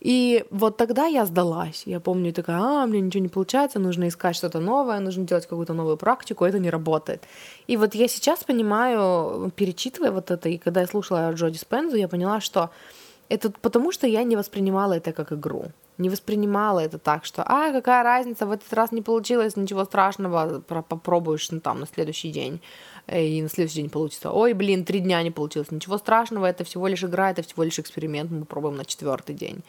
И 0.00 0.44
вот 0.50 0.76
тогда 0.76 1.06
я 1.06 1.26
сдалась. 1.26 1.82
Я 1.86 2.00
помню, 2.00 2.32
такая, 2.32 2.58
а, 2.60 2.86
мне 2.86 3.00
ничего 3.00 3.22
не 3.22 3.28
получается, 3.28 3.78
нужно 3.78 4.08
искать 4.08 4.36
что-то 4.36 4.60
новое, 4.60 5.00
нужно 5.00 5.24
делать 5.24 5.46
какую-то 5.46 5.74
новую 5.74 5.96
практику, 5.96 6.44
это 6.44 6.58
не 6.58 6.70
работает. 6.70 7.24
И 7.66 7.76
вот 7.76 7.94
я 7.94 8.08
сейчас 8.08 8.44
понимаю, 8.44 9.50
перечитывая 9.56 10.12
вот 10.12 10.30
это, 10.30 10.48
и 10.48 10.58
когда 10.58 10.82
я 10.82 10.86
слушала 10.86 11.32
Джоди 11.32 11.58
Спензу, 11.58 11.96
я 11.96 12.08
поняла, 12.08 12.40
что 12.40 12.70
это 13.28 13.50
потому, 13.50 13.92
что 13.92 14.06
я 14.06 14.22
не 14.22 14.36
воспринимала 14.36 14.94
это 14.94 15.12
как 15.12 15.32
игру. 15.32 15.66
Не 15.98 16.10
воспринимала 16.10 16.80
это 16.80 16.98
так, 16.98 17.24
что, 17.24 17.42
а, 17.44 17.72
какая 17.72 18.02
разница, 18.02 18.46
в 18.46 18.52
этот 18.52 18.72
раз 18.72 18.92
не 18.92 19.02
получилось, 19.02 19.56
ничего 19.56 19.84
страшного, 19.84 20.60
попробуешь 20.60 21.50
ну, 21.50 21.60
там 21.60 21.80
на 21.80 21.86
следующий 21.86 22.30
день. 22.30 22.60
Э, 23.08 23.24
и 23.24 23.42
на 23.42 23.48
следующий 23.48 23.82
день 23.82 23.90
получится, 23.90 24.30
ой, 24.30 24.52
блин, 24.52 24.84
три 24.84 25.00
дня 25.00 25.22
не 25.22 25.30
получилось, 25.30 25.70
ничего 25.70 25.98
страшного, 25.98 26.46
это 26.46 26.64
всего 26.64 26.86
лишь 26.86 27.02
игра, 27.02 27.30
это 27.30 27.42
всего 27.42 27.64
лишь 27.64 27.78
эксперимент, 27.78 28.30
мы 28.30 28.44
пробуем 28.44 28.76
на 28.76 28.84
четвертый 28.84 29.34
день. 29.34 29.62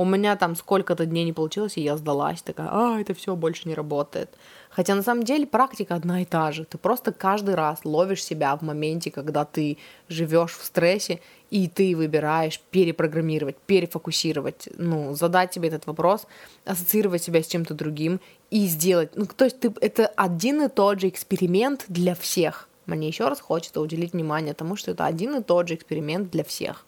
У 0.00 0.06
меня 0.06 0.34
там 0.36 0.56
сколько-то 0.56 1.04
дней 1.04 1.24
не 1.24 1.34
получилось, 1.34 1.76
и 1.76 1.82
я 1.82 1.94
сдалась, 1.98 2.40
такая, 2.40 2.68
а, 2.72 2.98
это 2.98 3.12
все 3.12 3.36
больше 3.36 3.68
не 3.68 3.74
работает. 3.74 4.30
Хотя 4.70 4.94
на 4.94 5.02
самом 5.02 5.24
деле 5.24 5.46
практика 5.46 5.94
одна 5.94 6.22
и 6.22 6.24
та 6.24 6.52
же. 6.52 6.64
Ты 6.64 6.78
просто 6.78 7.12
каждый 7.12 7.54
раз 7.54 7.80
ловишь 7.84 8.24
себя 8.24 8.56
в 8.56 8.62
моменте, 8.62 9.10
когда 9.10 9.44
ты 9.44 9.76
живешь 10.08 10.52
в 10.52 10.64
стрессе, 10.64 11.20
и 11.50 11.68
ты 11.68 11.94
выбираешь 11.94 12.62
перепрограммировать, 12.70 13.58
перефокусировать, 13.66 14.70
ну, 14.78 15.12
задать 15.14 15.52
себе 15.52 15.68
этот 15.68 15.86
вопрос, 15.86 16.26
ассоциировать 16.64 17.22
себя 17.22 17.42
с 17.42 17.46
чем-то 17.46 17.74
другим 17.74 18.20
и 18.50 18.64
сделать. 18.68 19.10
Ну, 19.16 19.26
то 19.26 19.44
есть 19.44 19.60
ты, 19.60 19.70
это 19.82 20.06
один 20.06 20.62
и 20.62 20.68
тот 20.68 20.98
же 20.98 21.08
эксперимент 21.08 21.84
для 21.88 22.14
всех. 22.14 22.70
Мне 22.86 23.08
еще 23.08 23.28
раз 23.28 23.38
хочется 23.38 23.82
уделить 23.82 24.14
внимание 24.14 24.54
тому, 24.54 24.76
что 24.76 24.92
это 24.92 25.04
один 25.04 25.36
и 25.36 25.42
тот 25.42 25.68
же 25.68 25.74
эксперимент 25.74 26.30
для 26.30 26.42
всех. 26.42 26.86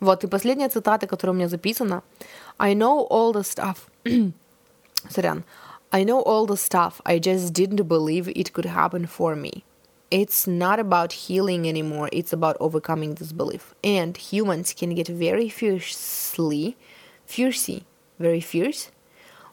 Вот, 0.00 0.24
и 0.24 0.26
последняя 0.26 0.68
цитата, 0.68 1.06
которая 1.06 1.34
у 1.34 1.36
меня 1.36 1.48
записана. 1.48 2.02
I 2.58 2.74
know 2.74 3.06
all 3.08 3.32
the 3.32 3.42
stuff. 3.42 3.90
Сорян. 5.08 5.44
I 5.92 6.04
know 6.04 6.22
all 6.22 6.46
the 6.46 6.56
stuff. 6.56 7.00
I 7.04 7.18
just 7.18 7.52
didn't 7.52 7.86
believe 7.86 8.28
it 8.28 8.52
could 8.52 8.66
happen 8.66 9.06
for 9.06 9.34
me. 9.34 9.64
It's 10.10 10.46
not 10.46 10.80
about 10.80 11.12
healing 11.12 11.68
anymore, 11.68 12.08
it's 12.12 12.32
about 12.32 12.56
overcoming 12.58 13.14
this 13.14 13.32
belief. 13.32 13.74
And 13.84 14.16
humans 14.16 14.72
can 14.72 14.94
get 14.94 15.06
very 15.06 15.48
fiercely, 15.48 16.76
fiercey, 17.28 17.84
very 18.18 18.40
fierce, 18.40 18.90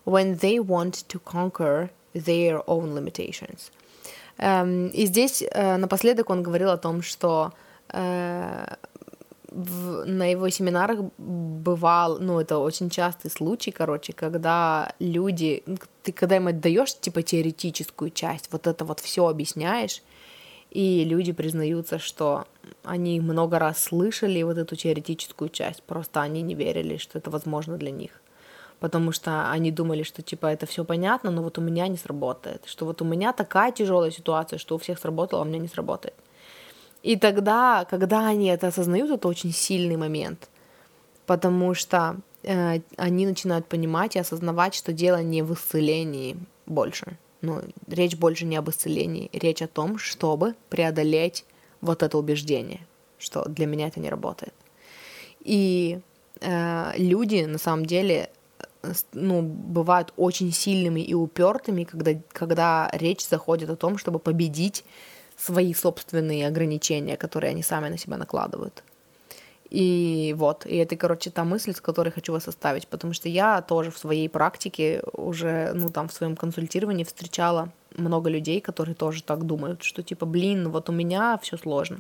when 0.03 0.37
they 0.37 0.57
want 0.59 1.07
to 1.09 1.19
conquer 1.19 1.91
their 2.13 2.67
own 2.67 2.95
limitations. 2.95 3.69
Um, 4.39 4.89
и 4.93 5.05
здесь 5.05 5.43
uh, 5.43 5.77
напоследок 5.77 6.29
он 6.29 6.41
говорил 6.41 6.71
о 6.71 6.77
том, 6.77 7.01
что 7.01 7.53
uh, 7.93 8.77
в, 9.57 10.05
на 10.05 10.29
его 10.29 10.49
семинарах 10.49 10.99
бывал, 11.17 12.19
ну, 12.19 12.39
это 12.39 12.59
очень 12.59 12.91
частый 12.91 13.31
случай, 13.31 13.71
короче, 13.71 14.13
когда 14.13 14.93
люди, 14.99 15.63
ты 16.03 16.11
когда 16.11 16.35
им 16.35 16.47
отдаешь, 16.47 16.95
типа, 16.99 17.23
теоретическую 17.23 18.11
часть, 18.11 18.49
вот 18.51 18.67
это 18.67 18.85
вот 18.85 18.99
все 18.99 19.27
объясняешь, 19.27 20.03
и 20.69 21.03
люди 21.05 21.31
признаются, 21.31 21.97
что 21.97 22.45
они 22.83 23.19
много 23.19 23.57
раз 23.57 23.83
слышали 23.83 24.43
вот 24.43 24.59
эту 24.59 24.75
теоретическую 24.75 25.49
часть, 25.49 25.81
просто 25.81 26.21
они 26.21 26.43
не 26.43 26.53
верили, 26.53 26.97
что 26.97 27.17
это 27.17 27.31
возможно 27.31 27.77
для 27.77 27.89
них. 27.89 28.11
Потому 28.79 29.11
что 29.11 29.49
они 29.49 29.71
думали, 29.71 30.03
что 30.03 30.21
типа 30.21 30.45
это 30.45 30.67
все 30.67 30.85
понятно, 30.85 31.31
но 31.31 31.41
вот 31.41 31.57
у 31.57 31.61
меня 31.61 31.87
не 31.87 31.97
сработает. 31.97 32.61
Что 32.67 32.85
вот 32.85 33.01
у 33.01 33.05
меня 33.05 33.33
такая 33.33 33.71
тяжелая 33.71 34.11
ситуация, 34.11 34.59
что 34.59 34.75
у 34.75 34.77
всех 34.77 34.99
сработало, 34.99 35.41
а 35.41 35.45
у 35.45 35.47
меня 35.47 35.57
не 35.57 35.67
сработает. 35.67 36.13
И 37.03 37.15
тогда, 37.15 37.85
когда 37.89 38.27
они 38.27 38.47
это 38.47 38.67
осознают, 38.67 39.11
это 39.11 39.27
очень 39.27 39.53
сильный 39.53 39.97
момент. 39.97 40.49
Потому 41.25 41.73
что 41.73 42.17
э, 42.43 42.79
они 42.97 43.25
начинают 43.25 43.67
понимать 43.67 44.15
и 44.15 44.19
осознавать, 44.19 44.73
что 44.73 44.93
дело 44.93 45.21
не 45.21 45.41
в 45.41 45.53
исцелении 45.53 46.37
больше, 46.65 47.17
ну, 47.41 47.61
речь 47.87 48.15
больше 48.15 48.45
не 48.45 48.55
об 48.55 48.69
исцелении, 48.69 49.29
речь 49.33 49.61
о 49.61 49.67
том, 49.67 49.97
чтобы 49.97 50.55
преодолеть 50.69 51.45
вот 51.81 52.03
это 52.03 52.17
убеждение, 52.17 52.81
что 53.17 53.47
для 53.47 53.65
меня 53.65 53.87
это 53.87 53.99
не 53.99 54.09
работает. 54.09 54.53
И 55.41 55.99
э, 56.41 56.91
люди 56.97 57.45
на 57.45 57.57
самом 57.57 57.85
деле 57.85 58.29
э, 58.83 58.93
ну, 59.13 59.41
бывают 59.41 60.13
очень 60.17 60.51
сильными 60.51 61.01
и 61.01 61.13
упертыми, 61.13 61.83
когда, 61.83 62.11
когда 62.31 62.89
речь 62.93 63.25
заходит 63.27 63.69
о 63.69 63.75
том, 63.75 63.97
чтобы 63.97 64.19
победить 64.19 64.83
свои 65.37 65.73
собственные 65.73 66.47
ограничения, 66.47 67.15
которые 67.15 67.51
они 67.51 67.63
сами 67.63 67.89
на 67.89 67.97
себя 67.97 68.17
накладывают. 68.17 68.83
И 69.69 70.33
вот, 70.37 70.65
и 70.65 70.77
это, 70.77 70.95
короче, 70.95 71.29
та 71.29 71.43
мысль, 71.43 71.73
с 71.73 71.81
которой 71.81 72.09
хочу 72.09 72.31
вас 72.31 72.47
оставить, 72.47 72.87
потому 72.87 73.13
что 73.13 73.27
я 73.29 73.61
тоже 73.61 73.91
в 73.91 73.97
своей 73.97 74.29
практике 74.29 75.03
уже, 75.13 75.73
ну, 75.73 75.89
там, 75.89 76.07
в 76.07 76.13
своем 76.13 76.35
консультировании 76.35 77.03
встречала 77.03 77.69
много 77.97 78.29
людей, 78.29 78.61
которые 78.61 78.95
тоже 78.95 79.23
так 79.23 79.45
думают, 79.45 79.83
что 79.83 80.03
типа, 80.03 80.25
блин, 80.25 80.69
вот 80.69 80.89
у 80.89 80.93
меня 80.93 81.37
все 81.41 81.57
сложно. 81.57 81.99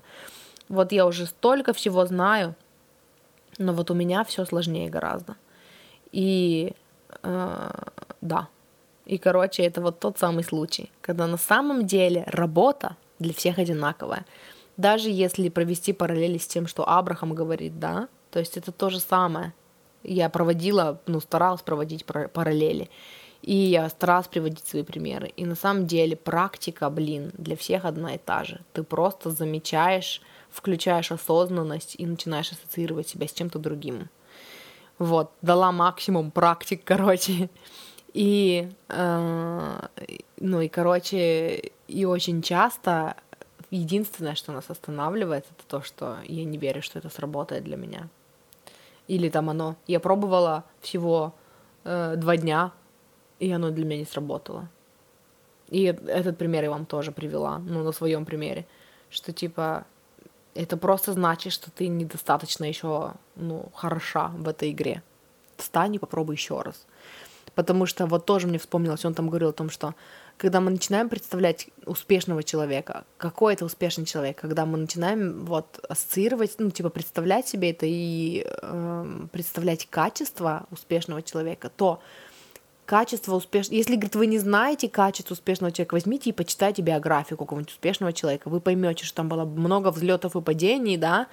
Вот 0.69 0.91
я 0.91 1.05
уже 1.05 1.25
столько 1.25 1.73
всего 1.73 2.05
знаю, 2.05 2.55
но 3.57 3.73
вот 3.73 3.91
у 3.91 3.93
меня 3.93 4.23
все 4.23 4.45
сложнее 4.45 4.89
гораздо. 4.89 5.35
И 6.11 6.73
э, 7.23 7.69
да. 8.21 8.47
И, 9.05 9.17
короче, 9.17 9.63
это 9.63 9.81
вот 9.81 9.99
тот 9.99 10.19
самый 10.19 10.43
случай, 10.43 10.91
когда 11.01 11.27
на 11.27 11.37
самом 11.37 11.85
деле 11.85 12.23
работа 12.27 12.95
для 13.19 13.33
всех 13.33 13.57
одинаковая 13.59 14.25
даже 14.77 15.09
если 15.09 15.49
провести 15.49 15.91
параллели 15.91 16.37
с 16.37 16.47
тем, 16.47 16.67
что 16.67 16.87
Абрахам 16.87 17.33
говорит, 17.33 17.79
да, 17.79 18.07
то 18.31 18.39
есть 18.39 18.57
это 18.57 18.71
то 18.71 18.89
же 18.89 18.99
самое. 18.99 19.53
Я 20.03 20.29
проводила, 20.29 21.01
ну, 21.07 21.19
старалась 21.19 21.63
проводить 21.63 22.05
параллели. 22.05 22.89
И 23.41 23.55
я 23.55 23.89
старалась 23.89 24.27
приводить 24.27 24.65
свои 24.65 24.83
примеры. 24.83 25.27
И 25.35 25.45
на 25.45 25.55
самом 25.55 25.87
деле 25.87 26.15
практика, 26.15 26.89
блин, 26.89 27.31
для 27.37 27.55
всех 27.55 27.85
одна 27.85 28.15
и 28.15 28.17
та 28.17 28.43
же. 28.43 28.61
Ты 28.73 28.83
просто 28.83 29.31
замечаешь, 29.31 30.21
включаешь 30.49 31.11
осознанность 31.11 31.95
и 31.97 32.05
начинаешь 32.05 32.51
ассоциировать 32.51 33.09
себя 33.09 33.27
с 33.27 33.33
чем-то 33.33 33.59
другим. 33.59 34.09
Вот, 34.99 35.31
дала 35.41 35.71
максимум 35.71 36.31
практик, 36.31 36.81
короче. 36.85 37.49
И, 38.17 38.67
э, 38.89 39.79
ну 40.37 40.61
и, 40.61 40.67
короче, 40.69 41.71
и 41.87 42.05
очень 42.05 42.41
часто 42.41 43.15
единственное, 43.69 44.33
что 44.33 44.51
нас 44.51 44.71
останавливает, 44.71 45.45
это 45.51 45.67
то, 45.67 45.83
что 45.83 46.17
я 46.23 46.43
не 46.43 46.57
верю, 46.57 46.81
что 46.81 46.97
это 46.97 47.09
сработает 47.09 47.63
для 47.63 47.77
меня. 47.77 48.07
Или 49.07 49.29
там 49.29 49.51
оно. 49.51 49.75
Я 49.85 49.99
пробовала 49.99 50.63
всего 50.81 51.35
э, 51.83 52.15
два 52.17 52.37
дня, 52.37 52.71
и 53.37 53.51
оно 53.51 53.69
для 53.69 53.85
меня 53.85 53.99
не 53.99 54.05
сработало. 54.05 54.67
И 55.69 55.83
этот 55.83 56.39
пример 56.39 56.63
я 56.63 56.71
вам 56.71 56.87
тоже 56.87 57.11
привела, 57.11 57.59
ну, 57.59 57.83
на 57.83 57.91
своем 57.91 58.25
примере, 58.25 58.65
что 59.11 59.31
типа 59.31 59.85
это 60.55 60.75
просто 60.75 61.13
значит, 61.13 61.53
что 61.53 61.69
ты 61.69 61.87
недостаточно 61.87 62.65
еще, 62.65 63.13
ну, 63.35 63.69
хороша 63.75 64.29
в 64.29 64.47
этой 64.47 64.71
игре. 64.71 65.03
Встань 65.55 65.93
и 65.93 65.99
попробуй 65.99 66.33
еще 66.33 66.63
раз. 66.63 66.87
Потому 67.57 67.87
что 67.87 68.05
вот 68.05 68.27
тоже 68.27 68.45
мне 68.45 68.59
вспомнилось, 68.59 69.03
он 69.03 69.15
там 69.15 69.29
говорил 69.29 69.49
о 69.49 69.51
том, 69.51 69.71
что 69.71 69.95
когда 70.37 70.61
мы 70.61 70.69
начинаем 70.69 71.09
представлять 71.09 71.69
успешного 71.87 72.43
человека, 72.43 73.03
какой 73.17 73.55
это 73.55 73.65
успешный 73.65 74.05
человек, 74.05 74.37
когда 74.37 74.67
мы 74.67 74.77
начинаем 74.77 75.43
вот 75.43 75.83
ассоциировать, 75.89 76.53
ну, 76.59 76.69
типа 76.69 76.89
представлять 76.91 77.47
себе 77.47 77.71
это 77.71 77.87
и 77.89 78.45
э, 78.45 79.25
представлять 79.31 79.87
качество 79.89 80.67
успешного 80.69 81.23
человека, 81.23 81.71
то 81.75 81.99
качество 82.85 83.35
успешного... 83.35 83.75
Если, 83.75 83.95
говорит, 83.95 84.15
вы 84.15 84.27
не 84.27 84.37
знаете 84.37 84.87
качество 84.87 85.33
успешного 85.33 85.71
человека, 85.71 85.95
возьмите 85.95 86.29
и 86.29 86.33
почитайте 86.33 86.83
биографию 86.83 87.39
какого-нибудь 87.39 87.71
успешного 87.71 88.13
человека. 88.13 88.49
Вы 88.49 88.61
поймете, 88.61 89.03
что 89.03 89.15
там 89.15 89.29
было 89.29 89.45
много 89.45 89.89
взлетов 89.89 90.35
и 90.35 90.41
падений, 90.41 90.97
да, 90.97 91.25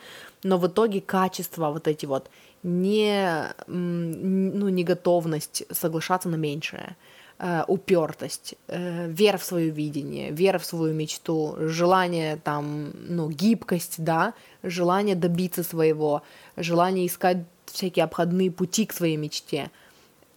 но 0.42 0.56
в 0.56 0.66
итоге 0.68 1.02
качество 1.02 1.70
вот 1.70 1.86
эти 1.86 2.06
вот 2.06 2.30
не, 2.64 3.54
ну, 3.66 4.68
не 4.68 4.84
готовность 4.84 5.64
соглашаться 5.70 6.28
на 6.28 6.36
меньшее, 6.36 6.96
э, 7.38 7.62
упертость, 7.68 8.54
э, 8.68 9.06
вера 9.08 9.36
в 9.36 9.44
свое 9.44 9.68
видение, 9.68 10.30
вера 10.30 10.58
в 10.58 10.64
свою 10.64 10.94
мечту, 10.94 11.56
желание 11.58 12.36
там, 12.36 12.92
ну, 13.08 13.28
гибкость, 13.28 14.02
да, 14.02 14.32
желание 14.62 15.14
добиться 15.14 15.62
своего, 15.62 16.22
желание 16.56 17.06
искать 17.06 17.38
всякие 17.66 18.04
обходные 18.04 18.50
пути 18.50 18.86
к 18.86 18.94
своей 18.94 19.16
мечте. 19.16 19.70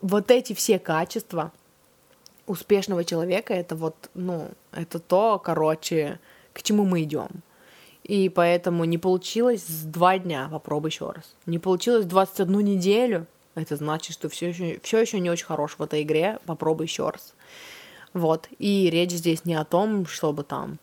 Вот 0.02 0.30
эти 0.30 0.54
все 0.54 0.80
качества 0.80 1.52
успешного 2.46 3.06
человека, 3.06 3.54
это 3.54 3.76
вот, 3.76 4.10
ну, 4.14 4.50
это 4.74 5.00
то, 5.00 5.40
короче, 5.40 6.20
к 6.54 6.62
чему 6.62 6.84
мы 6.84 7.04
идем. 7.04 7.30
И 8.08 8.30
поэтому 8.30 8.86
не 8.86 8.98
получилось 8.98 9.66
два 9.84 10.18
дня, 10.18 10.48
попробуй 10.50 10.90
еще 10.90 11.12
раз. 11.12 11.36
Не 11.46 11.60
получилось 11.60 12.06
21 12.06 12.60
неделю, 12.60 13.28
это 13.56 13.76
значит, 13.76 14.14
что 14.14 14.30
все 14.30 14.50
еще, 14.50 14.80
все 14.82 15.00
еще 15.00 15.20
не 15.20 15.30
очень 15.30 15.46
хорош 15.46 15.76
в 15.78 15.84
этой 15.84 16.04
игре, 16.04 16.40
попробуй 16.46 16.86
еще 16.86 17.10
раз. 17.10 17.34
Вот. 18.14 18.48
И 18.60 18.90
речь 18.90 19.12
здесь 19.12 19.44
не 19.44 19.56
о 19.56 19.66
том, 19.66 20.06
чтобы 20.06 20.44
там 20.44 20.80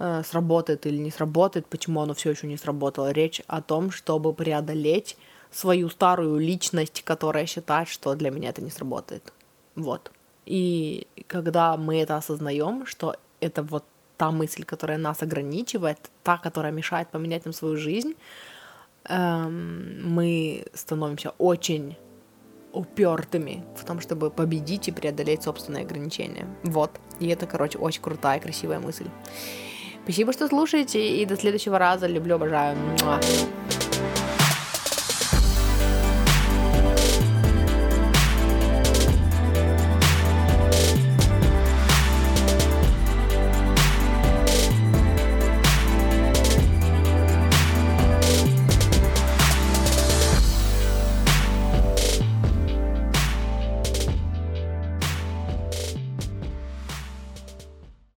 э, 0.00 0.22
сработает 0.24 0.84
или 0.86 0.96
не 0.96 1.12
сработает, 1.12 1.66
почему 1.66 2.00
оно 2.00 2.14
все 2.14 2.30
еще 2.30 2.48
не 2.48 2.56
сработало. 2.56 3.12
Речь 3.12 3.40
о 3.46 3.62
том, 3.62 3.92
чтобы 3.92 4.32
преодолеть 4.32 5.16
свою 5.52 5.88
старую 5.88 6.38
личность, 6.38 7.02
которая 7.04 7.46
считает, 7.46 7.88
что 7.88 8.14
для 8.16 8.30
меня 8.30 8.48
это 8.48 8.62
не 8.62 8.70
сработает. 8.70 9.32
Вот. 9.76 10.10
И 10.44 11.06
когда 11.28 11.76
мы 11.76 12.00
это 12.00 12.16
осознаем, 12.16 12.84
что 12.86 13.16
это 13.40 13.62
вот 13.62 13.84
та 14.16 14.30
мысль, 14.30 14.64
которая 14.64 14.98
нас 14.98 15.22
ограничивает, 15.22 15.98
та, 16.22 16.38
которая 16.38 16.72
мешает 16.72 17.08
поменять 17.08 17.44
нам 17.44 17.52
свою 17.52 17.76
жизнь, 17.76 18.14
эм, 19.08 20.14
мы 20.14 20.64
становимся 20.74 21.30
очень 21.38 21.96
упертыми 22.72 23.62
в 23.76 23.84
том, 23.84 24.00
чтобы 24.00 24.30
победить 24.30 24.88
и 24.88 24.92
преодолеть 24.92 25.42
собственные 25.42 25.84
ограничения. 25.84 26.46
Вот. 26.64 26.90
И 27.20 27.28
это, 27.28 27.46
короче, 27.46 27.78
очень 27.78 28.02
крутая, 28.02 28.40
красивая 28.40 28.80
мысль. 28.80 29.06
Спасибо, 30.02 30.32
что 30.32 30.48
слушаете, 30.48 31.22
и 31.22 31.24
до 31.26 31.36
следующего 31.36 31.78
раза. 31.78 32.06
Люблю, 32.06 32.34
обожаю. 32.34 32.76
Муа. 32.76 33.20